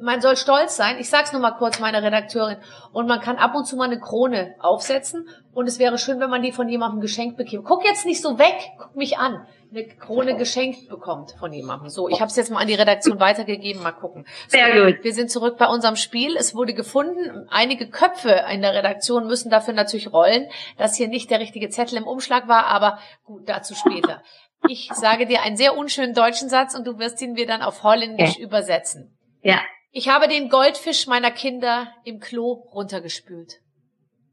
man 0.00 0.20
soll 0.20 0.36
stolz 0.36 0.76
sein. 0.76 0.98
Ich 0.98 1.08
sag's 1.08 1.32
nur 1.32 1.42
mal 1.42 1.52
kurz 1.52 1.78
meiner 1.78 2.02
Redakteurin. 2.02 2.58
Und 2.92 3.06
man 3.06 3.20
kann 3.20 3.36
ab 3.36 3.54
und 3.54 3.66
zu 3.66 3.76
mal 3.76 3.84
eine 3.84 4.00
Krone 4.00 4.54
aufsetzen. 4.58 5.28
Und 5.52 5.66
es 5.66 5.78
wäre 5.78 5.98
schön, 5.98 6.20
wenn 6.20 6.30
man 6.30 6.42
die 6.42 6.52
von 6.52 6.68
jemandem 6.68 7.00
geschenkt 7.00 7.36
bekäme. 7.36 7.62
Guck 7.62 7.84
jetzt 7.84 8.06
nicht 8.06 8.22
so 8.22 8.38
weg. 8.38 8.54
Guck 8.78 8.96
mich 8.96 9.18
an. 9.18 9.46
Eine 9.70 9.86
Krone 9.86 10.36
geschenkt 10.36 10.88
bekommt 10.88 11.32
von 11.38 11.52
jemandem. 11.52 11.88
So, 11.88 12.08
ich 12.08 12.20
habe 12.20 12.30
es 12.30 12.36
jetzt 12.36 12.50
mal 12.50 12.60
an 12.60 12.68
die 12.68 12.74
Redaktion 12.74 13.20
weitergegeben. 13.20 13.82
Mal 13.82 13.92
gucken. 13.92 14.24
So, 14.46 14.56
Sehr 14.56 14.92
gut. 14.92 15.04
Wir 15.04 15.12
sind 15.12 15.30
zurück 15.30 15.58
bei 15.58 15.66
unserem 15.66 15.96
Spiel. 15.96 16.36
Es 16.36 16.54
wurde 16.54 16.74
gefunden. 16.74 17.46
Einige 17.50 17.88
Köpfe 17.88 18.44
in 18.52 18.62
der 18.62 18.74
Redaktion 18.74 19.26
müssen 19.26 19.50
dafür 19.50 19.74
natürlich 19.74 20.12
rollen, 20.12 20.48
dass 20.78 20.96
hier 20.96 21.08
nicht 21.08 21.30
der 21.30 21.40
richtige 21.40 21.68
Zettel 21.68 21.98
im 21.98 22.06
Umschlag 22.06 22.48
war. 22.48 22.66
Aber 22.66 22.98
gut, 23.24 23.48
dazu 23.48 23.74
später. 23.74 24.22
Ich 24.68 24.90
sage 24.92 25.26
dir 25.26 25.42
einen 25.42 25.56
sehr 25.56 25.76
unschönen 25.76 26.14
deutschen 26.14 26.48
Satz 26.48 26.74
und 26.74 26.86
du 26.86 26.98
wirst 26.98 27.20
ihn 27.22 27.32
mir 27.32 27.46
dann 27.46 27.62
auf 27.62 27.84
Holländisch 27.84 28.38
übersetzen. 28.38 29.16
Ja. 29.42 29.60
Ich 29.90 30.08
habe 30.08 30.28
den 30.28 30.48
Goldfisch 30.48 31.06
meiner 31.06 31.30
Kinder 31.30 31.94
im 32.04 32.20
Klo 32.20 32.68
runtergespült. 32.74 33.60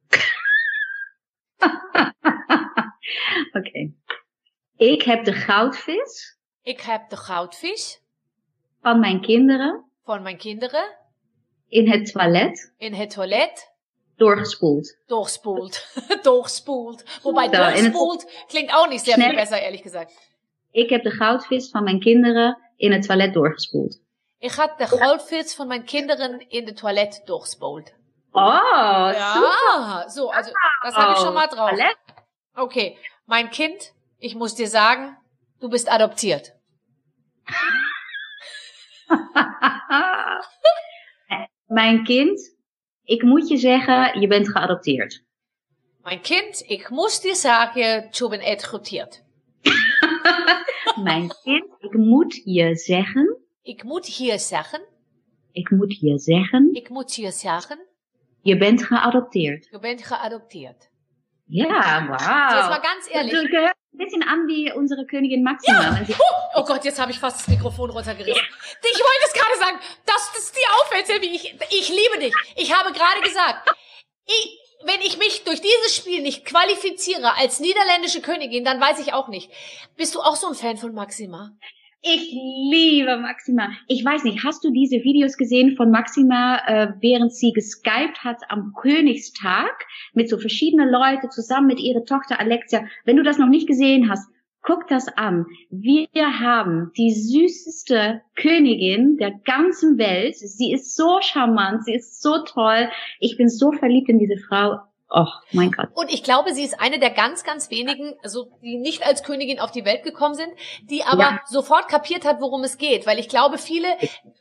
Okay. 3.53 3.93
Ik 4.77 5.01
heb 5.03 5.25
de 5.25 5.33
goudvis 5.33 6.37
Ich 6.61 6.85
heb 6.85 7.09
de 7.09 7.17
goudvis 7.17 8.01
van 8.81 8.99
mijn 8.99 9.21
kinderen 9.21 9.83
von 10.03 10.21
meinen 10.21 10.37
Kinderen 10.37 10.97
in 11.67 11.89
het 11.89 12.11
toilet 12.11 12.73
in 12.77 12.93
het 12.93 13.09
toilet 13.09 13.73
doorgespoeld. 14.15 14.97
durchspult. 15.07 15.87
durchspult. 16.23 17.03
Wobei 17.23 17.45
So, 17.45 17.51
durchspult 17.51 18.25
klingt 18.47 18.73
auch 18.73 18.89
nicht 18.89 19.05
sehr 19.05 19.15
viel 19.15 19.35
besser, 19.35 19.59
ehrlich 19.61 19.81
gesagt. 19.81 20.11
Ik 20.71 20.89
heb 20.89 21.03
de 21.03 21.11
goudvis 21.11 21.69
van 21.69 21.83
mijn 21.83 21.99
kinderen 21.99 22.57
in 22.75 22.91
het 22.91 23.03
toilet 23.05 23.33
doorgespoeld. 23.33 23.99
Ich 24.45 24.57
habe 24.59 24.75
de 24.77 24.87
Goldfisch 24.87 25.55
von 25.55 25.67
meinen 25.67 25.87
Kinderen 25.87 26.39
in 26.39 26.67
de 26.67 26.75
toilet 26.75 27.23
durchspult. 27.25 27.95
Oh, 28.31 28.41
super. 28.41 29.13
Ja, 29.17 30.05
so, 30.07 30.29
also 30.29 30.51
das 30.83 30.95
habe 30.95 31.13
ich 31.13 31.19
schon 31.19 31.33
mal 31.33 31.47
drauf. 31.47 31.71
Okay, 32.55 32.95
mein 33.25 33.49
Kind, 33.49 33.93
ich 34.19 34.35
muss 34.35 34.53
dir 34.53 34.67
sagen, 34.67 35.17
du 35.59 35.67
bist 35.67 35.91
adoptiert. 35.91 36.53
Mijn 41.67 42.03
kind, 42.03 42.39
ik 43.03 43.23
moet 43.23 43.47
je 43.47 43.57
zeggen, 43.57 44.19
je 44.19 44.27
bent 44.27 44.49
geadopteerd. 44.49 45.23
Mein 46.03 46.21
Kind, 46.21 46.63
ich 46.67 46.91
muss 46.91 47.21
dir 47.21 47.35
sagen, 47.35 48.11
du 48.11 48.29
bist 48.29 48.45
adoptiert. 48.45 49.23
Mijn 51.03 51.31
kind, 51.43 51.65
ik 51.79 51.93
moet 51.93 52.41
je 52.43 52.75
zeggen, 52.75 53.44
Ich 53.67 53.83
muss 53.83 54.05
hier 54.07 54.37
sagen, 54.39 54.81
ik 55.53 55.69
moet 55.71 55.99
je 55.99 56.17
zeggen, 56.19 56.69
ich 56.73 56.89
muss 56.89 57.15
hier 57.15 57.31
sagen, 57.31 57.79
je 58.43 58.57
bent 58.57 58.83
geadopteerd. 58.83 59.67
du 59.71 59.79
bist 59.79 60.03
geadoptiert. 60.05 60.89
Ja, 61.47 62.05
wow. 62.07 62.19
So, 62.19 62.57
jetzt 62.57 62.69
mal 62.69 62.81
ganz 62.81 63.07
ehrlich. 63.09 63.33
Du 63.33 63.47
gehörst 63.49 63.75
ein 63.93 63.97
bisschen 63.97 64.23
an 64.23 64.47
wie 64.47 64.71
unsere 64.71 65.05
Königin 65.05 65.43
Maxima. 65.43 66.03
Sie- 66.05 66.13
Oh 66.55 66.63
Gott, 66.63 66.83
jetzt 66.85 66.99
habe 66.99 67.11
ich 67.11 67.19
fast 67.19 67.39
das 67.39 67.47
Mikrofon 67.47 67.89
runtergerissen. 67.89 68.43
Ich 68.81 68.99
wollte 68.99 69.25
es 69.25 69.33
gerade 69.33 69.57
sagen, 69.59 69.77
dass 70.05 70.31
das 70.33 70.51
dir 70.51 70.67
auffällt, 70.79 71.07
Silvi. 71.07 71.27
Ich, 71.35 71.53
ich 71.79 71.89
liebe 71.89 72.19
dich. 72.19 72.33
Ich 72.55 72.71
habe 72.77 72.91
gerade 72.93 73.21
gesagt, 73.21 73.69
ich, 74.25 74.59
wenn 74.85 75.01
ich 75.01 75.17
mich 75.17 75.43
durch 75.43 75.61
dieses 75.61 75.95
Spiel 75.95 76.21
nicht 76.21 76.45
qualifiziere 76.45 77.35
als 77.37 77.59
niederländische 77.59 78.21
Königin, 78.21 78.63
dann 78.63 78.79
weiß 78.79 78.99
ich 78.99 79.13
auch 79.13 79.27
nicht. 79.27 79.49
Bist 79.97 80.13
du 80.15 80.19
auch 80.21 80.35
so 80.35 80.47
ein 80.49 80.55
Fan 80.55 80.77
von 80.77 80.93
Maxima? 80.93 81.51
Ich 82.07 82.31
liebe 82.31 83.17
Maxima. 83.17 83.69
Ich 83.87 84.05
weiß 84.05 84.25
nicht, 84.25 84.43
hast 84.43 84.63
du 84.63 84.69
diese 84.69 84.97
Videos 84.97 85.37
gesehen 85.37 85.75
von 85.75 85.89
Maxima, 85.89 86.59
äh, 86.67 86.93
während 86.99 87.33
sie 87.33 87.51
geskypt 87.51 88.23
hat 88.23 88.43
am 88.49 88.73
Königstag 88.79 89.73
mit 90.13 90.29
so 90.29 90.37
verschiedenen 90.37 90.87
Leuten 90.87 91.31
zusammen 91.31 91.65
mit 91.65 91.79
ihrer 91.79 92.05
Tochter 92.05 92.39
Alexia? 92.39 92.85
Wenn 93.05 93.17
du 93.17 93.23
das 93.23 93.39
noch 93.39 93.49
nicht 93.49 93.67
gesehen 93.67 94.07
hast, 94.07 94.29
guck 94.61 94.87
das 94.87 95.07
an. 95.07 95.47
Wir 95.71 96.39
haben 96.39 96.91
die 96.95 97.11
süßeste 97.11 98.21
Königin 98.35 99.17
der 99.17 99.31
ganzen 99.43 99.97
Welt. 99.97 100.35
Sie 100.35 100.71
ist 100.71 100.95
so 100.95 101.17
charmant, 101.21 101.85
sie 101.85 101.95
ist 101.95 102.21
so 102.21 102.43
toll. 102.43 102.87
Ich 103.19 103.35
bin 103.35 103.49
so 103.49 103.71
verliebt 103.71 104.09
in 104.09 104.19
diese 104.19 104.37
Frau. 104.37 104.77
Oh 105.07 105.27
mein 105.51 105.71
Gott. 105.71 105.89
Und 105.93 106.11
ich 106.11 106.23
glaube, 106.23 106.51
sie 106.53 106.63
ist 106.63 106.81
eine 106.81 106.97
der 106.97 107.11
ganz, 107.11 107.43
ganz 107.43 107.69
wenigen, 107.69 108.15
also 108.23 108.47
die 108.63 108.77
nicht 108.77 109.05
als 109.05 109.21
Königin 109.23 109.59
auf 109.59 109.71
die 109.71 109.85
Welt 109.85 110.03
gekommen 110.03 110.33
sind, 110.33 110.49
die 110.89 111.03
aber 111.03 111.21
Ja. 111.21 111.41
sofort 111.45 111.87
kapiert 111.87 112.25
hat, 112.25 112.41
worum 112.41 112.63
es 112.63 112.79
geht. 112.79 113.05
Weil 113.05 113.19
ich 113.19 113.29
glaube, 113.29 113.59
viele 113.59 113.87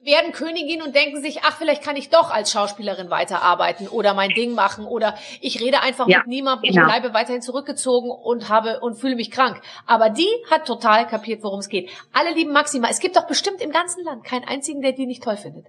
werden 0.03 0.33
Königin 0.33 0.81
und 0.81 0.95
denken 0.97 1.21
sich, 1.21 1.41
ach, 1.45 1.57
vielleicht 1.59 1.83
kann 1.83 1.97
ich 1.97 2.09
doch 2.09 2.31
als 2.31 2.51
Schauspielerin 2.51 3.11
weiterarbeiten 3.11 3.89
oder 3.89 4.15
mein 4.15 4.31
Ding 4.31 4.55
machen 4.55 4.87
oder 4.87 5.15
ich 5.43 5.61
rede 5.61 5.83
einfach 5.83 6.09
Ja, 6.09 6.19
mit 6.21 6.29
niemandem, 6.29 6.73
genau. 6.73 6.87
ich 6.87 6.93
bleibe 6.93 7.13
weiterhin 7.15 7.43
zurückgezogen 7.43 8.11
und 8.11 8.49
habe 8.49 8.81
und 8.81 8.95
fühle 8.97 9.17
mich 9.17 9.31
krank. 9.31 9.61
Aber 9.87 10.09
die 10.09 10.29
hat 10.51 10.67
total 10.67 11.07
kapiert, 11.07 11.43
worum 11.43 11.59
es 11.61 11.69
geht. 11.69 11.91
Alle 12.15 12.33
lieben 12.33 12.53
Maxima. 12.53 12.89
Es 12.89 13.01
gibt 13.01 13.17
doch 13.17 13.27
bestimmt 13.27 13.61
im 13.61 13.71
ganzen 13.71 14.03
Land 14.05 14.25
keinen 14.25 14.45
einzigen, 14.45 14.81
der 14.81 14.93
die 14.93 15.07
nicht 15.07 15.23
toll 15.23 15.37
findet. 15.37 15.67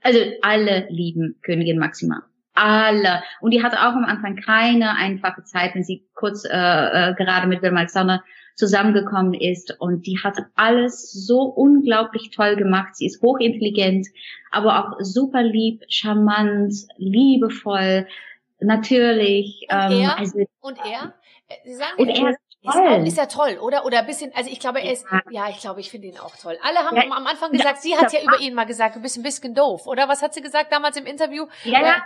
Also 0.00 0.20
alle 0.42 0.86
lieben 0.90 1.40
Königin 1.42 1.78
Maxima. 1.78 2.22
Alle. 2.60 3.22
Und 3.40 3.52
die 3.52 3.62
hatte 3.62 3.78
auch 3.78 3.92
am 3.92 4.04
Anfang 4.04 4.34
keine 4.34 4.96
einfache 4.96 5.44
Zeit, 5.44 5.76
wenn 5.76 5.84
sie 5.84 6.04
kurz 6.14 6.44
äh, 6.44 6.50
äh, 6.50 7.14
gerade 7.14 7.46
mit 7.46 7.62
Wilma 7.62 7.78
Alexander 7.78 8.24
zusammengekommen 8.56 9.34
ist. 9.34 9.76
Und 9.78 10.06
die 10.06 10.18
hat 10.24 10.36
alles 10.56 11.12
so 11.12 11.42
unglaublich 11.42 12.30
toll 12.30 12.56
gemacht. 12.56 12.96
Sie 12.96 13.06
ist 13.06 13.22
hochintelligent, 13.22 14.08
aber 14.50 14.80
auch 14.80 14.96
super 14.98 15.44
lieb, 15.44 15.84
charmant, 15.88 16.74
liebevoll, 16.96 18.08
natürlich. 18.58 19.68
Und 19.70 20.02
er? 20.02 20.18
also, 20.18 20.38
Und 20.60 20.78
er? 20.78 21.14
Äh, 21.48 21.54
Sie 21.64 21.74
sagen, 21.74 21.92
und 21.96 22.08
er 22.08 22.34
ist 22.68 23.08
Ist, 23.12 23.18
er 23.18 23.28
toll, 23.28 23.58
oder? 23.60 23.84
Oder 23.84 24.00
ein 24.00 24.06
bisschen, 24.06 24.32
also 24.34 24.50
ich 24.50 24.60
glaube, 24.60 24.80
er 24.80 24.92
ist, 24.92 25.04
Ja. 25.10 25.20
ja, 25.30 25.48
ich 25.48 25.58
glaube, 25.60 25.80
ich 25.80 25.90
finde 25.90 26.08
ihn 26.08 26.18
auch 26.18 26.36
toll. 26.36 26.58
Alle 26.62 26.78
haben 26.80 26.96
Ja, 26.96 27.02
am 27.04 27.26
Anfang 27.26 27.52
ja, 27.52 27.58
gesagt, 27.58 27.82
sie 27.82 27.96
hat 27.96 28.12
ja 28.12 28.20
ja. 28.20 28.24
über 28.24 28.38
ihn 28.40 28.54
mal 28.54 28.64
gesagt, 28.66 28.96
du 28.96 29.00
bist 29.00 29.16
ein 29.16 29.22
bisschen 29.22 29.54
doof, 29.54 29.86
oder? 29.86 30.08
Was 30.08 30.22
hat 30.22 30.34
sie 30.34 30.40
gesagt 30.42 30.72
damals 30.72 30.96
im 30.96 31.06
Interview? 31.06 31.46
ja, 31.64 31.80
ja. 31.80 32.02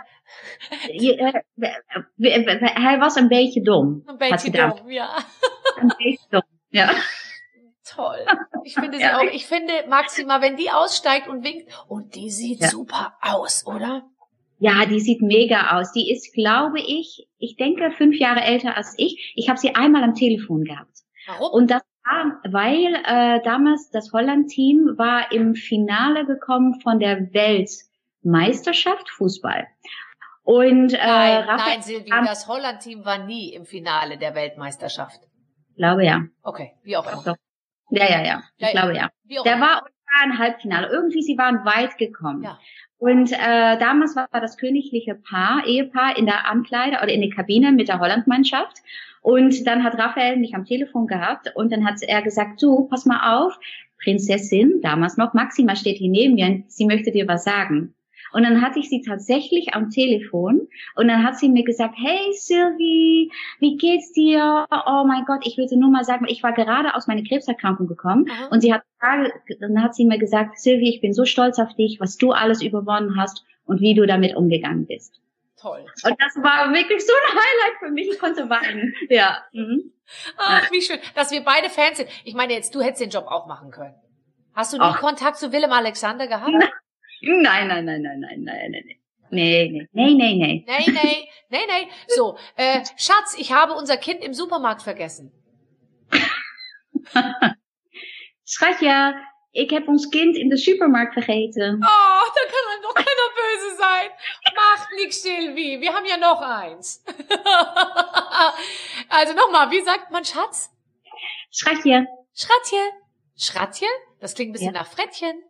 Hij 2.73 2.99
was 2.99 3.15
een 3.15 3.27
beetje 3.27 3.61
dom. 3.61 4.03
Ein 4.05 4.17
bisschen 4.17 4.51
doof, 4.51 4.81
ja. 4.87 5.09
Een 5.79 5.93
beetje 5.97 6.25
dom. 6.29 6.43
Ja. 6.69 6.89
Toll. 7.95 8.25
Ich 8.65 8.75
finde 8.75 8.97
sie 8.97 9.03
Ja. 9.03 9.17
auch, 9.17 9.23
ich 9.23 9.45
finde 9.45 9.73
Maxima, 9.89 10.39
wenn 10.39 10.55
die 10.55 10.71
aussteigt 10.71 11.27
und 11.27 11.43
winkt, 11.43 11.69
und 11.89 12.15
die 12.15 12.29
sieht 12.29 12.61
Ja. 12.61 12.69
super 12.69 13.17
aus, 13.21 13.65
oder? 13.65 14.03
Ja, 14.63 14.85
die 14.85 15.01
sieht 15.01 15.21
mega 15.21 15.77
aus. 15.77 15.91
Die 15.91 16.09
ist, 16.09 16.33
glaube 16.33 16.79
ich, 16.79 17.27
ich 17.37 17.57
denke 17.57 17.91
fünf 17.91 18.17
Jahre 18.17 18.39
älter 18.39 18.77
als 18.77 18.95
ich. 18.97 19.33
Ich 19.35 19.49
habe 19.49 19.59
sie 19.59 19.75
einmal 19.75 20.03
am 20.03 20.15
Telefon 20.15 20.63
gehabt. 20.63 20.99
Warum? 21.27 21.51
Und 21.51 21.69
das 21.69 21.81
Ja, 22.05 22.39
weil 22.49 22.95
äh, 22.95 23.41
damals 23.43 23.89
das 23.89 24.13
Holland-Team 24.13 24.93
war 24.95 25.33
im 25.33 25.55
Finale 25.55 26.25
gekommen 26.25 26.79
von 26.79 26.99
der 26.99 27.33
Weltmeisterschaft 27.33 29.09
Fußball. 29.09 29.67
Und 30.43 30.93
äh, 30.93 30.97
Nein, 30.97 31.43
Raphael 31.43 31.73
nein, 31.73 31.81
Silvi, 31.81 32.09
das 32.09 32.47
Holland-Team 32.47 33.03
war 33.03 33.25
nie 33.25 33.53
im 33.53 33.65
Finale 33.65 34.17
der 34.17 34.33
Weltmeisterschaft. 34.33 35.19
Ich 35.71 35.75
glaube 35.75 36.05
ja. 36.05 36.21
Okay, 36.41 36.71
wie 36.83 36.95
auch 36.95 37.11
immer. 37.11 37.35
Ja, 37.89 38.09
ja, 38.09 38.25
ja. 38.25 38.43
Ich 38.55 38.65
Ja, 38.65 38.71
glaube 38.71 38.95
ja. 38.95 39.09
Der 39.43 39.59
war 39.59 39.83
war 40.13 40.23
ein 40.23 40.37
Halbfinale. 40.37 40.87
Irgendwie, 40.87 41.21
sie 41.21 41.37
waren 41.37 41.65
weit 41.65 41.97
gekommen. 41.97 42.43
Ja. 42.43 42.59
Und 43.03 43.33
äh, 43.33 43.77
damals 43.79 44.15
war 44.15 44.29
das 44.31 44.55
königliche 44.55 45.13
Paar, 45.13 45.67
Ehepaar 45.67 46.17
in 46.17 46.25
der 46.25 46.49
Ankleide 46.49 46.99
oder 47.03 47.09
in 47.09 47.19
der 47.19 47.31
Kabine 47.31 47.73
mit 47.73 47.89
der 47.89 47.99
Hollandmannschaft. 47.99 48.77
Und 49.21 49.67
dann 49.67 49.83
hat 49.83 49.97
Raphael 49.97 50.37
mich 50.37 50.55
am 50.55 50.63
Telefon 50.63 51.07
gehabt 51.07 51.51
und 51.53 51.69
dann 51.73 51.85
hat 51.85 51.95
er 52.01 52.21
gesagt, 52.21 52.63
du, 52.63 52.87
pass 52.87 53.05
mal 53.05 53.35
auf, 53.35 53.59
Prinzessin, 54.01 54.79
damals 54.81 55.17
noch, 55.17 55.33
Maxima 55.33 55.75
steht 55.75 55.97
hier 55.97 56.09
neben 56.09 56.35
mir, 56.35 56.63
sie 56.67 56.85
möchte 56.85 57.11
dir 57.11 57.27
was 57.27 57.43
sagen. 57.43 57.93
Und 58.33 58.43
dann 58.43 58.61
hatte 58.61 58.79
ich 58.79 58.89
sie 58.89 59.01
tatsächlich 59.01 59.73
am 59.73 59.89
Telefon 59.89 60.67
und 60.95 61.07
dann 61.07 61.23
hat 61.23 61.37
sie 61.37 61.49
mir 61.49 61.63
gesagt, 61.63 61.95
hey 61.97 62.33
Sylvie, 62.33 63.31
wie 63.59 63.77
geht's 63.77 64.11
dir? 64.11 64.65
Oh 64.71 65.05
mein 65.07 65.25
Gott, 65.25 65.45
ich 65.45 65.57
würde 65.57 65.77
nur 65.77 65.91
mal 65.91 66.03
sagen, 66.03 66.25
ich 66.27 66.43
war 66.43 66.53
gerade 66.53 66.95
aus 66.95 67.07
meiner 67.07 67.23
Krebserkrankung 67.23 67.87
gekommen 67.87 68.25
Aha. 68.29 68.47
und 68.47 68.61
sie 68.61 68.73
hat, 68.73 68.81
dann 68.99 69.81
hat 69.81 69.95
sie 69.95 70.05
mir 70.05 70.17
gesagt, 70.17 70.59
Sylvie, 70.59 70.89
ich 70.89 71.01
bin 71.01 71.13
so 71.13 71.25
stolz 71.25 71.59
auf 71.59 71.73
dich, 71.75 71.99
was 71.99 72.17
du 72.17 72.31
alles 72.31 72.61
überwonnen 72.61 73.17
hast 73.17 73.45
und 73.65 73.81
wie 73.81 73.93
du 73.93 74.05
damit 74.05 74.35
umgegangen 74.35 74.87
bist. 74.87 75.21
Toll. 75.63 75.85
Und 76.03 76.15
das 76.19 76.35
war 76.43 76.73
wirklich 76.73 77.05
so 77.05 77.13
ein 77.13 77.31
Highlight 77.31 77.79
für 77.79 77.91
mich. 77.91 78.09
Ich 78.09 78.19
konnte 78.19 78.49
weinen. 78.49 78.93
Ja. 79.09 79.37
Mhm. 79.53 79.93
Ach, 80.37 80.69
wie 80.71 80.81
schön, 80.81 80.99
dass 81.15 81.31
wir 81.31 81.41
beide 81.41 81.69
Fans 81.69 81.97
sind. 81.97 82.09
Ich 82.25 82.33
meine 82.33 82.53
jetzt, 82.53 82.75
du 82.75 82.81
hättest 82.81 83.01
den 83.01 83.09
Job 83.09 83.27
auch 83.27 83.47
machen 83.47 83.71
können. 83.71 83.95
Hast 84.53 84.73
du 84.73 84.77
nie 84.77 84.83
Ach. 84.83 84.99
Kontakt 84.99 85.37
zu 85.37 85.51
Willem 85.53 85.71
Alexander 85.71 86.27
gehabt? 86.27 86.51
Nein, 87.25 87.67
nein, 87.67 87.85
nein, 87.85 88.01
nein, 88.01 88.19
nein, 88.19 88.43
nein, 88.43 88.45
nein, 88.71 88.71
nein. 88.71 88.97
Nee, 89.31 89.69
nee, 89.69 89.87
nee, 89.93 90.13
nee, 90.13 90.35
nee. 90.35 90.65
Nee, 90.67 90.91
nee, 90.91 91.29
nee, 91.49 91.65
nee. 91.65 91.87
So, 92.07 92.37
äh, 92.55 92.83
Schatz, 92.97 93.35
ich 93.37 93.51
habe 93.51 93.73
unser 93.73 93.97
Kind 93.97 94.21
im 94.23 94.33
Supermarkt 94.33 94.83
vergessen. 94.83 95.31
Schatje, 98.45 99.15
ik 99.51 99.69
heb 99.71 99.87
ons 99.87 100.09
kind 100.09 100.35
in 100.35 100.49
de 100.49 100.57
supermarkt 100.57 101.13
vergeten. 101.13 101.75
Oh, 101.75 102.23
da 102.35 102.41
kann 102.51 102.65
dann 102.69 102.81
doch 102.83 102.93
keiner 102.93 103.29
böse 103.35 103.75
sein. 103.77 104.09
Macht 104.55 104.87
nix, 104.97 105.21
Silvi. 105.21 105.79
Wir 105.81 105.93
haben 105.93 106.05
ja 106.05 106.17
noch 106.17 106.41
eins. 106.41 107.03
also 109.09 109.33
nochmal, 109.33 109.71
wie 109.71 109.81
sagt 109.81 110.11
man 110.11 110.25
Schatz? 110.25 110.69
Schatje, 111.51 112.05
Schratje. 112.35 112.79
Schratje? 113.37 113.87
Das 114.19 114.33
klingt 114.35 114.49
ein 114.49 114.53
bisschen 114.53 114.73
Ja. 114.75 114.81
nach 114.81 114.87
Frettchen. 114.87 115.41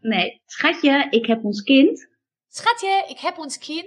Nee, 0.00 0.40
schatje, 0.46 1.06
ik 1.10 1.26
heb 1.26 1.44
ons 1.44 1.62
kind 1.62 2.08
Schratje, 2.52 3.04
ik 3.08 3.18
heb 3.18 3.38
ons 3.38 3.58
kind 3.58 3.86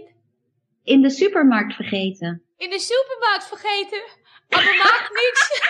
in 0.83 1.01
de 1.01 1.09
supermarkt 1.09 1.73
vergeten. 1.75 2.43
in 2.57 2.69
de 2.69 2.79
supermarkt 2.79 3.47
vergeten. 3.47 4.01
Aber 4.49 4.75
macht 4.77 5.09
nix. 5.11 5.61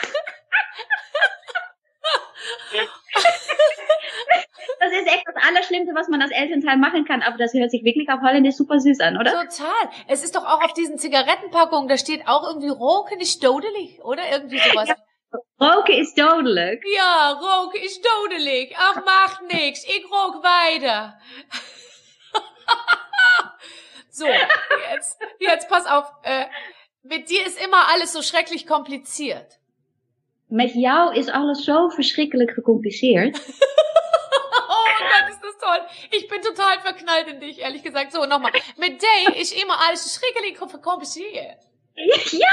Das 4.80 4.92
ist 4.92 5.08
echt 5.08 5.24
das 5.26 5.36
Allerschlimmste, 5.48 5.96
was 5.96 6.08
man 6.10 6.22
als 6.22 6.32
Elternteil 6.32 6.78
machen 6.78 7.06
kann, 7.06 7.22
aber 7.22 7.38
das 7.38 7.54
hört 7.54 7.72
sich 7.72 7.84
wirklich 7.84 8.10
auf 8.10 8.22
Holländisch 8.22 8.56
super 8.56 8.80
süß 8.80 9.00
an, 9.00 9.18
oder? 9.18 9.32
Total. 9.32 9.90
Es 10.08 10.24
ist 10.24 10.36
doch 10.36 10.46
auch 10.46 10.62
auf 10.62 10.74
diesen 10.74 10.98
Zigarettenpackungen, 10.98 11.88
da 11.88 11.98
steht 11.98 12.28
auch 12.28 12.46
irgendwie 12.48 12.70
Roken 12.70 13.20
ist 13.20 13.44
dodelig, 13.44 14.04
oder? 14.04 14.24
Irgendwie 14.32 14.60
sowas. 14.60 14.90
Ja. 14.90 14.96
Roken 15.60 15.98
is 15.98 16.14
dodelijk. 16.14 16.84
Ja, 16.86 17.32
roken 17.40 17.82
is 17.82 18.02
dodelijk. 18.02 18.74
Ach, 18.78 19.04
macht 19.04 19.42
nix. 19.48 19.84
Ich 19.84 20.06
rook 20.12 20.44
weiter. 20.44 21.18
so, 24.12 24.26
jetzt, 24.92 25.18
jetzt 25.40 25.70
pass 25.70 25.86
auf. 25.86 26.12
Äh, 26.24 26.46
mit 27.04 27.30
dir 27.30 27.46
ist 27.46 27.60
immer 27.64 27.88
alles 27.90 28.12
so 28.14 28.22
schrecklich 28.22 28.66
kompliziert. 28.68 29.60
Met 30.50 30.74
jou 30.76 31.14
is 31.16 31.30
alles 31.30 31.64
zo 31.64 31.90
verschrikkelijk 31.90 32.52
gecompliceerd. 32.54 33.40
Oh 34.76 34.86
Gott, 34.98 35.30
ist 35.30 35.42
das 35.44 35.58
toll. 35.58 35.82
Ich 36.12 36.28
bin 36.28 36.42
total 36.42 36.80
verknallt 36.82 37.28
in 37.28 37.40
dich, 37.40 37.60
ehrlich 37.60 37.84
gesagt. 37.84 38.12
So, 38.12 38.26
nochmal. 38.26 38.52
Mit 38.78 39.02
Day 39.02 39.40
ist 39.42 39.52
immer 39.62 39.80
alles 39.88 40.04
so 40.04 40.20
schrecklich 40.20 40.58
kom- 40.58 40.82
kompliziert. 40.82 41.58
Ja! 42.32 42.48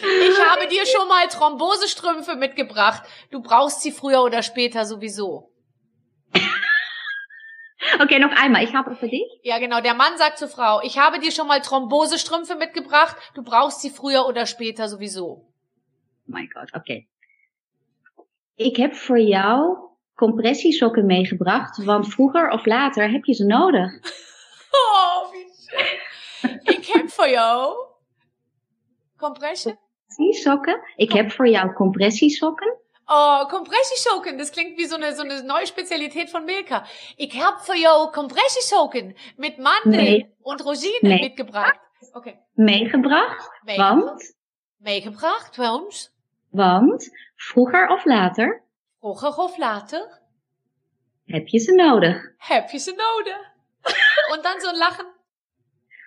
Ich 0.00 0.40
habe 0.50 0.68
dir 0.68 0.86
schon 0.86 1.08
mal 1.08 1.26
Thrombosestrümpfe 1.28 2.36
mitgebracht. 2.36 3.02
Du 3.30 3.40
brauchst 3.42 3.82
sie 3.82 3.92
früher 3.92 4.22
oder 4.22 4.42
später 4.42 4.84
sowieso. 4.84 5.50
Okay, 8.00 8.18
nog 8.18 8.32
einmal. 8.32 8.64
Ich 8.64 8.74
habe 8.74 8.96
für 8.96 9.08
dich. 9.08 9.40
Ja, 9.42 9.58
genau. 9.58 9.80
Der 9.80 9.94
Mann 9.94 10.18
sagt 10.18 10.38
zur 10.38 10.48
Frau, 10.48 10.80
ich 10.82 10.98
habe 10.98 11.18
dir 11.18 11.30
schon 11.30 11.46
mal 11.46 11.60
Thrombosestrümpfe 11.60 12.56
mitgebracht. 12.56 13.16
Du 13.34 13.42
brauchst 13.42 13.80
sie 13.80 13.90
früher 13.90 14.26
oder 14.26 14.44
später 14.44 14.88
sowieso. 14.88 15.24
Oh 15.24 15.44
my 16.26 16.48
god, 16.52 16.74
oké. 16.74 17.06
Ik 18.56 18.76
heb 18.76 18.94
voor 18.94 19.20
jou 19.20 19.76
compressiesokken 20.14 21.06
meegebracht, 21.06 21.84
want 21.84 22.08
vroeger 22.08 22.50
of 22.50 22.66
later 22.66 23.10
heb 23.10 23.24
je 23.24 23.34
ze 23.34 23.44
nodig. 23.44 23.92
Oh, 24.70 25.32
wie 25.32 25.46
schön. 25.68 26.80
Ich 26.80 26.92
heb 26.92 27.10
für 27.10 27.28
jou. 27.30 27.74
Compression? 29.16 29.78
Compressiesokken? 30.16 30.80
Ik 30.96 31.12
heb 31.12 31.32
voor 31.32 31.48
jou 31.48 31.72
compressiesokken. 31.72 32.76
Oh, 33.06 33.48
Compressiesoken. 33.48 34.36
Das 34.38 34.50
klingt 34.50 34.76
wie 34.78 34.86
so 34.86 34.96
eine, 34.96 35.14
so 35.14 35.22
eine 35.22 35.42
neue 35.42 35.66
Spezialität 35.66 36.30
von 36.30 36.44
Milka. 36.44 36.84
Ich 37.16 37.34
hab 37.40 37.60
für 37.64 37.76
jou 37.76 38.10
Compressiesoken 38.10 39.14
mit 39.36 39.58
Mandeln 39.58 40.04
Nee. 40.04 40.26
und 40.42 40.64
Rosinen 40.64 40.98
Nee. 41.02 41.20
mitgebracht. 41.20 41.78
Okay. 42.14 42.38
Meegebracht, 42.54 43.50
Meegebracht. 43.64 43.96
want, 43.96 44.22
Meegebracht, 44.78 45.56
want 45.58 46.10
want 46.52 47.10
vroeger 47.36 47.88
of 47.90 48.04
later 48.04 48.62
vroeger 49.00 49.36
of 49.38 49.56
later 49.58 50.20
heb 51.26 51.46
je 51.48 51.58
ze 51.58 51.72
nodig. 51.74 52.16
heb 52.38 52.70
je 52.70 52.78
ze 52.78 52.90
nodig. 52.92 53.36
Und 54.32 54.42
dann 54.44 54.60
so 54.60 54.68
ein 54.68 54.76
Lachen. 54.78 55.06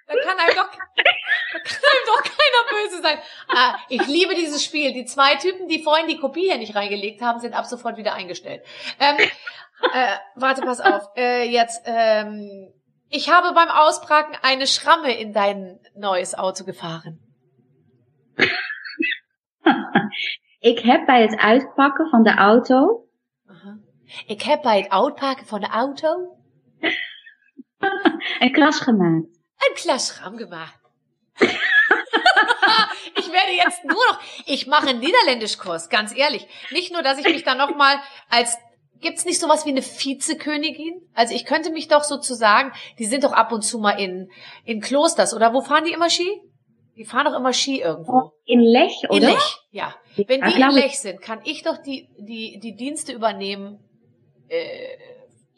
Da 0.10 0.16
kann 0.26 0.40
einem 0.40 0.56
doch, 0.56 0.72
da 0.72 1.60
kann 1.60 1.84
einem 1.84 2.06
doch 2.08 2.24
keiner 2.24 2.84
böse 2.84 3.02
sein. 3.02 3.20
Ah, 3.48 3.78
ich 3.90 4.08
liebe 4.08 4.34
dieses 4.34 4.64
Spiel. 4.64 4.92
Die 4.92 5.06
zwei 5.06 5.36
Typen, 5.36 5.68
die 5.68 5.84
vorhin 5.84 6.08
die 6.08 6.18
Kopie 6.18 6.50
hier 6.50 6.58
nicht 6.58 6.76
reingelegt 6.76 7.22
haben, 7.22 7.40
sind 7.40 7.54
ab 7.54 7.66
sofort 7.66 7.98
wieder 7.98 8.16
eingestellt. 8.16 8.66
Ähm, 9.00 9.18
äh, 9.20 10.18
warte, 10.36 10.62
pass 10.64 10.82
auf. 10.82 11.04
Äh, 11.16 11.48
jetzt, 11.52 11.84
ähm, 11.86 12.74
ich 13.10 13.30
habe 13.30 13.54
beim 13.54 13.70
Auspacken 13.70 14.36
eine 14.42 14.66
Schramme 14.66 15.16
in 15.16 15.32
dein 15.32 15.80
neues 15.96 16.34
Auto 16.34 16.66
gefahren. 16.66 17.20
Ik 20.60 20.80
heb 20.80 21.06
bij 21.06 21.22
het 21.22 21.38
uitpakken 21.38 22.10
van 22.10 22.24
de 22.24 22.34
auto 22.34 23.06
Aha. 23.46 23.78
Ik 24.26 24.42
heb 24.42 24.62
bij 24.62 24.78
het 24.78 24.90
uitpakken 24.90 25.46
van 25.46 25.60
de 25.60 25.68
auto 25.68 26.38
een 28.40 28.52
kras 28.52 28.80
gemaakt. 28.80 29.39
Ein 29.60 29.76
Klatschramm 29.76 30.38
gemacht. 30.38 30.80
ich 33.16 33.32
werde 33.32 33.52
jetzt 33.56 33.84
nur 33.86 33.96
noch, 33.96 34.20
ich 34.46 34.68
mache 34.68 34.90
einen 34.90 35.00
Niederländischkurs, 35.00 35.90
ganz 35.90 36.16
ehrlich. 36.16 36.48
Nicht 36.72 36.92
nur, 36.92 37.02
dass 37.02 37.18
ich 37.18 37.26
mich 37.26 37.44
dann 37.44 37.58
nochmal 37.58 38.00
als, 38.30 38.58
gibt's 39.00 39.26
nicht 39.26 39.40
sowas 39.40 39.66
wie 39.66 39.72
eine 39.72 39.82
Vizekönigin? 39.82 41.02
Also 41.14 41.34
ich 41.34 41.46
könnte 41.46 41.72
mich 41.72 41.88
doch 41.88 42.04
sozusagen, 42.04 42.72
die 42.98 43.06
sind 43.06 43.24
doch 43.24 43.34
ab 43.34 43.52
und 43.52 43.62
zu 43.62 43.80
mal 43.80 44.00
in, 44.00 44.30
in 44.66 44.82
Klosters, 44.82 45.34
oder 45.34 45.54
wo 45.54 45.62
fahren 45.62 45.86
die 45.86 45.94
immer 45.94 46.10
Ski? 46.10 46.42
Die 46.96 47.06
fahren 47.06 47.26
doch 47.26 47.36
immer 47.36 47.54
Ski 47.54 47.80
irgendwo. 47.80 48.34
In 48.46 48.60
Lech, 48.60 49.04
In 49.04 49.10
oder? 49.10 49.30
Lech, 49.30 49.58
ja. 49.72 49.96
Wenn 50.18 50.42
die 50.42 50.60
in. 50.60 50.72
Lech 50.72 51.00
sind, 51.00 51.22
kann 51.22 51.40
ich 51.46 51.64
doch 51.64 51.78
die, 51.78 52.10
die, 52.18 52.60
die 52.62 52.76
Dienste 52.76 53.14
übernehmen. 53.14 53.80
Äh, 54.50 54.98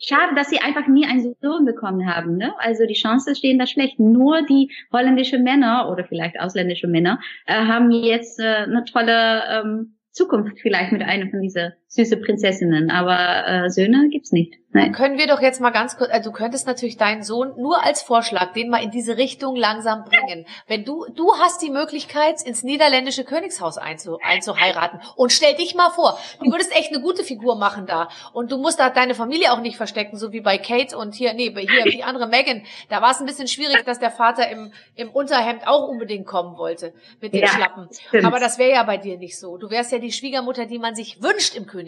Schade, 0.04 0.34
dass 0.36 0.50
sie 0.50 0.60
einfach 0.60 0.88
nie 0.88 1.06
einen 1.06 1.36
Sohn 1.42 1.66
bekommen 1.66 2.08
haben. 2.08 2.38
Ne? 2.38 2.54
Also 2.58 2.86
die 2.88 2.96
Chancen 2.96 3.36
stehen 3.36 3.60
da 3.60 3.68
schlecht. 3.68 4.00
Nur 4.00 4.42
die 4.42 4.72
holländische 4.92 5.38
Männer 5.38 5.90
oder 5.92 6.04
vielleicht 6.04 6.40
ausländische 6.40 6.88
Männer 6.88 7.20
äh, 7.46 7.54
haben 7.54 7.92
jetzt 7.92 8.40
äh, 8.40 8.44
eine 8.44 8.84
tolle 8.86 9.44
ähm, 9.48 9.98
Zukunft 10.12 10.60
vielleicht 10.60 10.92
mit 10.92 11.04
einer 11.04 11.30
von 11.30 11.42
dieser 11.42 11.74
süße 11.92 12.18
Prinzessinnen. 12.18 12.90
Aber 12.90 13.48
äh, 13.48 13.70
Söhne 13.70 14.08
gibt's 14.10 14.32
nicht. 14.32 14.56
Nein. 14.74 14.94
Können 14.94 15.18
wir 15.18 15.28
doch 15.28 15.42
jetzt 15.42 15.60
mal 15.60 15.72
ganz 15.72 15.98
kurz, 15.98 16.12
also 16.12 16.30
du 16.30 16.36
könntest 16.36 16.66
natürlich 16.66 16.96
deinen 16.96 17.24
Sohn 17.24 17.54
nur 17.58 17.84
als 17.84 18.02
Vorschlag, 18.02 18.54
den 18.54 18.70
mal 18.70 18.82
in 18.82 18.90
diese 18.90 19.18
Richtung 19.18 19.58
langsam 19.58 20.06
bringen. 20.06 20.46
Wenn 20.66 20.86
du, 20.86 21.06
du 21.14 21.34
hast 21.40 21.62
die 21.62 21.70
Möglichkeit, 21.70 22.42
ins 22.42 22.64
niederländische 22.64 23.26
Königshaus 23.26 23.78
einzu, 23.78 24.18
einzuheiraten 24.24 25.02
und 25.18 25.34
stell 25.34 25.56
dich 25.56 25.76
mal 25.76 25.90
vor, 25.90 26.18
du 26.40 26.50
würdest 26.50 26.74
echt 26.74 26.94
eine 26.94 27.02
gute 27.02 27.26
Figur 27.26 27.58
machen 27.58 27.86
da 27.86 28.08
und 28.32 28.50
du 28.50 28.58
musst 28.58 28.80
da 28.80 28.90
deine 28.90 29.14
Familie 29.14 29.52
auch 29.52 29.60
nicht 29.60 29.76
verstecken, 29.76 30.16
so 30.16 30.32
wie 30.32 30.40
bei 30.40 30.58
Kate 30.58 30.98
und 30.98 31.16
hier, 31.16 31.34
nee, 31.34 31.54
hier, 31.54 31.92
die 31.92 32.04
andere 32.04 32.28
Megan, 32.28 32.64
da 32.88 33.02
war 33.02 33.12
es 33.12 33.20
ein 33.20 33.26
bisschen 33.26 33.50
schwierig, 33.50 33.84
dass 33.84 34.00
der 34.00 34.12
Vater 34.12 34.50
im, 34.50 34.72
im 34.96 35.10
Unterhemd 35.10 35.68
auch 35.68 35.90
unbedingt 35.90 36.26
kommen 36.26 36.58
wollte 36.58 36.94
mit 37.20 37.34
den 37.34 37.42
ja, 37.42 37.48
Schlappen. 37.50 37.90
Stimmt. 38.08 38.24
Aber 38.24 38.40
das 38.40 38.58
wäre 38.58 38.72
ja 38.72 38.84
bei 38.84 38.96
dir 38.96 39.18
nicht 39.18 39.38
so. 39.38 39.58
Du 39.58 39.70
wärst 39.70 39.92
ja 39.92 40.00
die 40.00 40.14
Schwiegermutter, 40.14 40.66
die 40.66 40.80
man 40.80 40.96
sich 40.96 41.22
wünscht 41.22 41.58
im 41.58 41.66
Königshaus. 41.66 41.81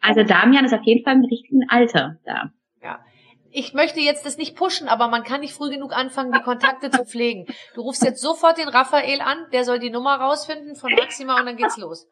Also 0.00 0.24
Damian 0.24 0.64
ist 0.64 0.74
auf 0.74 0.82
jeden 0.82 1.04
Fall 1.04 1.14
im 1.14 1.24
richtigen 1.24 1.68
Alter 1.68 2.18
da. 2.24 2.50
Ja. 2.82 3.04
Ich 3.50 3.74
möchte 3.74 4.00
jetzt 4.00 4.24
das 4.24 4.38
nicht 4.38 4.56
pushen, 4.56 4.88
aber 4.88 5.08
man 5.08 5.24
kann 5.24 5.40
nicht 5.40 5.54
früh 5.54 5.70
genug 5.70 5.94
anfangen, 5.94 6.32
die 6.32 6.40
Kontakte 6.40 6.90
zu 6.90 7.04
pflegen. 7.04 7.46
Du 7.74 7.82
rufst 7.82 8.02
jetzt 8.02 8.22
sofort 8.22 8.56
den 8.56 8.68
Raphael 8.68 9.20
an, 9.20 9.46
der 9.52 9.64
soll 9.64 9.78
die 9.78 9.90
Nummer 9.90 10.14
rausfinden 10.16 10.74
von 10.74 10.92
Maxima 10.94 11.38
und 11.38 11.46
dann 11.46 11.56
geht's 11.56 11.76
los. 11.76 12.08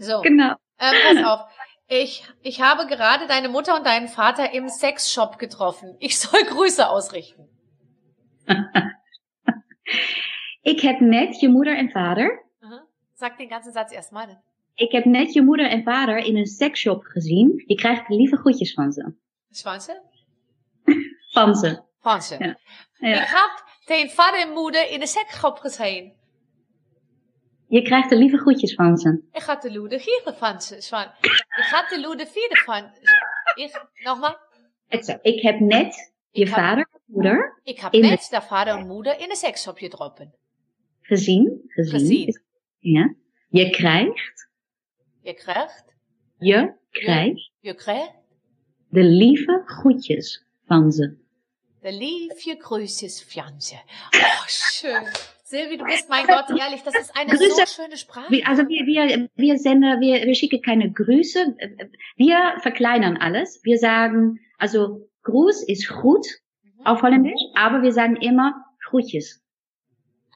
So. 0.00 0.20
Genau. 0.22 0.54
Ähm, 0.80 0.94
pass 1.04 1.24
auf. 1.24 1.40
Ich, 1.88 2.24
ich 2.42 2.60
habe 2.60 2.86
gerade 2.86 3.26
deine 3.26 3.48
Mutter 3.48 3.76
und 3.76 3.86
deinen 3.86 4.08
Vater 4.08 4.52
im 4.52 4.68
Sexshop 4.68 5.38
getroffen. 5.38 5.96
Ich 6.00 6.18
soll 6.18 6.42
Grüße 6.44 6.88
ausrichten. 6.88 7.48
ich 10.62 10.82
heb 10.82 11.00
net 11.00 11.34
je 11.40 11.48
moeder 11.48 11.76
en 11.76 11.94
vader. 11.94 12.28
Sag 13.14 13.38
den 13.38 13.48
ganzen 13.48 13.72
Satz 13.72 13.92
erstmal. 13.92 14.40
Ik 14.78 14.92
heb 14.92 15.04
net 15.04 15.32
je 15.32 15.42
moeder 15.42 15.70
en 15.70 15.82
vader 15.82 16.16
in 16.16 16.36
een 16.36 16.46
seksshop 16.46 17.04
gezien. 17.04 17.62
Je 17.66 17.74
krijgt 17.74 18.08
lieve 18.08 18.36
groetjes 18.36 18.72
van 18.72 18.92
ze. 18.92 19.14
Van 19.50 19.80
ze? 19.80 20.00
van 21.34 21.54
ze. 21.54 21.82
Van 22.00 22.22
ze. 22.22 22.36
Ja. 22.38 22.58
Ja. 22.92 23.22
Ik 23.22 23.28
heb 23.28 23.64
de 23.84 24.14
vader 24.14 24.40
en 24.40 24.52
moeder 24.52 24.90
in 24.90 25.00
een 25.00 25.06
seksshop 25.06 25.58
gezien. 25.58 26.12
Je 27.68 27.82
krijgt 27.82 28.10
de 28.10 28.16
lieve 28.16 28.38
groetjes 28.38 28.74
van 28.74 28.96
ze. 28.96 29.22
Ik 29.32 29.42
ga 29.42 29.56
de 29.56 29.72
loede 29.72 30.00
vierde 30.00 30.34
van 30.36 30.60
ze. 30.60 30.76
Ik 30.76 31.64
ga 31.64 31.88
de 31.88 32.00
loede 32.00 32.26
vierde 32.26 32.56
van 32.64 32.90
ik, 33.54 33.86
Nogmaals? 34.04 34.36
Ik 35.22 35.42
heb 35.42 35.60
net 35.60 36.12
je 36.30 36.42
ik 36.42 36.48
vader 36.48 36.88
en 36.92 37.00
moeder. 37.06 37.60
Ik 37.62 37.80
heb 37.80 37.92
net 37.92 38.28
de 38.30 38.42
vader 38.42 38.76
en 38.76 38.86
moeder 38.86 39.20
in 39.20 39.30
een 39.30 39.36
seksshop 39.36 39.78
getrokken. 39.78 40.34
Gezien. 41.00 41.62
Gezien. 41.66 42.00
gezien. 42.00 42.42
Ja. 42.78 43.14
Je 43.48 43.70
krijgt 43.70 44.47
je 45.28 45.34
krijgt. 45.34 45.84
Je 46.38 46.74
krijgt. 46.90 47.50
Je, 47.60 47.74
krijgt. 47.74 48.12
De 48.88 49.02
lieve 49.02 49.62
groetjes 49.64 50.46
van 50.66 50.92
ze. 50.92 51.16
De 51.80 51.92
lieve 51.92 52.56
groetjes 52.58 53.24
van 53.28 53.60
ze. 53.60 53.74
Oh, 54.10 54.46
schön. 54.46 55.06
Silvi, 55.42 55.76
du 55.76 55.84
bist, 55.84 56.08
mein 56.08 56.26
Gott, 56.26 56.50
ehrlich, 56.50 56.82
das 56.82 56.94
ist 56.94 57.16
eine 57.16 57.30
Grüße, 57.30 57.66
so 57.66 57.82
schöne 57.82 57.96
Sprache. 57.96 58.42
Also 58.44 58.68
wir, 58.68 58.84
wir, 58.86 59.28
wir 59.34 59.58
senden, 59.58 60.00
wir, 60.00 60.26
wir 60.26 60.34
schicken 60.34 60.60
keine 60.60 60.92
Grüße. 60.92 61.56
Wir 62.16 62.54
verkleinern 62.60 63.16
alles. 63.16 63.60
Wir 63.62 63.78
sagen, 63.78 64.40
also 64.58 65.08
Gruß 65.22 65.64
ist 65.66 65.88
gut 65.88 66.26
mhm. 66.62 66.86
auf 66.86 67.02
Holländisch, 67.02 67.40
aber 67.54 67.82
wir 67.82 67.92
sagen 67.92 68.16
immer 68.16 68.52
Groetjes. 68.84 69.42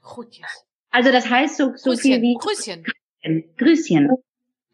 Groetjes. 0.02 0.64
Also 0.90 1.12
das 1.12 1.28
heißt 1.28 1.56
so, 1.56 1.72
so 1.76 1.90
Grüßchen, 1.90 2.12
viel 2.12 2.22
wie 2.22 2.34
Grüßchen. 2.34 2.84
Grüßchen. 3.56 4.08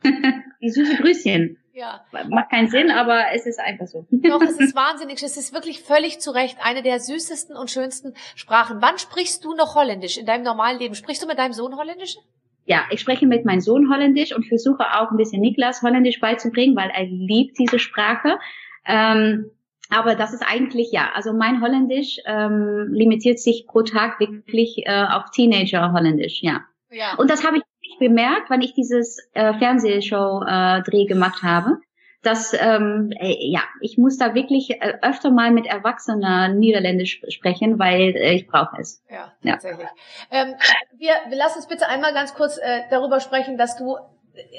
Die 0.60 0.70
süße 0.70 0.96
Grüßchen. 0.96 1.58
Ja. 1.72 2.00
Macht 2.28 2.50
keinen 2.50 2.68
Sinn, 2.68 2.90
aber 2.90 3.26
es 3.32 3.46
ist 3.46 3.60
einfach 3.60 3.86
so. 3.86 4.04
Doch, 4.10 4.42
es 4.42 4.58
ist 4.58 4.74
wahnsinnig. 4.74 5.22
Es 5.22 5.36
ist 5.36 5.54
wirklich 5.54 5.82
völlig 5.82 6.18
zu 6.18 6.32
Recht 6.32 6.58
eine 6.60 6.82
der 6.82 6.98
süßesten 6.98 7.56
und 7.56 7.70
schönsten 7.70 8.14
Sprachen. 8.34 8.78
Wann 8.80 8.98
sprichst 8.98 9.44
du 9.44 9.54
noch 9.54 9.76
Holländisch 9.76 10.18
in 10.18 10.26
deinem 10.26 10.42
normalen 10.42 10.80
Leben? 10.80 10.96
Sprichst 10.96 11.22
du 11.22 11.28
mit 11.28 11.38
deinem 11.38 11.52
Sohn 11.52 11.76
Holländisch? 11.76 12.16
Ja, 12.64 12.82
ich 12.90 13.00
spreche 13.00 13.26
mit 13.26 13.44
meinem 13.44 13.60
Sohn 13.60 13.90
Holländisch 13.92 14.34
und 14.34 14.44
versuche 14.46 14.84
auch 14.98 15.12
ein 15.12 15.16
bisschen 15.16 15.40
Niklas 15.40 15.80
Holländisch 15.82 16.18
beizubringen, 16.20 16.74
weil 16.76 16.90
er 16.90 17.04
liebt 17.04 17.58
diese 17.58 17.78
Sprache. 17.78 18.38
Ähm, 18.84 19.50
aber 19.90 20.16
das 20.16 20.34
ist 20.34 20.42
eigentlich 20.46 20.92
ja, 20.92 21.10
also 21.14 21.32
mein 21.32 21.62
Holländisch 21.62 22.18
ähm, 22.26 22.88
limitiert 22.90 23.38
sich 23.38 23.66
pro 23.66 23.82
Tag 23.82 24.20
wirklich 24.20 24.82
äh, 24.84 25.04
auf 25.10 25.30
Teenager 25.30 25.92
Holländisch, 25.92 26.42
ja. 26.42 26.64
ja. 26.90 27.14
Und 27.16 27.30
das 27.30 27.46
habe 27.46 27.58
ich 27.58 27.62
bemerkt, 27.98 28.50
wenn 28.50 28.62
ich 28.62 28.74
dieses 28.74 29.18
äh, 29.34 29.54
Fernsehshow-Dreh 29.58 31.02
äh, 31.02 31.06
gemacht 31.06 31.42
habe, 31.42 31.78
dass 32.22 32.52
ähm, 32.52 33.12
äh, 33.18 33.36
ja, 33.38 33.62
ich 33.80 33.96
muss 33.96 34.18
da 34.18 34.34
wirklich 34.34 34.70
äh, 34.70 34.98
öfter 35.02 35.30
mal 35.30 35.50
mit 35.52 35.66
Erwachsenen 35.66 36.58
Niederländisch 36.58 37.22
sprechen, 37.28 37.78
weil 37.78 38.16
äh, 38.16 38.34
ich 38.34 38.46
brauche 38.46 38.76
es. 38.80 39.02
Ja, 39.08 39.32
tatsächlich. 39.44 39.86
Ja. 40.30 40.42
Ähm, 40.42 40.54
wir, 40.96 41.12
wir 41.28 41.36
lassen 41.36 41.58
uns 41.58 41.68
bitte 41.68 41.88
einmal 41.88 42.12
ganz 42.12 42.34
kurz 42.34 42.58
äh, 42.58 42.82
darüber 42.90 43.20
sprechen, 43.20 43.56
dass 43.56 43.76
du 43.76 43.96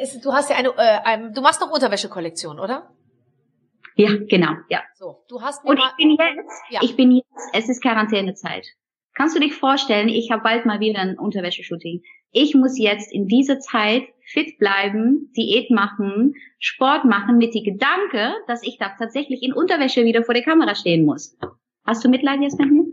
ist, 0.02 0.24
du 0.26 0.34
hast 0.34 0.50
ja 0.50 0.56
eine, 0.56 0.70
äh, 0.70 1.00
ein, 1.04 1.34
du 1.34 1.42
machst 1.42 1.62
noch 1.62 1.72
Unterwäschekollektion, 1.72 2.60
oder? 2.60 2.90
Ja, 3.96 4.10
genau, 4.30 4.54
ja. 4.70 4.82
So, 4.94 5.24
du 5.28 5.42
hast 5.42 5.64
mir 5.64 5.72
Und 5.72 5.80
ich 5.80 5.96
bin 5.98 6.12
jetzt, 6.12 6.62
ja. 6.70 6.80
ich 6.82 6.96
bin 6.96 7.12
jetzt, 7.12 7.50
es 7.54 7.70
ist 7.70 7.82
Quarantänezeit. 7.82 8.68
Kannst 9.20 9.36
du 9.36 9.42
dich 9.42 9.54
vorstellen, 9.54 10.08
ich 10.08 10.32
habe 10.32 10.44
bald 10.44 10.66
mal 10.66 10.80
wieder 10.80 11.02
ein 11.02 11.20
Unterwäscheshooting. 11.20 12.04
Ich 12.32 12.56
muss 12.56 12.80
jetzt 12.80 13.12
in 13.12 13.28
dieser 13.28 13.60
Zeit 13.60 14.04
fit 14.24 14.58
bleiben, 14.58 15.34
Diät 15.36 15.72
machen, 15.72 16.36
Sport 16.58 17.04
machen 17.04 17.38
mit 17.38 17.54
dem 17.54 17.66
Gedanke, 17.66 18.32
dass 18.48 18.64
ich 18.64 18.78
da 18.78 18.96
tatsächlich 18.98 19.44
in 19.44 19.52
Unterwäsche 19.52 20.06
wieder 20.06 20.24
vor 20.24 20.34
der 20.34 20.44
Kamera 20.46 20.74
stehen 20.74 21.04
muss. 21.04 21.38
Hast 21.86 22.02
du 22.06 22.08
Mitleid 22.08 22.40
jetzt 22.40 22.58
mit 22.60 22.72
mir? 22.72 22.86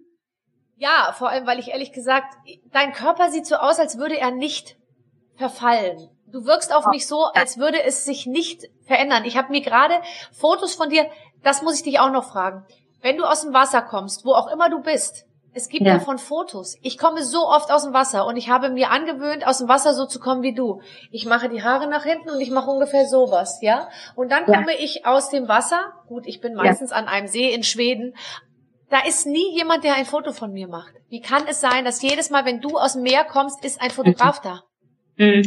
Ja, 0.75 1.15
vor 1.17 1.29
allem, 1.29 1.47
weil 1.47 1.61
ich 1.61 1.69
ehrlich 1.69 1.93
gesagt, 1.93 2.35
dein 2.73 2.93
Körper 2.93 3.31
sieht 3.31 3.47
so 3.47 3.55
aus, 3.55 3.79
als 3.79 3.97
würde 3.97 4.19
er 4.19 4.33
nicht 4.33 4.77
verfallen. 5.37 6.09
Du 6.27 6.45
wirkst 6.45 6.75
auf 6.75 6.89
mich 6.89 7.07
so, 7.07 7.27
als 7.35 7.57
würde 7.57 7.81
es 7.85 8.05
sich 8.05 8.27
nicht 8.27 8.65
verändern. 8.85 9.25
Ich 9.27 9.37
habe 9.37 9.53
mir 9.53 9.61
gerade 9.61 9.95
Fotos 10.33 10.75
von 10.75 10.91
dir, 10.91 11.09
das 11.45 11.63
muss 11.63 11.77
ich 11.77 11.85
dich 11.85 12.01
auch 12.01 12.11
noch 12.11 12.29
fragen. 12.29 12.65
Wenn 13.01 13.17
du 13.17 13.23
aus 13.23 13.43
dem 13.43 13.55
Wasser 13.55 13.81
kommst, 13.81 14.25
wo 14.25 14.33
auch 14.33 14.53
immer 14.53 14.69
du 14.69 14.83
bist, 14.83 15.26
es 15.57 15.71
gibt 15.71 15.87
ja. 15.87 15.95
davon 15.95 16.19
Fotos. 16.19 16.77
Ich 16.83 16.99
komme 16.99 17.23
so 17.23 17.47
oft 17.47 17.73
aus 17.73 17.85
dem 17.85 17.95
Wasser 17.95 18.27
und 18.27 18.37
ich 18.37 18.51
habe 18.51 18.69
mir 18.69 18.91
angewöhnt, 18.91 19.47
aus 19.47 19.59
dem 19.59 19.69
Wasser 19.69 19.95
so 19.95 20.05
zu 20.05 20.21
kommen 20.21 20.43
wie 20.43 20.55
du. 20.55 20.83
Ich 21.11 21.25
mache 21.25 21.49
die 21.49 21.63
Haare 21.63 21.89
nach 21.89 22.05
hinten 22.05 22.29
und 22.29 22.41
ich 22.41 22.51
mache 22.51 22.71
ungefähr 22.71 23.07
sowas, 23.07 23.61
ja? 23.63 23.89
Und 24.15 24.31
dann 24.31 24.45
komme 24.45 24.73
ja. 24.73 24.79
ich 24.79 25.07
aus 25.07 25.31
dem 25.31 25.49
Wasser. 25.49 25.95
Gut, 26.09 26.27
ich 26.27 26.43
bin 26.43 26.55
meistens 26.55 26.91
ja. 26.91 26.99
an 26.99 27.09
einem 27.09 27.27
See 27.27 27.55
in 27.55 27.63
Schweden. 27.63 28.15
Da 28.91 28.99
ist 29.09 29.27
nie 29.27 29.57
jemand, 29.57 29.83
der 29.83 29.95
ein 29.95 30.05
Foto 30.05 30.33
von 30.33 30.53
mir 30.53 30.69
macht. 30.69 30.93
Wie 31.09 31.23
kann 31.23 31.45
es 31.49 31.63
sein, 31.63 31.87
dass 31.87 32.03
jedes 32.03 32.29
Mal, 32.29 32.45
wenn 32.45 32.61
du 32.61 32.77
aus 32.77 32.93
dem 32.93 33.03
Meer 33.03 33.25
kommst, 33.25 33.65
ist 33.65 33.81
ein 33.81 33.91
Fotograf 33.91 34.43
da? 34.43 34.63
Mhm. 35.17 35.43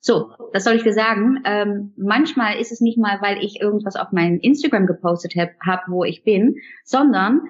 So, 0.00 0.32
das 0.52 0.64
soll 0.64 0.74
ich 0.74 0.82
dir 0.82 0.92
sagen. 0.92 1.40
Ähm, 1.44 1.92
manchmal 1.96 2.56
ist 2.56 2.72
es 2.72 2.80
nicht 2.80 2.98
mal, 2.98 3.22
weil 3.22 3.38
ich 3.38 3.60
irgendwas 3.60 3.94
auf 3.94 4.10
meinem 4.10 4.40
Instagram 4.40 4.86
gepostet 4.86 5.36
habe, 5.36 5.52
hab, 5.64 5.84
wo 5.86 6.02
ich 6.02 6.24
bin, 6.24 6.56
sondern 6.82 7.42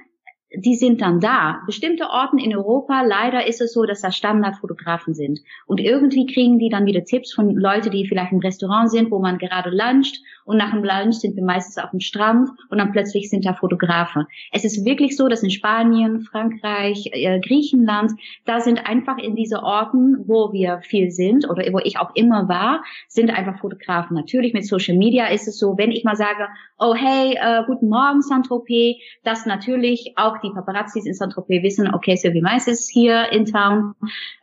die 0.56 0.74
sind 0.74 1.00
dann 1.00 1.20
da. 1.20 1.62
Bestimmte 1.66 2.08
Orten 2.10 2.38
in 2.38 2.54
Europa, 2.54 3.02
leider 3.02 3.46
ist 3.46 3.60
es 3.60 3.72
so, 3.72 3.84
dass 3.84 4.02
da 4.02 4.12
Standardfotografen 4.12 5.14
sind. 5.14 5.40
Und 5.66 5.80
irgendwie 5.80 6.26
kriegen 6.26 6.58
die 6.58 6.68
dann 6.68 6.86
wieder 6.86 7.04
Tipps 7.04 7.32
von 7.32 7.54
Leuten, 7.54 7.90
die 7.90 8.06
vielleicht 8.06 8.32
im 8.32 8.40
Restaurant 8.40 8.90
sind, 8.90 9.10
wo 9.10 9.18
man 9.18 9.38
gerade 9.38 9.70
luncht. 9.70 10.20
Und 10.44 10.56
nach 10.56 10.72
dem 10.72 10.84
Lunch 10.84 11.16
sind 11.16 11.36
wir 11.36 11.44
meistens 11.44 11.82
auf 11.82 11.90
dem 11.90 12.00
Strand 12.00 12.50
und 12.68 12.78
dann 12.78 12.92
plötzlich 12.92 13.30
sind 13.30 13.44
da 13.44 13.54
Fotografen. 13.54 14.26
Es 14.52 14.64
ist 14.64 14.84
wirklich 14.84 15.16
so, 15.16 15.28
dass 15.28 15.42
in 15.42 15.50
Spanien, 15.50 16.20
Frankreich, 16.20 17.10
äh, 17.12 17.40
Griechenland, 17.40 18.12
da 18.44 18.60
sind 18.60 18.86
einfach 18.86 19.18
in 19.18 19.36
diese 19.36 19.62
Orten, 19.62 20.24
wo 20.26 20.52
wir 20.52 20.80
viel 20.82 21.10
sind 21.10 21.48
oder 21.48 21.62
wo 21.72 21.78
ich 21.78 21.98
auch 21.98 22.14
immer 22.14 22.48
war, 22.48 22.82
sind 23.08 23.30
einfach 23.30 23.60
Fotografen. 23.60 24.16
Natürlich 24.16 24.52
mit 24.52 24.66
Social 24.66 24.96
Media 24.96 25.26
ist 25.26 25.48
es 25.48 25.58
so, 25.58 25.78
wenn 25.78 25.90
ich 25.90 26.04
mal 26.04 26.16
sage, 26.16 26.48
oh 26.78 26.94
hey, 26.94 27.38
äh, 27.40 27.64
guten 27.66 27.88
Morgen 27.88 28.22
Saint-Tropez, 28.22 28.96
dass 29.24 29.46
natürlich 29.46 30.14
auch 30.16 30.38
die 30.38 30.50
Paparazzis 30.50 31.06
in 31.06 31.14
Saint-Tropez 31.14 31.62
wissen, 31.62 31.94
okay, 31.94 32.16
Sylvie 32.16 32.40
Mais 32.40 32.66
ist 32.66 32.90
hier 32.90 33.30
in 33.30 33.44
Town. 33.44 33.94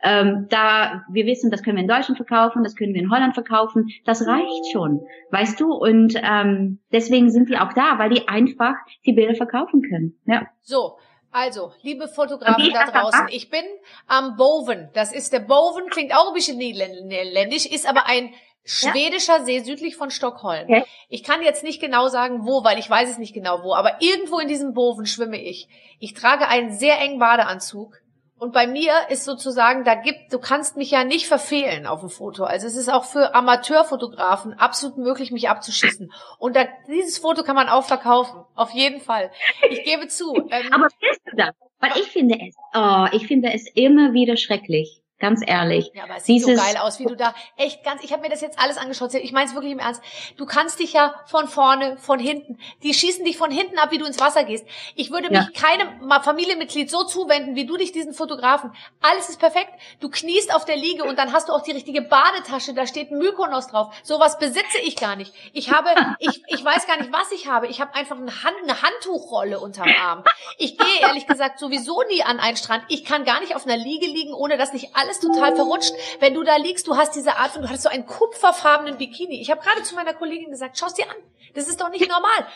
Ähm, 0.02 0.46
da 0.48 1.04
wir 1.10 1.26
wissen, 1.26 1.50
das 1.50 1.62
können 1.62 1.76
wir 1.76 1.82
in 1.82 1.88
Deutschland 1.88 2.16
verkaufen, 2.16 2.62
das 2.64 2.76
können 2.76 2.94
wir 2.94 3.02
in 3.02 3.10
Holland 3.10 3.34
verkaufen. 3.34 3.88
Das 4.04 4.26
reicht 4.26 4.72
schon, 4.72 5.00
weißt 5.30 5.60
du? 5.60 5.72
Und 5.90 6.14
ähm, 6.22 6.78
deswegen 6.92 7.30
sind 7.30 7.48
die 7.48 7.58
auch 7.58 7.72
da, 7.72 7.98
weil 7.98 8.10
die 8.10 8.28
einfach 8.28 8.74
die 9.04 9.12
Bilder 9.12 9.34
verkaufen 9.34 9.82
können. 9.82 10.18
Ja. 10.26 10.46
So. 10.62 10.98
Also, 11.32 11.72
liebe 11.82 12.08
Fotografen 12.08 12.72
da 12.72 12.90
draußen, 12.90 13.28
ich 13.30 13.50
bin 13.50 13.62
am 14.08 14.36
Boven. 14.36 14.88
Das 14.94 15.12
ist 15.12 15.32
der 15.32 15.38
Boven, 15.38 15.88
klingt 15.88 16.12
auch 16.12 16.28
ein 16.28 16.34
bisschen 16.34 16.58
niederländisch, 16.58 17.66
ist 17.66 17.88
aber 17.88 18.06
ein 18.06 18.34
schwedischer 18.64 19.38
ja. 19.38 19.44
See 19.44 19.60
südlich 19.60 19.96
von 19.96 20.10
Stockholm. 20.10 20.64
Okay. 20.64 20.84
Ich 21.08 21.22
kann 21.22 21.42
jetzt 21.42 21.62
nicht 21.62 21.80
genau 21.80 22.08
sagen, 22.08 22.46
wo, 22.46 22.64
weil 22.64 22.80
ich 22.80 22.90
weiß 22.90 23.08
es 23.10 23.18
nicht 23.18 23.32
genau 23.32 23.62
wo, 23.62 23.74
aber 23.74 23.98
irgendwo 24.00 24.40
in 24.40 24.48
diesem 24.48 24.74
Boven 24.74 25.06
schwimme 25.06 25.40
ich. 25.40 25.68
Ich 26.00 26.14
trage 26.14 26.48
einen 26.48 26.72
sehr 26.72 26.98
engen 26.98 27.20
Badeanzug 27.20 27.99
Und 28.40 28.54
bei 28.54 28.66
mir 28.66 28.94
ist 29.10 29.26
sozusagen, 29.26 29.84
da 29.84 29.94
gibt, 29.94 30.32
du 30.32 30.38
kannst 30.38 30.78
mich 30.78 30.90
ja 30.90 31.04
nicht 31.04 31.26
verfehlen 31.26 31.86
auf 31.86 32.00
dem 32.00 32.08
Foto. 32.08 32.44
Also 32.44 32.66
es 32.66 32.74
ist 32.74 32.90
auch 32.90 33.04
für 33.04 33.34
Amateurfotografen 33.34 34.54
absolut 34.54 34.96
möglich, 34.96 35.30
mich 35.30 35.50
abzuschießen. 35.50 36.10
Und 36.38 36.56
da, 36.56 36.64
dieses 36.88 37.18
Foto 37.18 37.42
kann 37.42 37.54
man 37.54 37.68
auch 37.68 37.84
verkaufen. 37.84 38.40
Auf 38.54 38.70
jeden 38.70 39.02
Fall. 39.02 39.30
Ich 39.68 39.84
gebe 39.84 40.08
zu. 40.08 40.32
Ähm, 40.50 40.72
Aber 40.72 40.88
bist 41.00 41.20
du 41.26 41.36
das? 41.36 41.54
Weil 41.80 41.92
ich 42.00 42.08
finde 42.08 42.36
es, 42.40 42.56
oh, 42.74 43.06
ich 43.12 43.26
finde 43.26 43.52
es 43.52 43.68
immer 43.74 44.12
wieder 44.14 44.36
schrecklich 44.36 44.99
Ganz 45.20 45.42
ehrlich. 45.46 45.90
Ja, 45.92 46.04
aber 46.04 46.16
es 46.16 46.24
sieht 46.24 46.42
so 46.42 46.54
geil 46.54 46.78
aus, 46.78 46.98
wie 46.98 47.04
du 47.04 47.14
da 47.14 47.34
echt 47.58 47.84
ganz, 47.84 48.02
ich 48.02 48.10
habe 48.12 48.22
mir 48.22 48.30
das 48.30 48.40
jetzt 48.40 48.58
alles 48.58 48.78
angeschaut. 48.78 49.12
Ich 49.12 49.32
meine 49.32 49.46
es 49.46 49.54
wirklich 49.54 49.72
im 49.72 49.78
Ernst. 49.78 50.02
Du 50.38 50.46
kannst 50.46 50.80
dich 50.80 50.94
ja 50.94 51.14
von 51.26 51.46
vorne, 51.46 51.98
von 51.98 52.18
hinten, 52.18 52.58
die 52.82 52.94
schießen 52.94 53.22
dich 53.26 53.36
von 53.36 53.50
hinten 53.50 53.78
ab, 53.78 53.90
wie 53.90 53.98
du 53.98 54.06
ins 54.06 54.18
Wasser 54.18 54.44
gehst. 54.44 54.64
Ich 54.94 55.10
würde 55.10 55.28
mich 55.28 55.38
ja. 55.38 55.48
keinem 55.54 56.10
Familienmitglied 56.22 56.90
so 56.90 57.04
zuwenden, 57.04 57.54
wie 57.54 57.66
du 57.66 57.76
dich 57.76 57.92
diesen 57.92 58.14
Fotografen. 58.14 58.72
Alles 59.02 59.28
ist 59.28 59.38
perfekt. 59.38 59.70
Du 60.00 60.08
kniest 60.08 60.54
auf 60.54 60.64
der 60.64 60.76
Liege 60.76 61.04
und 61.04 61.18
dann 61.18 61.34
hast 61.34 61.50
du 61.50 61.52
auch 61.52 61.62
die 61.62 61.72
richtige 61.72 62.00
Badetasche, 62.00 62.72
da 62.72 62.86
steht 62.86 63.10
Mykonos 63.10 63.66
drauf. 63.66 63.94
Sowas 64.02 64.38
besitze 64.38 64.78
ich 64.84 64.96
gar 64.96 65.16
nicht. 65.16 65.34
Ich 65.52 65.70
habe, 65.70 65.90
ich, 66.18 66.42
ich 66.48 66.64
weiß 66.64 66.86
gar 66.86 66.96
nicht, 66.96 67.12
was 67.12 67.30
ich 67.32 67.46
habe. 67.46 67.66
Ich 67.66 67.82
habe 67.82 67.94
einfach 67.94 68.16
eine, 68.16 68.42
Hand, 68.42 68.56
eine 68.62 68.80
Handtuchrolle 68.80 69.60
unterm 69.60 69.90
Arm. 70.02 70.24
Ich 70.56 70.78
gehe 70.78 71.00
ehrlich 71.02 71.26
gesagt 71.26 71.58
sowieso 71.58 72.02
nie 72.04 72.22
an 72.22 72.40
einen 72.40 72.56
Strand. 72.56 72.84
Ich 72.88 73.04
kann 73.04 73.26
gar 73.26 73.40
nicht 73.40 73.54
auf 73.54 73.66
einer 73.66 73.76
Liege 73.76 74.06
liegen, 74.06 74.32
ohne 74.32 74.56
dass 74.56 74.72
nicht 74.72 74.96
alles 74.96 75.09
alles 75.10 75.20
total 75.20 75.54
verrutscht. 75.54 75.92
Wenn 76.20 76.34
du 76.34 76.42
da 76.42 76.56
liegst, 76.56 76.86
du 76.86 76.96
hast 76.96 77.14
diese 77.14 77.36
Art 77.36 77.50
von, 77.50 77.62
du 77.62 77.68
hattest 77.68 77.84
so 77.84 77.88
einen 77.88 78.06
kupferfarbenen 78.06 78.96
Bikini. 78.96 79.40
Ich 79.40 79.50
habe 79.50 79.60
gerade 79.60 79.82
zu 79.82 79.94
meiner 79.94 80.14
Kollegin 80.14 80.50
gesagt, 80.50 80.78
schau's 80.78 80.94
dir 80.94 81.08
an. 81.10 81.16
Das 81.54 81.68
ist 81.68 81.80
doch 81.80 81.90
nicht 81.90 82.08
normal. 82.08 82.46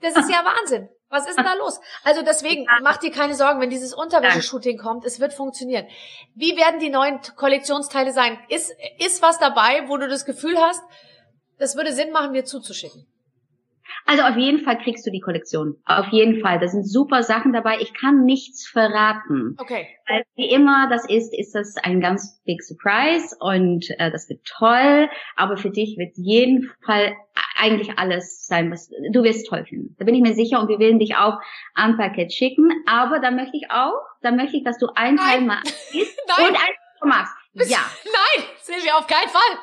Das 0.00 0.16
ist 0.16 0.30
ja 0.30 0.44
Wahnsinn. 0.44 0.88
Was 1.10 1.26
ist 1.26 1.36
denn 1.36 1.44
da 1.44 1.54
los? 1.54 1.80
Also 2.04 2.22
deswegen, 2.22 2.66
mach 2.82 2.98
dir 2.98 3.10
keine 3.10 3.34
Sorgen, 3.34 3.60
wenn 3.60 3.70
dieses 3.70 3.94
Unterwäsche-Shooting 3.94 4.78
kommt, 4.78 5.04
es 5.06 5.20
wird 5.20 5.32
funktionieren. 5.32 5.86
Wie 6.34 6.56
werden 6.56 6.80
die 6.80 6.90
neuen 6.90 7.20
Kollektionsteile 7.36 8.12
sein? 8.12 8.38
Ist, 8.48 8.74
ist 8.98 9.22
was 9.22 9.38
dabei, 9.38 9.88
wo 9.88 9.96
du 9.96 10.06
das 10.06 10.24
Gefühl 10.26 10.58
hast, 10.58 10.82
das 11.58 11.76
würde 11.76 11.92
Sinn 11.92 12.12
machen, 12.12 12.32
mir 12.32 12.44
zuzuschicken? 12.44 13.06
Also 14.06 14.22
auf 14.22 14.36
jeden 14.36 14.64
Fall 14.64 14.78
kriegst 14.78 15.06
du 15.06 15.10
die 15.10 15.20
Kollektion. 15.20 15.76
Auf 15.84 16.06
jeden 16.08 16.40
Fall. 16.40 16.58
Da 16.58 16.68
sind 16.68 16.84
super 16.84 17.22
Sachen 17.22 17.52
dabei. 17.52 17.78
Ich 17.80 17.92
kann 17.94 18.24
nichts 18.24 18.66
verraten. 18.66 19.56
Okay. 19.58 19.86
Weil 20.06 20.24
wie 20.36 20.50
immer 20.50 20.88
das 20.88 21.08
ist, 21.08 21.36
ist 21.36 21.54
das 21.54 21.76
ein 21.76 22.00
ganz 22.00 22.40
big 22.44 22.62
Surprise 22.62 23.36
und 23.40 23.86
äh, 23.98 24.10
das 24.10 24.28
wird 24.28 24.44
toll. 24.44 25.08
Aber 25.36 25.56
für 25.56 25.70
dich 25.70 25.96
wird 25.98 26.16
jeden 26.16 26.70
Fall 26.84 27.14
eigentlich 27.58 27.98
alles 27.98 28.46
sein, 28.46 28.70
was 28.70 28.88
du 28.88 29.22
wirst 29.22 29.48
toll 29.48 29.64
finden. 29.64 29.96
Da 29.98 30.04
bin 30.04 30.14
ich 30.14 30.22
mir 30.22 30.34
sicher 30.34 30.60
und 30.60 30.68
wir 30.68 30.78
werden 30.78 30.98
dich 30.98 31.16
auch 31.16 31.38
ein 31.74 31.96
Paket 31.96 32.32
schicken. 32.32 32.70
Aber 32.86 33.18
da 33.18 33.30
möchte 33.30 33.56
ich 33.56 33.70
auch, 33.70 34.00
da 34.22 34.30
möchte 34.30 34.56
ich, 34.56 34.64
dass 34.64 34.78
du 34.78 34.88
ein 34.94 35.16
Teil 35.16 35.42
machst 35.42 35.94
und 35.94 36.44
ein 36.44 36.54
Teil 36.54 36.74
machst. 37.04 37.34
Ja. 37.54 37.78
Nein, 38.04 38.46
Silvia, 38.60 38.94
auf 38.94 39.06
keinen 39.06 39.28
Fall. 39.28 39.58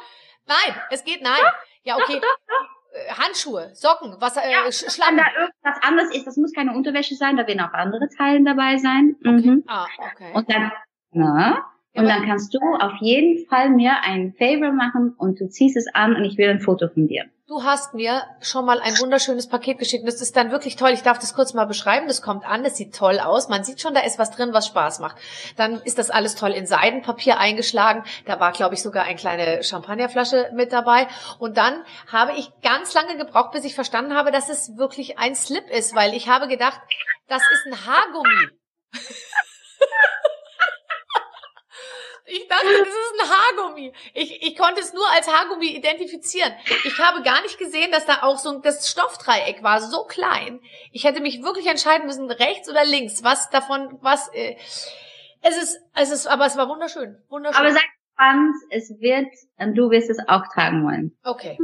Nein, 0.48 0.80
es 0.92 1.04
geht 1.04 1.24
nein. 1.24 1.42
Ja, 1.84 1.96
okay. 1.98 2.20
Doch, 2.20 2.22
doch, 2.22 2.38
doch. 2.48 2.75
Handschuhe, 3.10 3.72
Socken, 3.74 4.16
was, 4.20 4.38
äh, 4.38 4.52
ja, 4.52 4.72
Schlamm. 4.72 5.10
Wenn 5.10 5.18
da 5.18 5.32
irgendwas 5.39 5.84
anderes 5.84 6.16
ist, 6.16 6.28
das 6.28 6.38
muss 6.38 6.54
keine 6.54 6.74
Unterwäsche 6.74 7.16
sein, 7.16 7.38
da 7.38 7.46
werden 7.48 7.62
auch 7.62 7.74
andere 7.74 8.08
Teilen 8.18 8.46
dabei 8.46 8.78
sein. 8.78 9.16
Okay. 9.20 9.50
Mhm. 9.50 9.64
Ah, 9.68 9.86
okay. 10.00 10.32
Und 10.34 10.50
dann, 10.52 10.72
na, 11.12 11.66
und 11.96 12.08
dann 12.08 12.26
kannst 12.26 12.54
du 12.54 12.60
auf 12.60 12.93
jeden 13.00 13.46
Fall 13.48 13.70
mir 13.70 13.93
ein 14.04 14.34
Favor 14.38 14.72
machen 14.72 15.14
und 15.18 15.39
du 15.39 15.48
ziehst 15.48 15.78
es 15.78 15.88
an 15.93 16.16
und 16.16 16.26
ich 16.26 16.38
will 16.38 16.50
ein 16.50 16.60
Foto 16.60 16.88
von 16.89 17.08
dir. 17.08 17.26
Du 17.48 17.64
hast 17.64 17.93
mir 17.93 18.24
schon 18.41 18.66
mal 18.66 18.82
ein 18.82 18.98
wunderschönes 18.98 19.48
Paket 19.48 19.78
geschickt. 19.78 20.08
Das 20.08 20.20
ist 20.20 20.36
dann 20.36 20.50
wirklich 20.50 20.78
toll. 20.78 20.89
Ich 20.89 21.04
darf 21.04 21.20
das 21.20 21.36
kurz 21.36 21.54
mal 21.54 21.66
beschreiben. 21.66 22.08
Das 22.08 22.24
kommt 22.24 22.43
an, 22.43 22.64
das 22.64 22.76
sieht 22.76 22.96
toll 22.96 23.20
aus. 23.20 23.50
Man 23.50 23.64
sieht 23.64 23.80
schon, 23.80 23.93
da 23.93 24.00
ist 24.00 24.18
was 24.18 24.32
drin, 24.32 24.52
was 24.52 24.66
Spaß 24.66 24.98
macht. 24.98 25.18
Dann 25.56 25.80
ist 25.84 26.00
das 26.00 26.10
alles 26.10 26.34
toll 26.34 26.54
in 26.54 26.66
Seidenpapier 26.66 27.38
eingeschlagen. 27.38 28.04
Da 28.26 28.39
war, 28.39 28.52
glaube 28.52 28.74
ich, 28.74 28.82
sogar 28.82 29.04
eine 29.04 29.16
kleine 29.16 29.64
Champagnerflasche 29.64 30.50
mit 30.56 30.74
dabei. 30.74 31.08
Und 31.38 31.56
dann 31.56 31.84
habe 32.12 32.32
ich 32.36 32.50
ganz 32.64 32.96
lange 32.96 33.16
gebraucht, 33.16 33.52
bis 33.52 33.64
ich 33.64 33.76
verstanden 33.76 34.16
habe, 34.16 34.32
dass 34.32 34.50
es 34.50 34.76
wirklich 34.76 35.20
ein 35.20 35.36
Slip 35.36 35.70
ist, 35.70 35.96
weil 35.96 36.16
ich 36.16 36.28
habe 36.28 36.48
gedacht, 36.48 36.82
das 37.28 37.43
ist 37.54 37.68
ein 37.68 37.86
Haargummi. 37.86 38.50
Ich 42.28 42.48
dachte, 42.48 42.66
das 42.66 42.88
ist 42.88 43.22
ein 43.22 43.30
Haargummi. 43.30 43.94
Ich, 44.14 44.42
ich 44.42 44.58
konnte 44.58 44.82
es 44.82 44.94
nur 44.94 45.08
als 45.12 45.28
Haargummi 45.28 45.68
identifizieren. 45.68 46.54
Ich 46.84 46.98
habe 46.98 47.22
gar 47.22 47.42
nicht 47.44 47.60
gesehen, 47.60 47.92
dass 47.92 48.06
da 48.06 48.24
auch 48.24 48.40
so 48.40 48.60
das 48.60 48.90
Stoffdreieck 48.90 49.62
war, 49.62 49.80
so 49.80 50.06
klein. 50.06 50.60
Ich 50.92 51.04
hätte 51.04 51.22
mich 51.22 51.44
wirklich 51.44 51.68
entscheiden 51.68 52.08
müssen, 52.08 52.30
rechts 52.32 52.68
oder 52.68 52.84
links, 52.84 53.24
was 53.24 53.50
davon, 53.52 54.00
was. 54.02 54.28
Äh, 54.34 54.58
es 55.42 55.58
ist, 55.58 55.80
es 55.94 56.10
ist, 56.10 56.26
aber 56.26 56.48
es 56.48 56.58
war 56.58 56.68
wunderschön, 56.68 57.24
wunderschön. 57.30 57.62
Aber 57.62 57.72
sag 57.72 57.84
gespannt, 58.16 58.55
es 58.70 58.89
wird, 58.99 59.28
du 59.76 59.89
wirst 59.89 60.09
es 60.09 60.20
auch 60.28 60.43
tragen 60.53 60.84
wollen. 60.84 61.11
Okay. 61.24 61.57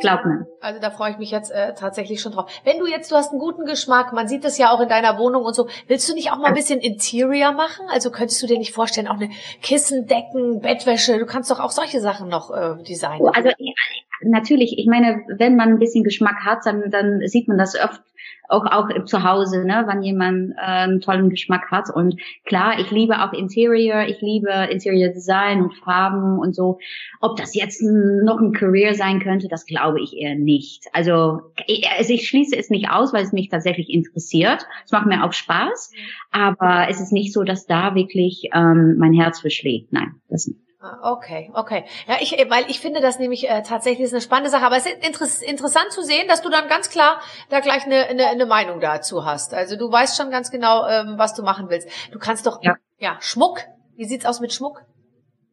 Glaub 0.00 0.24
mir. 0.24 0.46
Also 0.60 0.80
da 0.80 0.90
freue 0.90 1.12
ich 1.12 1.18
mich 1.18 1.30
jetzt 1.30 1.50
äh, 1.50 1.74
tatsächlich 1.74 2.20
schon 2.20 2.32
drauf. 2.32 2.50
Wenn 2.64 2.78
du 2.78 2.86
jetzt, 2.86 3.10
du 3.10 3.16
hast 3.16 3.30
einen 3.30 3.40
guten 3.40 3.64
Geschmack, 3.64 4.12
man 4.12 4.28
sieht 4.28 4.44
das 4.44 4.58
ja 4.58 4.70
auch 4.70 4.80
in 4.80 4.88
deiner 4.88 5.18
Wohnung 5.18 5.44
und 5.44 5.54
so, 5.54 5.68
willst 5.86 6.08
du 6.08 6.14
nicht 6.14 6.30
auch 6.32 6.38
mal 6.38 6.48
ein 6.48 6.54
bisschen 6.54 6.80
Interior 6.80 7.52
machen? 7.52 7.86
Also 7.90 8.10
könntest 8.10 8.42
du 8.42 8.46
dir 8.46 8.58
nicht 8.58 8.74
vorstellen, 8.74 9.08
auch 9.08 9.16
eine 9.16 9.30
Kissen, 9.62 10.06
Decken, 10.06 10.60
Bettwäsche, 10.60 11.18
du 11.18 11.26
kannst 11.26 11.50
doch 11.50 11.60
auch 11.60 11.70
solche 11.70 12.00
Sachen 12.00 12.28
noch 12.28 12.50
äh, 12.50 12.82
designen. 12.82 13.22
Oh, 13.22 13.28
also 13.28 13.50
natürlich, 14.22 14.78
ich 14.78 14.86
meine, 14.86 15.24
wenn 15.28 15.56
man 15.56 15.70
ein 15.70 15.78
bisschen 15.78 16.04
Geschmack 16.04 16.44
hat, 16.44 16.60
dann, 16.64 16.90
dann 16.90 17.20
sieht 17.26 17.48
man 17.48 17.58
das 17.58 17.78
oft 17.78 18.02
auch 18.48 18.64
auch 18.66 18.88
zu 19.04 19.22
Hause, 19.22 19.64
ne, 19.64 19.84
wenn 19.86 20.02
jemand 20.02 20.52
äh, 20.52 20.60
einen 20.60 21.00
tollen 21.00 21.30
Geschmack 21.30 21.70
hat. 21.70 21.90
Und 21.94 22.20
klar, 22.44 22.78
ich 22.78 22.90
liebe 22.90 23.22
auch 23.22 23.32
Interior, 23.32 24.02
ich 24.02 24.20
liebe 24.20 24.50
Interior 24.70 25.10
Design 25.10 25.62
und 25.62 25.74
Farben 25.74 26.38
und 26.38 26.54
so. 26.54 26.78
Ob 27.20 27.36
das 27.36 27.54
jetzt 27.54 27.82
noch 27.82 28.40
ein 28.40 28.52
Career 28.52 28.94
sein 28.94 29.20
könnte, 29.20 29.48
das 29.48 29.66
glaube 29.66 30.00
ich 30.00 30.16
eher 30.16 30.34
nicht. 30.34 30.84
Also 30.92 31.40
ich, 31.66 31.88
also 31.96 32.12
ich 32.12 32.28
schließe 32.28 32.56
es 32.56 32.70
nicht 32.70 32.90
aus, 32.90 33.12
weil 33.12 33.24
es 33.24 33.32
mich 33.32 33.48
tatsächlich 33.48 33.90
interessiert. 33.90 34.66
Es 34.84 34.92
macht 34.92 35.06
mir 35.06 35.24
auch 35.24 35.32
Spaß, 35.32 35.92
aber 36.30 36.86
es 36.88 37.00
ist 37.00 37.12
nicht 37.12 37.32
so, 37.32 37.42
dass 37.42 37.66
da 37.66 37.94
wirklich 37.94 38.50
ähm, 38.54 38.96
mein 38.98 39.12
Herz 39.12 39.40
verschlägt. 39.40 39.92
Nein, 39.92 40.14
das 40.28 40.46
nicht. 40.46 40.65
Ah, 40.78 41.12
okay, 41.12 41.50
okay. 41.54 41.84
Ja, 42.06 42.16
ich, 42.20 42.32
weil 42.50 42.64
ich 42.68 42.80
finde 42.80 43.00
das 43.00 43.18
nämlich 43.18 43.48
äh, 43.48 43.62
tatsächlich 43.62 44.04
ist 44.04 44.12
eine 44.12 44.20
spannende 44.20 44.50
Sache. 44.50 44.66
Aber 44.66 44.76
es 44.76 44.84
ist 44.84 45.06
interess 45.06 45.40
interessant 45.40 45.90
zu 45.90 46.02
sehen, 46.02 46.28
dass 46.28 46.42
du 46.42 46.50
dann 46.50 46.68
ganz 46.68 46.90
klar 46.90 47.20
da 47.48 47.60
gleich 47.60 47.86
eine, 47.86 48.06
eine, 48.06 48.26
eine 48.26 48.46
Meinung 48.46 48.80
dazu 48.80 49.24
hast. 49.24 49.54
Also 49.54 49.76
du 49.76 49.90
weißt 49.90 50.16
schon 50.16 50.30
ganz 50.30 50.50
genau, 50.50 50.86
ähm, 50.86 51.14
was 51.16 51.34
du 51.34 51.42
machen 51.42 51.70
willst. 51.70 51.88
Du 52.12 52.18
kannst 52.18 52.46
doch, 52.46 52.62
ja, 52.62 52.76
ja 52.98 53.16
Schmuck. 53.20 53.60
Wie 53.96 54.04
sieht's 54.04 54.26
aus 54.26 54.40
mit 54.40 54.52
Schmuck? 54.52 54.82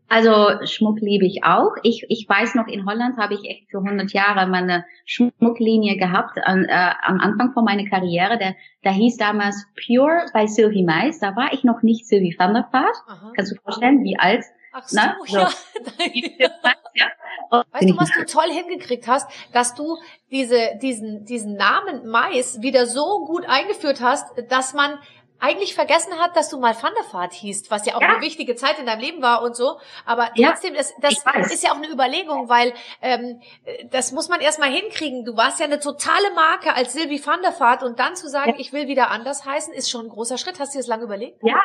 Also 0.09 0.65
Schmuck 0.65 0.99
liebe 0.99 1.25
ich 1.25 1.43
auch. 1.43 1.71
Ich, 1.81 2.05
ich 2.09 2.27
weiß 2.27 2.55
noch, 2.55 2.67
in 2.67 2.85
Holland 2.85 3.17
habe 3.17 3.33
ich 3.33 3.49
echt 3.49 3.71
für 3.71 3.79
100 3.79 4.11
Jahre 4.11 4.45
meine 4.47 4.85
Schmucklinie 5.05 5.97
gehabt 5.97 6.37
an, 6.43 6.65
äh, 6.65 6.91
am 7.01 7.19
Anfang 7.19 7.53
von 7.53 7.63
meiner 7.63 7.89
Karriere. 7.89 8.37
Der, 8.37 8.55
da 8.83 8.91
hieß 8.91 9.17
damals 9.17 9.65
Pure 9.73 10.25
bei 10.33 10.47
Sylvie 10.47 10.83
Mais. 10.83 11.19
Da 11.19 11.35
war 11.37 11.53
ich 11.53 11.63
noch 11.63 11.81
nicht 11.81 12.07
Sylvie 12.07 12.35
van 12.37 12.53
der 12.53 12.67
Vaart. 12.71 12.95
Kannst 13.35 13.53
du 13.53 13.55
vorstellen, 13.61 14.03
wie 14.03 14.19
alt 14.19 14.43
Ach 14.73 14.87
so, 14.87 14.95
Na, 14.95 15.15
so. 15.25 15.37
ja. 15.37 15.51
ja. 16.95 17.07
Weißt 17.71 17.89
du, 17.89 17.97
was 17.97 18.09
du 18.11 18.25
toll 18.25 18.51
hingekriegt 18.51 19.07
hast, 19.07 19.29
dass 19.51 19.75
du 19.75 19.97
diese, 20.31 20.77
diesen, 20.81 21.25
diesen 21.25 21.55
Namen 21.55 22.07
Mais 22.07 22.61
wieder 22.61 22.87
so 22.87 23.25
gut 23.25 23.45
eingeführt 23.47 24.01
hast, 24.01 24.25
dass 24.49 24.73
man 24.73 24.97
eigentlich 25.39 25.75
vergessen 25.75 26.13
hat, 26.19 26.37
dass 26.37 26.49
du 26.49 26.57
mal 26.57 26.73
Van 26.81 26.93
der 26.95 27.13
Vaart 27.13 27.33
hießt, 27.33 27.69
was 27.69 27.85
ja 27.85 27.95
auch 27.95 28.01
ja. 28.01 28.07
eine 28.07 28.21
wichtige 28.21 28.55
Zeit 28.55 28.79
in 28.79 28.85
deinem 28.85 29.01
Leben 29.01 29.21
war 29.21 29.43
und 29.43 29.55
so. 29.55 29.77
Aber 30.05 30.31
trotzdem, 30.35 30.73
das, 30.73 30.93
das 31.01 31.21
ist 31.51 31.63
ja 31.63 31.73
auch 31.73 31.77
eine 31.77 31.89
Überlegung, 31.89 32.47
weil 32.47 32.73
ähm, 33.01 33.41
das 33.91 34.13
muss 34.13 34.29
man 34.29 34.39
erstmal 34.39 34.71
hinkriegen. 34.71 35.25
Du 35.25 35.35
warst 35.35 35.59
ja 35.59 35.65
eine 35.65 35.81
totale 35.81 36.31
Marke 36.33 36.73
als 36.73 36.93
Silvi 36.93 37.23
Van 37.23 37.41
der 37.41 37.59
Vaart 37.59 37.83
und 37.83 37.99
dann 37.99 38.15
zu 38.15 38.29
sagen, 38.29 38.51
ja. 38.51 38.59
ich 38.59 38.71
will 38.71 38.87
wieder 38.87 39.11
anders 39.11 39.45
heißen, 39.45 39.73
ist 39.73 39.89
schon 39.91 40.05
ein 40.05 40.09
großer 40.09 40.37
Schritt. 40.37 40.59
Hast 40.59 40.73
du 40.75 40.79
das 40.79 40.87
lange 40.87 41.03
überlegt? 41.03 41.43
Ja, 41.43 41.61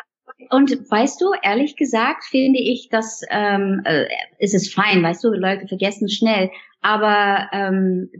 und 0.50 0.70
weißt 0.90 1.20
du, 1.20 1.32
ehrlich 1.42 1.76
gesagt 1.76 2.24
finde 2.24 2.60
ich, 2.60 2.88
dass 2.88 3.22
ähm, 3.30 3.82
äh, 3.84 4.06
es 4.38 4.54
ist 4.54 4.72
fein, 4.72 5.02
weißt 5.02 5.24
du, 5.24 5.30
Leute 5.30 5.66
vergessen 5.66 6.08
schnell, 6.08 6.50
aber 6.80 7.48
ähm, 7.52 8.10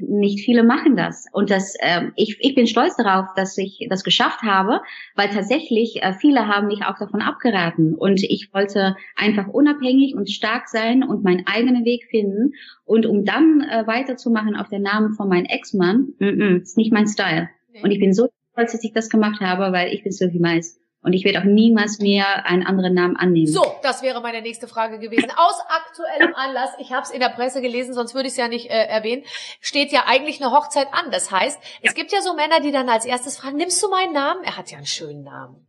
nicht 0.00 0.44
viele 0.44 0.64
machen 0.64 0.96
das. 0.96 1.26
Und 1.32 1.50
das, 1.50 1.74
ähm, 1.80 2.12
ich, 2.16 2.36
ich 2.40 2.54
bin 2.54 2.66
stolz 2.66 2.96
darauf, 2.96 3.28
dass 3.36 3.56
ich 3.58 3.86
das 3.88 4.04
geschafft 4.04 4.42
habe, 4.42 4.80
weil 5.14 5.28
tatsächlich 5.28 6.02
äh, 6.02 6.12
viele 6.14 6.46
haben 6.46 6.68
mich 6.68 6.84
auch 6.84 6.98
davon 6.98 7.22
abgeraten. 7.22 7.94
Und 7.94 8.22
ich 8.22 8.52
wollte 8.52 8.96
einfach 9.16 9.48
unabhängig 9.48 10.14
und 10.14 10.30
stark 10.30 10.68
sein 10.68 11.02
und 11.02 11.24
meinen 11.24 11.46
eigenen 11.46 11.84
Weg 11.84 12.06
finden. 12.10 12.52
Und 12.84 13.06
um 13.06 13.24
dann 13.24 13.60
äh, 13.60 13.86
weiterzumachen 13.86 14.56
auf 14.56 14.68
den 14.68 14.82
Namen 14.82 15.12
von 15.14 15.28
meinem 15.28 15.46
Ex-Mann, 15.46 16.14
mm 16.18 16.24
-mm, 16.24 16.62
ist 16.62 16.76
nicht 16.76 16.92
mein 16.92 17.06
Style. 17.06 17.48
Und 17.82 17.90
ich 17.90 17.98
bin 17.98 18.12
so 18.12 18.28
stolz, 18.52 18.72
dass 18.72 18.84
ich 18.84 18.92
das 18.92 19.10
gemacht 19.10 19.40
habe, 19.40 19.72
weil 19.72 19.92
ich 19.92 20.02
bin 20.02 20.12
Sylvie 20.12 20.38
Mais. 20.38 20.78
Und 21.04 21.12
ich 21.12 21.24
werde 21.24 21.38
auch 21.40 21.44
niemals 21.44 21.98
mehr 21.98 22.46
einen 22.46 22.66
anderen 22.66 22.94
Namen 22.94 23.16
annehmen. 23.16 23.46
So, 23.46 23.76
das 23.82 24.02
wäre 24.02 24.22
meine 24.22 24.40
nächste 24.40 24.66
Frage 24.66 24.98
gewesen. 24.98 25.30
Aus 25.36 25.60
aktuellem 25.68 26.34
Anlass, 26.34 26.70
ich 26.78 26.92
habe 26.92 27.02
es 27.02 27.10
in 27.10 27.20
der 27.20 27.28
Presse 27.28 27.60
gelesen, 27.60 27.92
sonst 27.92 28.14
würde 28.14 28.26
ich 28.26 28.32
es 28.32 28.38
ja 28.38 28.48
nicht 28.48 28.70
äh, 28.70 28.86
erwähnen, 28.86 29.22
steht 29.60 29.92
ja 29.92 30.04
eigentlich 30.06 30.42
eine 30.42 30.50
Hochzeit 30.50 30.88
an. 30.92 31.10
Das 31.10 31.30
heißt, 31.30 31.62
ja. 31.62 31.90
es 31.90 31.94
gibt 31.94 32.10
ja 32.10 32.22
so 32.22 32.34
Männer, 32.34 32.60
die 32.60 32.72
dann 32.72 32.88
als 32.88 33.04
erstes 33.04 33.36
fragen, 33.36 33.58
nimmst 33.58 33.82
du 33.82 33.90
meinen 33.90 34.14
Namen? 34.14 34.42
Er 34.44 34.56
hat 34.56 34.70
ja 34.70 34.78
einen 34.78 34.86
schönen 34.86 35.24
Namen. 35.24 35.66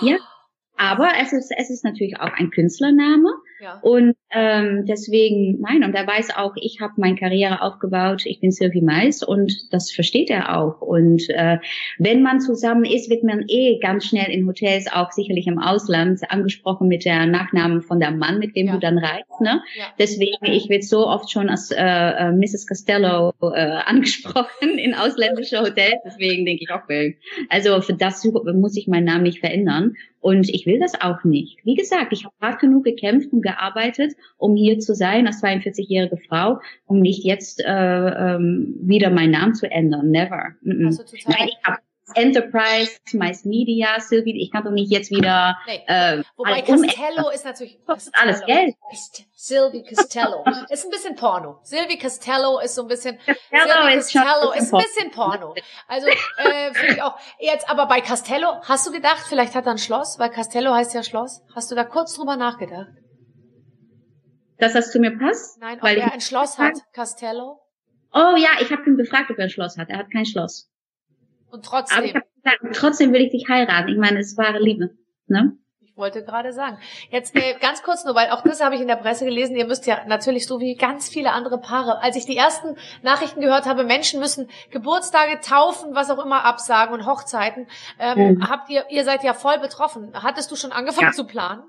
Ja. 0.00 0.16
Aber 0.78 1.10
es 1.20 1.32
ist, 1.32 1.52
es 1.56 1.70
ist 1.70 1.84
natürlich 1.84 2.18
auch 2.18 2.32
ein 2.32 2.50
Künstlername. 2.50 3.30
Ja. 3.60 3.78
Und 3.82 4.16
ähm, 4.38 4.84
deswegen, 4.84 5.58
nein, 5.62 5.82
und 5.82 5.94
er 5.94 6.06
weiß 6.06 6.36
auch, 6.36 6.52
ich 6.56 6.80
habe 6.82 6.92
meine 6.98 7.16
Karriere 7.16 7.62
aufgebaut, 7.62 8.26
ich 8.26 8.40
bin 8.40 8.52
Sylvie 8.52 8.82
Mais 8.82 9.22
und 9.22 9.72
das 9.72 9.90
versteht 9.90 10.28
er 10.28 10.58
auch. 10.58 10.82
Und 10.82 11.30
äh, 11.30 11.56
wenn 11.98 12.22
man 12.22 12.40
zusammen 12.40 12.84
ist, 12.84 13.08
wird 13.08 13.24
man 13.24 13.46
eh 13.48 13.78
ganz 13.78 14.04
schnell 14.04 14.30
in 14.30 14.46
Hotels, 14.46 14.92
auch 14.92 15.10
sicherlich 15.10 15.46
im 15.46 15.58
Ausland, 15.58 16.20
angesprochen 16.28 16.86
mit 16.86 17.06
der 17.06 17.24
Nachnamen 17.24 17.80
von 17.80 17.98
der 17.98 18.10
Mann, 18.10 18.38
mit 18.38 18.54
dem 18.56 18.66
ja. 18.66 18.74
du 18.74 18.78
dann 18.78 18.98
reist. 18.98 19.40
Ne? 19.40 19.62
Ja. 19.78 19.84
Deswegen, 19.98 20.44
ich 20.44 20.68
werde 20.68 20.84
so 20.84 21.06
oft 21.06 21.30
schon 21.30 21.48
als 21.48 21.70
äh, 21.70 21.82
äh, 21.82 22.32
Mrs. 22.32 22.66
Costello 22.66 23.32
äh, 23.40 23.46
angesprochen 23.86 24.76
in 24.76 24.94
ausländische 24.94 25.60
Hotels. 25.60 26.02
Deswegen 26.04 26.44
denke 26.44 26.64
ich 26.64 26.70
auch, 26.70 26.82
also 27.48 27.80
für 27.80 27.94
das 27.94 28.22
muss 28.24 28.76
ich 28.76 28.86
meinen 28.86 29.04
Namen 29.04 29.22
nicht 29.22 29.40
verändern. 29.40 29.94
Und 30.26 30.48
ich 30.48 30.66
will 30.66 30.80
das 30.80 31.00
auch 31.00 31.22
nicht. 31.22 31.64
Wie 31.64 31.76
gesagt, 31.76 32.12
ich 32.12 32.24
habe 32.24 32.34
hart 32.40 32.58
genug 32.58 32.82
gekämpft 32.82 33.32
und 33.32 33.42
gearbeitet, 33.42 34.14
um 34.38 34.56
hier 34.56 34.80
zu 34.80 34.92
sein 34.92 35.28
als 35.28 35.40
42-jährige 35.40 36.16
Frau, 36.16 36.58
um 36.84 36.98
nicht 36.98 37.22
jetzt 37.22 37.60
äh, 37.64 37.70
ähm, 37.70 38.74
wieder 38.80 39.10
meinen 39.10 39.30
Namen 39.30 39.54
zu 39.54 39.70
ändern. 39.70 40.10
Never. 40.10 40.48
Mm 40.62 40.88
-mm. 40.88 41.28
Nein, 41.28 41.48
ich 41.48 41.58
habe 41.62 41.78
Enterprise, 42.14 42.92
Mass 43.14 43.44
Media, 43.44 43.98
Sylvie, 43.98 44.40
ich 44.40 44.52
kann 44.52 44.64
doch 44.64 44.70
nicht 44.70 44.90
jetzt 44.90 45.10
wieder. 45.10 45.58
Nee. 45.66 45.82
Äh, 45.86 46.22
Wobei 46.36 46.62
Castello 46.62 47.30
ist 47.30 47.44
natürlich 47.44 47.84
kostet 47.84 48.14
alles 48.16 48.44
Geld. 48.44 48.76
Sylvie 49.34 49.82
Castello 49.82 50.44
ist 50.70 50.84
ein 50.84 50.90
bisschen 50.90 51.16
Porno. 51.16 51.58
Sylvie 51.64 51.98
Castello 51.98 52.60
ist 52.60 52.76
so 52.76 52.82
ein 52.82 52.88
bisschen. 52.88 53.18
Castello 53.50 53.98
ist, 53.98 54.12
Castello 54.12 54.52
ist 54.52 54.72
ein 54.72 54.82
bisschen 54.82 55.10
Porno. 55.10 55.54
Also 55.88 56.06
äh, 56.06 56.72
finde 56.74 56.94
ich 56.94 57.02
auch. 57.02 57.18
Jetzt 57.40 57.68
aber 57.68 57.86
bei 57.86 58.00
Castello 58.00 58.60
hast 58.62 58.86
du 58.86 58.92
gedacht, 58.92 59.24
vielleicht 59.28 59.54
hat 59.54 59.66
er 59.66 59.72
ein 59.72 59.78
Schloss, 59.78 60.18
weil 60.18 60.30
Castello 60.30 60.74
heißt 60.74 60.94
ja 60.94 61.02
Schloss. 61.02 61.42
Hast 61.54 61.70
du 61.70 61.74
da 61.74 61.84
kurz 61.84 62.14
drüber 62.14 62.36
nachgedacht? 62.36 62.88
Dass 64.58 64.72
das 64.72 64.92
zu 64.92 65.00
mir 65.00 65.18
passt? 65.18 65.60
Nein, 65.60 65.78
weil 65.80 65.98
er 65.98 66.12
ein 66.12 66.20
Schloss 66.20 66.58
hat, 66.58 66.74
Castello. 66.92 67.60
Oh 68.12 68.36
ja, 68.36 68.50
ich 68.60 68.72
habe 68.72 68.84
ihn 68.86 68.96
befragt, 68.96 69.30
ob 69.30 69.38
er 69.38 69.44
ein 69.44 69.50
Schloss 69.50 69.76
hat. 69.76 69.90
Er 69.90 69.98
hat 69.98 70.10
kein 70.10 70.24
Schloss. 70.24 70.70
Und 71.56 71.64
trotzdem. 71.64 71.98
Aber 71.98 72.06
ich 72.06 72.12
gesagt, 72.12 72.76
trotzdem 72.76 73.12
will 73.12 73.22
ich 73.22 73.30
dich 73.30 73.48
heiraten. 73.48 73.88
Ich 73.88 73.98
meine, 73.98 74.20
es 74.20 74.32
ist 74.32 74.38
wahre 74.38 74.58
Liebe. 74.58 74.90
Ne? 75.26 75.56
Ich 75.80 75.96
wollte 75.96 76.22
gerade 76.22 76.52
sagen. 76.52 76.78
Jetzt 77.10 77.34
äh, 77.34 77.54
ganz 77.58 77.82
kurz 77.82 78.04
nur, 78.04 78.14
weil 78.14 78.28
auch 78.28 78.42
das 78.42 78.62
habe 78.62 78.74
ich 78.74 78.82
in 78.82 78.86
der 78.86 78.96
Presse 78.96 79.24
gelesen. 79.24 79.56
Ihr 79.56 79.66
müsst 79.66 79.86
ja 79.86 80.04
natürlich 80.06 80.46
so 80.46 80.60
wie 80.60 80.74
ganz 80.74 81.08
viele 81.08 81.32
andere 81.32 81.58
Paare. 81.58 82.02
Als 82.02 82.16
ich 82.16 82.26
die 82.26 82.36
ersten 82.36 82.76
Nachrichten 83.02 83.40
gehört 83.40 83.64
habe, 83.64 83.84
Menschen 83.84 84.20
müssen 84.20 84.48
Geburtstage, 84.70 85.40
Taufen, 85.40 85.94
was 85.94 86.10
auch 86.10 86.22
immer 86.22 86.44
absagen 86.44 86.92
und 86.94 87.06
Hochzeiten, 87.06 87.66
ähm, 87.98 88.34
mhm. 88.34 88.48
habt 88.48 88.68
ihr, 88.68 88.84
ihr 88.90 89.04
seid 89.04 89.24
ja 89.24 89.32
voll 89.32 89.58
betroffen. 89.58 90.12
Hattest 90.12 90.50
du 90.50 90.56
schon 90.56 90.72
angefangen 90.72 91.08
ja. 91.08 91.12
zu 91.12 91.24
planen? 91.24 91.62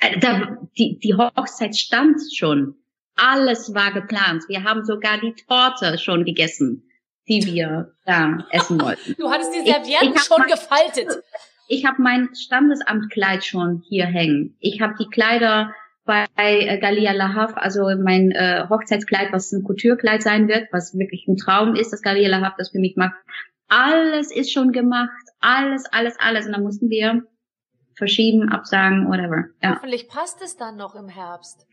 Äh, 0.00 0.18
da, 0.18 0.58
die, 0.76 0.98
die 0.98 1.14
Hochzeit 1.14 1.76
stand 1.76 2.20
schon. 2.34 2.74
Alles 3.16 3.74
war 3.74 3.92
geplant. 3.92 4.44
Wir 4.48 4.64
haben 4.64 4.84
sogar 4.84 5.18
die 5.18 5.34
Torte 5.34 5.98
schon 5.98 6.24
gegessen 6.24 6.89
die 7.30 7.46
wir 7.46 7.92
da 8.04 8.44
essen 8.50 8.80
wollten. 8.82 9.14
Du 9.16 9.30
hattest 9.30 9.54
die 9.54 9.60
Servietten 9.60 10.10
ich, 10.10 10.16
ich 10.16 10.22
schon 10.22 10.40
mein, 10.40 10.48
gefaltet. 10.48 11.22
Ich 11.72 11.86
habe 11.86 12.02
mein 12.02 12.34
Standesamtkleid 12.34 13.44
schon 13.44 13.84
hier 13.88 14.04
hängen. 14.04 14.56
Ich 14.58 14.80
habe 14.80 14.94
die 14.98 15.06
Kleider 15.06 15.72
bei 16.04 16.26
äh, 16.34 16.80
Galia 16.80 17.12
Lahaf, 17.12 17.52
also 17.54 17.84
mein 18.02 18.32
äh, 18.32 18.66
Hochzeitskleid, 18.68 19.32
was 19.32 19.52
ein 19.52 19.62
Couturekleid 19.62 20.20
sein 20.20 20.48
wird, 20.48 20.66
was 20.72 20.98
wirklich 20.98 21.28
ein 21.28 21.36
Traum 21.36 21.76
ist, 21.76 21.92
dass 21.92 22.02
Galia 22.02 22.28
Lahaf 22.28 22.54
das 22.58 22.70
für 22.70 22.80
mich 22.80 22.96
macht. 22.96 23.14
Alles 23.68 24.34
ist 24.34 24.52
schon 24.52 24.72
gemacht, 24.72 25.12
alles, 25.38 25.84
alles, 25.92 26.16
alles. 26.18 26.46
Und 26.46 26.52
dann 26.54 26.64
mussten 26.64 26.90
wir 26.90 27.22
verschieben, 27.94 28.48
absagen, 28.48 29.06
whatever. 29.08 29.44
Ja. 29.62 29.76
Hoffentlich 29.76 30.08
passt 30.08 30.42
es 30.42 30.56
dann 30.56 30.76
noch 30.76 30.96
im 30.96 31.08
Herbst. 31.08 31.68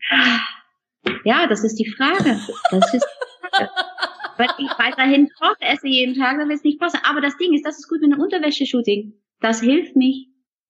Ja, 1.24 1.48
das 1.48 1.64
ist 1.64 1.74
die 1.74 1.90
Frage. 1.90 2.38
Das 2.70 2.94
ist 2.94 3.06
Wenn 4.38 4.50
ich 4.58 4.70
weiterhin 4.78 5.28
Koch 5.38 5.56
esse 5.60 5.88
jeden 5.88 6.14
Tag, 6.14 6.38
dann 6.38 6.48
wird 6.48 6.58
es 6.58 6.64
nicht 6.64 6.80
passen. 6.80 7.00
Aber 7.02 7.20
das 7.20 7.36
Ding 7.36 7.52
ist, 7.52 7.66
das 7.66 7.78
ist 7.78 7.88
gut 7.88 8.00
mit 8.00 8.12
einem 8.12 8.22
Unterwäsche-Shooting. 8.22 9.14
Das 9.40 9.60
hilft 9.60 9.96
mich. 9.96 10.28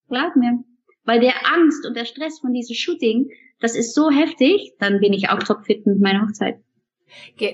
Glaub 0.08 0.34
mir. 0.36 0.64
Weil 1.04 1.20
der 1.20 1.34
Angst 1.52 1.86
und 1.86 1.94
der 1.94 2.06
Stress 2.06 2.40
von 2.40 2.52
diesem 2.52 2.74
Shooting, 2.74 3.28
das 3.60 3.76
ist 3.76 3.94
so 3.94 4.10
heftig, 4.10 4.72
dann 4.78 5.00
bin 5.00 5.12
ich 5.12 5.28
auch 5.30 5.42
topfit 5.42 5.86
mit 5.86 6.00
meiner 6.00 6.22
Hochzeit. 6.22 6.56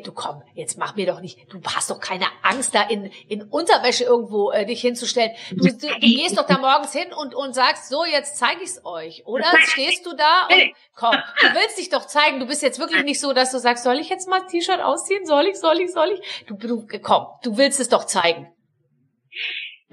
Du 0.05 0.12
komm, 0.12 0.42
jetzt 0.55 0.78
mach 0.78 0.96
mir 0.96 1.07
doch 1.07 1.20
nicht, 1.20 1.38
du 1.52 1.61
hast 1.64 1.90
doch 1.90 2.00
keine 2.00 2.26
Angst, 2.42 2.74
da 2.74 2.82
in, 2.82 3.11
in 3.28 3.42
Unterwäsche 3.42 4.05
irgendwo 4.05 4.50
äh, 4.50 4.66
dich 4.66 4.80
hinzustellen. 4.80 5.32
Du, 5.50 5.68
du, 5.68 5.88
du 5.88 6.00
gehst 6.00 6.38
doch 6.38 6.46
da 6.46 6.59
morgens 6.59 6.92
hin 6.92 7.12
und, 7.12 7.34
und 7.34 7.55
sagst, 7.55 7.88
so, 7.88 8.05
jetzt 8.05 8.36
zeige 8.36 8.62
ich's 8.62 8.84
euch. 8.84 9.26
Oder 9.26 9.46
stehst 9.62 10.07
du 10.07 10.14
da 10.14 10.48
und 10.48 10.72
komm, 10.94 11.16
du 11.40 11.46
willst 11.55 11.78
dich 11.78 11.88
doch 11.88 12.07
zeigen. 12.07 12.40
Du 12.40 12.46
bist 12.46 12.62
jetzt 12.62 12.78
wirklich 12.78 13.05
nicht 13.05 13.20
so, 13.20 13.32
dass 13.32 13.50
du 13.52 13.59
sagst, 13.59 13.84
soll 13.84 13.98
ich 13.98 14.09
jetzt 14.09 14.28
mal 14.28 14.46
T-Shirt 14.46 14.80
ausziehen? 14.80 15.26
Soll 15.26 15.46
ich, 15.46 15.59
soll 15.59 15.80
ich, 15.80 15.92
soll 15.92 16.11
ich? 16.11 16.46
Du, 16.46 16.55
du, 16.55 16.86
komm, 17.02 17.26
du 17.42 17.57
willst 17.57 17.80
es 17.80 17.88
doch 17.88 18.05
zeigen. 18.05 18.52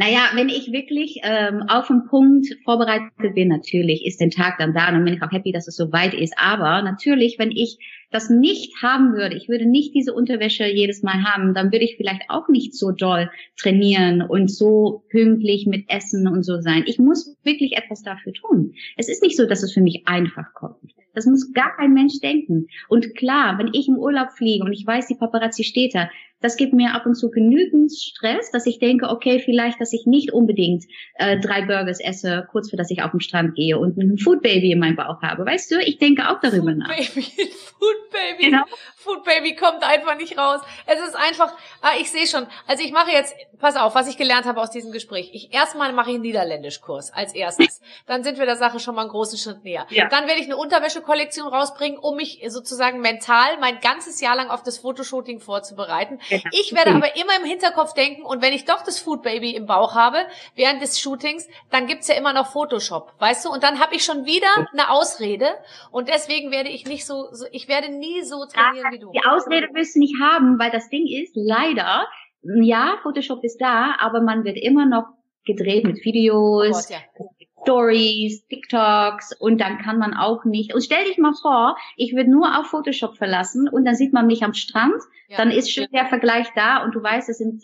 Naja, 0.01 0.31
wenn 0.33 0.49
ich 0.49 0.71
wirklich 0.71 1.19
ähm, 1.21 1.65
auf 1.67 1.85
den 1.85 2.05
Punkt 2.07 2.47
vorbereitet 2.65 3.35
bin, 3.35 3.49
natürlich 3.49 4.03
ist 4.03 4.19
der 4.19 4.31
Tag 4.31 4.57
dann 4.57 4.73
da 4.73 4.87
und 4.87 4.95
dann 4.95 5.05
bin 5.05 5.13
ich 5.13 5.21
auch 5.21 5.31
happy, 5.31 5.51
dass 5.51 5.67
es 5.67 5.75
so 5.75 5.91
weit 5.91 6.15
ist. 6.15 6.33
Aber 6.37 6.81
natürlich, 6.81 7.37
wenn 7.37 7.51
ich 7.51 7.77
das 8.09 8.31
nicht 8.31 8.81
haben 8.81 9.13
würde, 9.13 9.35
ich 9.35 9.47
würde 9.47 9.67
nicht 9.67 9.93
diese 9.93 10.15
Unterwäsche 10.15 10.65
jedes 10.65 11.03
Mal 11.03 11.23
haben, 11.23 11.53
dann 11.53 11.71
würde 11.71 11.85
ich 11.85 11.97
vielleicht 11.97 12.23
auch 12.29 12.49
nicht 12.49 12.73
so 12.73 12.89
doll 12.89 13.29
trainieren 13.61 14.23
und 14.23 14.49
so 14.49 15.03
pünktlich 15.11 15.67
mit 15.67 15.85
Essen 15.87 16.27
und 16.27 16.41
so 16.41 16.59
sein. 16.61 16.83
Ich 16.87 16.97
muss 16.97 17.37
wirklich 17.43 17.77
etwas 17.77 18.01
dafür 18.01 18.33
tun. 18.33 18.73
Es 18.97 19.07
ist 19.07 19.21
nicht 19.21 19.37
so, 19.37 19.45
dass 19.45 19.61
es 19.61 19.71
für 19.71 19.81
mich 19.81 20.07
einfach 20.07 20.55
kommt. 20.55 20.95
Das 21.13 21.27
muss 21.27 21.53
gar 21.53 21.75
kein 21.75 21.93
Mensch 21.93 22.19
denken. 22.21 22.65
Und 22.89 23.13
klar, 23.15 23.59
wenn 23.59 23.69
ich 23.73 23.87
im 23.87 23.97
Urlaub 23.97 24.31
fliege 24.31 24.63
und 24.63 24.73
ich 24.73 24.87
weiß, 24.87 25.05
die 25.07 25.15
Paparazzi 25.15 25.63
steht 25.63 25.93
da, 25.93 26.09
das 26.41 26.57
gibt 26.57 26.73
mir 26.73 26.93
ab 26.93 27.05
und 27.05 27.15
zu 27.15 27.29
genügend 27.29 27.91
Stress, 27.91 28.51
dass 28.51 28.65
ich 28.65 28.79
denke, 28.79 29.09
okay, 29.09 29.39
vielleicht, 29.39 29.79
dass 29.79 29.93
ich 29.93 30.05
nicht 30.05 30.33
unbedingt 30.33 30.85
äh, 31.15 31.39
drei 31.39 31.61
Burgers 31.61 31.99
esse, 31.99 32.47
kurz 32.51 32.69
für 32.69 32.77
dass 32.77 32.91
ich 32.91 33.03
auf 33.03 33.11
den 33.11 33.21
Strand 33.21 33.55
gehe 33.55 33.77
und 33.77 33.97
ein 33.97 34.17
Food 34.17 34.41
Baby 34.41 34.71
in 34.71 34.79
meinem 34.79 34.95
Bauch 34.95 35.21
habe. 35.21 35.45
Weißt 35.45 35.71
du, 35.71 35.79
ich 35.79 35.97
denke 35.99 36.29
auch 36.29 36.39
darüber 36.41 36.71
Food 36.71 36.77
nach. 36.77 36.89
Baby, 36.89 37.21
Food 37.79 38.09
Baby. 38.11 38.51
Genau. 38.51 38.63
Food 38.95 39.23
Baby 39.23 39.55
kommt 39.55 39.83
einfach 39.83 40.17
nicht 40.17 40.37
raus. 40.37 40.61
Es 40.85 40.99
ist 40.99 41.15
einfach, 41.15 41.53
ah, 41.81 41.93
ich 41.99 42.11
sehe 42.11 42.27
schon. 42.27 42.45
Also 42.67 42.83
ich 42.83 42.91
mache 42.91 43.11
jetzt, 43.11 43.35
pass 43.59 43.75
auf, 43.75 43.95
was 43.95 44.07
ich 44.07 44.17
gelernt 44.17 44.45
habe 44.45 44.61
aus 44.61 44.71
diesem 44.71 44.91
Gespräch. 44.91 45.29
Ich 45.33 45.53
erstmal 45.53 45.93
mache 45.93 46.09
ich 46.09 46.15
einen 46.15 46.23
Niederländischkurs 46.23 47.11
als 47.11 47.33
erstes. 47.33 47.81
Dann 48.07 48.23
sind 48.23 48.37
wir 48.37 48.45
der 48.45 48.55
Sache 48.55 48.79
schon 48.79 48.95
mal 48.95 49.01
einen 49.01 49.11
großen 49.11 49.37
Schritt 49.37 49.63
näher. 49.63 49.85
Ja. 49.89 50.07
Dann 50.09 50.27
werde 50.27 50.39
ich 50.39 50.45
eine 50.45 50.57
Unterwäschekollektion 50.57 51.47
rausbringen, 51.47 51.97
um 51.99 52.15
mich 52.15 52.43
sozusagen 52.47 53.01
mental 53.01 53.57
mein 53.59 53.79
ganzes 53.79 54.21
Jahr 54.21 54.35
lang 54.35 54.49
auf 54.49 54.63
das 54.63 54.79
Fotoshooting 54.79 55.39
vorzubereiten. 55.39 56.19
Genau. 56.31 56.43
Ich 56.53 56.73
werde 56.73 56.91
aber 56.91 57.15
immer 57.17 57.35
im 57.37 57.45
Hinterkopf 57.45 57.93
denken, 57.93 58.23
und 58.23 58.41
wenn 58.41 58.53
ich 58.53 58.63
doch 58.63 58.83
das 58.83 58.99
Food 58.99 59.21
Baby 59.21 59.53
im 59.53 59.65
Bauch 59.65 59.95
habe, 59.95 60.17
während 60.55 60.81
des 60.81 60.97
Shootings, 60.97 61.47
dann 61.69 61.87
gibt's 61.87 62.07
ja 62.07 62.15
immer 62.15 62.31
noch 62.31 62.47
Photoshop, 62.47 63.13
weißt 63.19 63.45
du? 63.45 63.49
Und 63.49 63.63
dann 63.63 63.79
habe 63.79 63.95
ich 63.95 64.05
schon 64.05 64.25
wieder 64.25 64.47
eine 64.71 64.89
Ausrede. 64.89 65.47
Und 65.91 66.07
deswegen 66.07 66.49
werde 66.51 66.69
ich 66.69 66.85
nicht 66.85 67.05
so, 67.05 67.27
so 67.33 67.45
ich 67.51 67.67
werde 67.67 67.91
nie 67.91 68.23
so 68.23 68.45
trainieren 68.45 68.93
wie 68.93 68.99
du. 68.99 69.11
Die 69.11 69.25
Ausrede 69.25 69.67
wirst 69.73 69.95
du 69.95 69.99
nicht 69.99 70.15
haben, 70.21 70.57
weil 70.57 70.71
das 70.71 70.87
Ding 70.89 71.05
ist, 71.05 71.33
leider, 71.35 72.07
ja, 72.43 72.97
Photoshop 73.03 73.43
ist 73.43 73.59
da, 73.59 73.95
aber 73.99 74.21
man 74.21 74.45
wird 74.45 74.57
immer 74.57 74.85
noch 74.85 75.07
gedreht 75.43 75.83
mit 75.83 76.05
Videos, 76.05 76.69
oh 76.69 76.71
Gott, 76.71 76.89
ja. 76.89 77.25
Stories, 77.61 78.45
TikToks 78.47 79.33
und 79.39 79.59
dann 79.59 79.77
kann 79.79 79.97
man 79.97 80.13
auch 80.13 80.45
nicht. 80.45 80.73
Und 80.73 80.81
stell 80.81 81.05
dich 81.05 81.17
mal 81.17 81.33
vor, 81.33 81.77
ich 81.95 82.15
würde 82.15 82.29
nur 82.29 82.57
auf 82.59 82.67
Photoshop 82.67 83.17
verlassen 83.17 83.69
und 83.69 83.85
dann 83.85 83.95
sieht 83.95 84.13
man 84.13 84.27
mich 84.27 84.43
am 84.43 84.53
Strand, 84.53 85.01
ja. 85.27 85.37
dann 85.37 85.51
ist 85.51 85.71
schon 85.71 85.87
der 85.93 86.07
Vergleich 86.07 86.47
da 86.55 86.83
und 86.83 86.95
du 86.95 87.01
weißt, 87.01 87.29
es 87.29 87.37
sind 87.37 87.63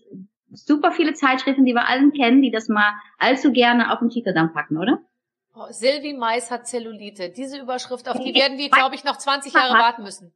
super 0.51 0.91
viele 0.91 1.13
Zeitschriften, 1.13 1.65
die 1.65 1.73
wir 1.73 1.87
allen 1.87 2.13
kennen, 2.13 2.41
die 2.41 2.51
das 2.51 2.69
mal 2.69 2.93
allzu 3.17 3.51
gerne 3.51 3.91
auf 3.91 3.99
den 3.99 4.09
Titel 4.09 4.33
dann 4.33 4.53
packen, 4.53 4.77
oder? 4.77 4.99
Oh, 5.53 5.65
Sylvie 5.71 6.13
Mais 6.13 6.51
hat 6.51 6.67
Zellulite. 6.67 7.29
Diese 7.29 7.59
Überschrift, 7.59 8.07
auf 8.07 8.19
die 8.19 8.35
werden 8.35 8.57
wir, 8.57 8.69
glaube 8.69 8.95
ich, 8.95 9.03
noch 9.03 9.17
20 9.17 9.53
Jahre 9.53 9.73
warten 9.73 10.03
müssen. 10.03 10.31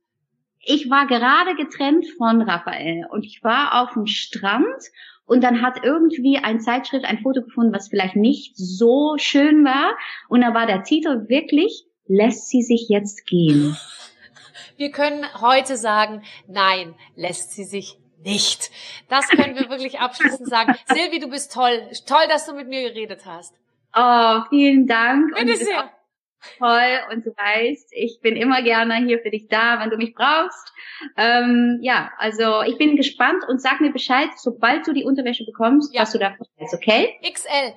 Ich 0.63 0.89
war 0.89 1.07
gerade 1.07 1.55
getrennt 1.55 2.05
von 2.17 2.41
Raphael 2.41 3.05
und 3.09 3.25
ich 3.25 3.43
war 3.43 3.81
auf 3.81 3.93
dem 3.93 4.05
Strand 4.07 4.83
und 5.31 5.45
dann 5.45 5.61
hat 5.61 5.85
irgendwie 5.85 6.39
ein 6.39 6.59
Zeitschrift 6.59 7.05
ein 7.05 7.19
Foto 7.19 7.41
gefunden, 7.41 7.73
was 7.73 7.87
vielleicht 7.87 8.17
nicht 8.17 8.51
so 8.57 9.15
schön 9.17 9.63
war. 9.63 9.97
Und 10.27 10.41
da 10.41 10.53
war 10.53 10.65
der 10.65 10.83
Titel 10.83 11.29
wirklich, 11.29 11.85
lässt 12.05 12.49
sie 12.49 12.61
sich 12.61 12.89
jetzt 12.89 13.25
gehen. 13.25 13.77
Wir 14.75 14.91
können 14.91 15.23
heute 15.39 15.77
sagen, 15.77 16.23
nein, 16.49 16.95
lässt 17.15 17.53
sie 17.53 17.63
sich 17.63 17.97
nicht. 18.21 18.71
Das 19.07 19.29
können 19.29 19.55
wir 19.55 19.69
wirklich 19.69 20.01
abschließend 20.01 20.49
sagen. 20.49 20.75
Silvi, 20.93 21.19
du 21.19 21.29
bist 21.29 21.53
toll. 21.53 21.81
Toll, 22.05 22.27
dass 22.27 22.45
du 22.45 22.53
mit 22.53 22.67
mir 22.67 22.89
geredet 22.89 23.21
hast. 23.25 23.53
Oh, 23.95 24.41
vielen 24.49 24.85
Dank. 24.85 25.33
Bitte 25.33 25.55
sehr 25.55 25.89
toll 26.57 26.99
und 27.11 27.25
du 27.25 27.31
weißt, 27.31 27.89
ich 27.91 28.19
bin 28.21 28.35
immer 28.35 28.61
gerne 28.61 28.95
hier 28.95 29.19
für 29.19 29.29
dich 29.29 29.47
da, 29.47 29.79
wenn 29.79 29.89
du 29.89 29.97
mich 29.97 30.13
brauchst. 30.13 30.73
Ähm, 31.17 31.79
ja, 31.81 32.11
also 32.17 32.61
ich 32.63 32.77
bin 32.77 32.95
gespannt 32.95 33.43
und 33.47 33.61
sag 33.61 33.81
mir 33.81 33.91
Bescheid, 33.91 34.29
sobald 34.37 34.87
du 34.87 34.93
die 34.93 35.03
Unterwäsche 35.03 35.45
bekommst, 35.45 35.93
ja. 35.93 36.01
was 36.01 36.11
du 36.11 36.19
davon 36.19 36.45
hältst, 36.57 36.75
okay? 36.75 37.17
XL. 37.21 37.73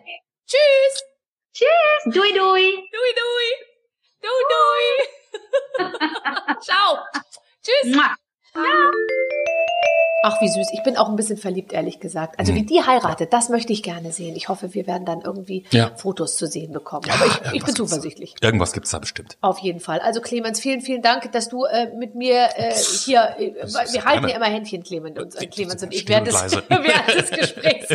Tschüss! 0.46 1.04
Tschüss. 1.52 2.14
Dui, 2.14 2.32
dui. 2.32 2.88
Dui, 2.92 3.10
dui. 3.20 3.48
Dui, 4.22 4.44
dui. 4.50 4.98
Ciao. 6.60 6.98
Tschüss. 7.62 7.94
Mua. 7.94 8.16
Ach, 10.26 10.40
wie 10.40 10.48
süß. 10.48 10.68
Ich 10.72 10.82
bin 10.82 10.96
auch 10.96 11.10
ein 11.10 11.16
bisschen 11.16 11.36
verliebt, 11.36 11.74
ehrlich 11.74 12.00
gesagt. 12.00 12.38
Also, 12.38 12.54
wie 12.54 12.62
die 12.62 12.82
heiratet, 12.82 13.34
das 13.34 13.50
möchte 13.50 13.74
ich 13.74 13.82
gerne 13.82 14.10
sehen. 14.10 14.34
Ich 14.36 14.48
hoffe, 14.48 14.72
wir 14.72 14.86
werden 14.86 15.04
dann 15.04 15.20
irgendwie 15.20 15.64
Ja. 15.70 15.90
Fotos 15.96 16.36
zu 16.36 16.46
sehen 16.46 16.72
bekommen. 16.72 17.04
Aber 17.10 17.26
ich, 17.26 17.56
ich 17.56 17.62
bin 17.64 17.76
zuversichtlich. 17.76 18.34
Da. 18.40 18.48
Irgendwas 18.48 18.72
gibt's 18.72 18.90
da 18.90 18.98
bestimmt. 19.00 19.36
Auf 19.42 19.58
jeden 19.58 19.80
Fall. 19.80 20.00
Also 20.00 20.22
Clemens, 20.22 20.60
vielen, 20.60 20.80
vielen 20.80 21.02
Dank, 21.02 21.30
dass 21.32 21.50
du 21.50 21.64
äh, 21.64 21.94
mit 21.94 22.14
mir 22.14 22.48
äh, 22.56 22.72
hier, 22.72 23.36
äh, 23.38 23.52
wir 23.92 24.04
halten 24.06 24.28
ja 24.28 24.36
immer 24.36 24.46
Händchen, 24.46 24.82
Clemens 24.82 25.18
und, 25.18 25.42
äh, 25.42 25.46
Clemens 25.46 25.82
und 25.82 25.92
ich 25.92 26.08
während 26.08 26.26
des, 26.26 26.34
während 26.68 27.14
des 27.14 27.30
Gesprächs 27.30 27.88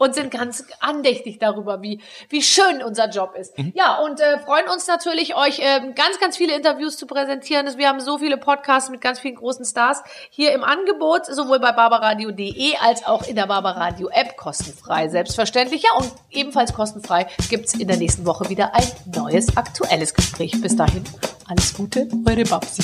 und 0.00 0.12
sind 0.12 0.32
ganz 0.32 0.64
andächtig 0.80 1.38
darüber, 1.38 1.82
wie, 1.82 2.00
wie 2.30 2.42
schön 2.42 2.82
unser 2.84 3.08
Job 3.10 3.36
ist. 3.38 3.56
Mhm. 3.56 3.72
Ja, 3.76 4.00
und 4.00 4.18
äh, 4.20 4.40
freuen 4.40 4.68
uns 4.72 4.88
natürlich, 4.88 5.36
euch 5.36 5.60
ähm, 5.60 5.94
ganz, 5.94 6.18
ganz 6.18 6.36
viele 6.36 6.56
Interviews 6.56 6.96
zu 6.96 7.06
präsentieren. 7.06 7.68
Wir 7.76 7.88
haben 7.88 8.00
so 8.00 8.18
viele 8.18 8.38
Podcasts 8.38 8.90
mit 8.90 9.00
ganz 9.00 9.20
vielen 9.20 9.36
großen 9.36 9.64
Stars 9.64 10.02
hier 10.30 10.52
im 10.52 10.64
Angebot, 10.64 11.26
sowohl 11.26 11.60
bei 11.60 11.75
barbaradio.de 11.76 12.76
als 12.80 13.06
auch 13.06 13.22
in 13.26 13.36
der 13.36 13.46
Barbaradio 13.46 14.08
App, 14.08 14.36
kostenfrei, 14.36 15.08
selbstverständlich. 15.08 15.82
Ja, 15.82 15.90
und 15.98 16.12
ebenfalls 16.30 16.72
kostenfrei 16.72 17.26
gibt's 17.48 17.74
in 17.74 17.86
der 17.86 17.96
nächsten 17.96 18.26
Woche 18.26 18.48
wieder 18.48 18.74
ein 18.74 18.86
neues 19.14 19.56
aktuelles 19.56 20.12
Gespräch. 20.12 20.60
Bis 20.60 20.74
dahin, 20.74 21.04
alles 21.46 21.74
Gute, 21.74 22.08
eure 22.26 22.44
Babsi. 22.44 22.82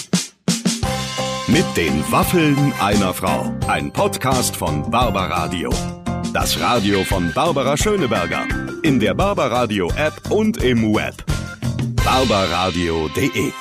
Mit 1.48 1.64
den 1.76 2.04
Waffeln 2.10 2.72
einer 2.80 3.12
Frau. 3.12 3.52
Ein 3.66 3.92
Podcast 3.92 4.56
von 4.56 4.90
Barbaradio. 4.90 5.70
Das 6.32 6.58
Radio 6.60 7.04
von 7.04 7.32
Barbara 7.34 7.76
Schöneberger. 7.76 8.46
In 8.82 9.00
der 9.00 9.14
Barbaradio 9.14 9.88
App 9.96 10.30
und 10.30 10.62
im 10.62 10.94
Web. 10.94 11.24
barbaradio.de 12.04 13.52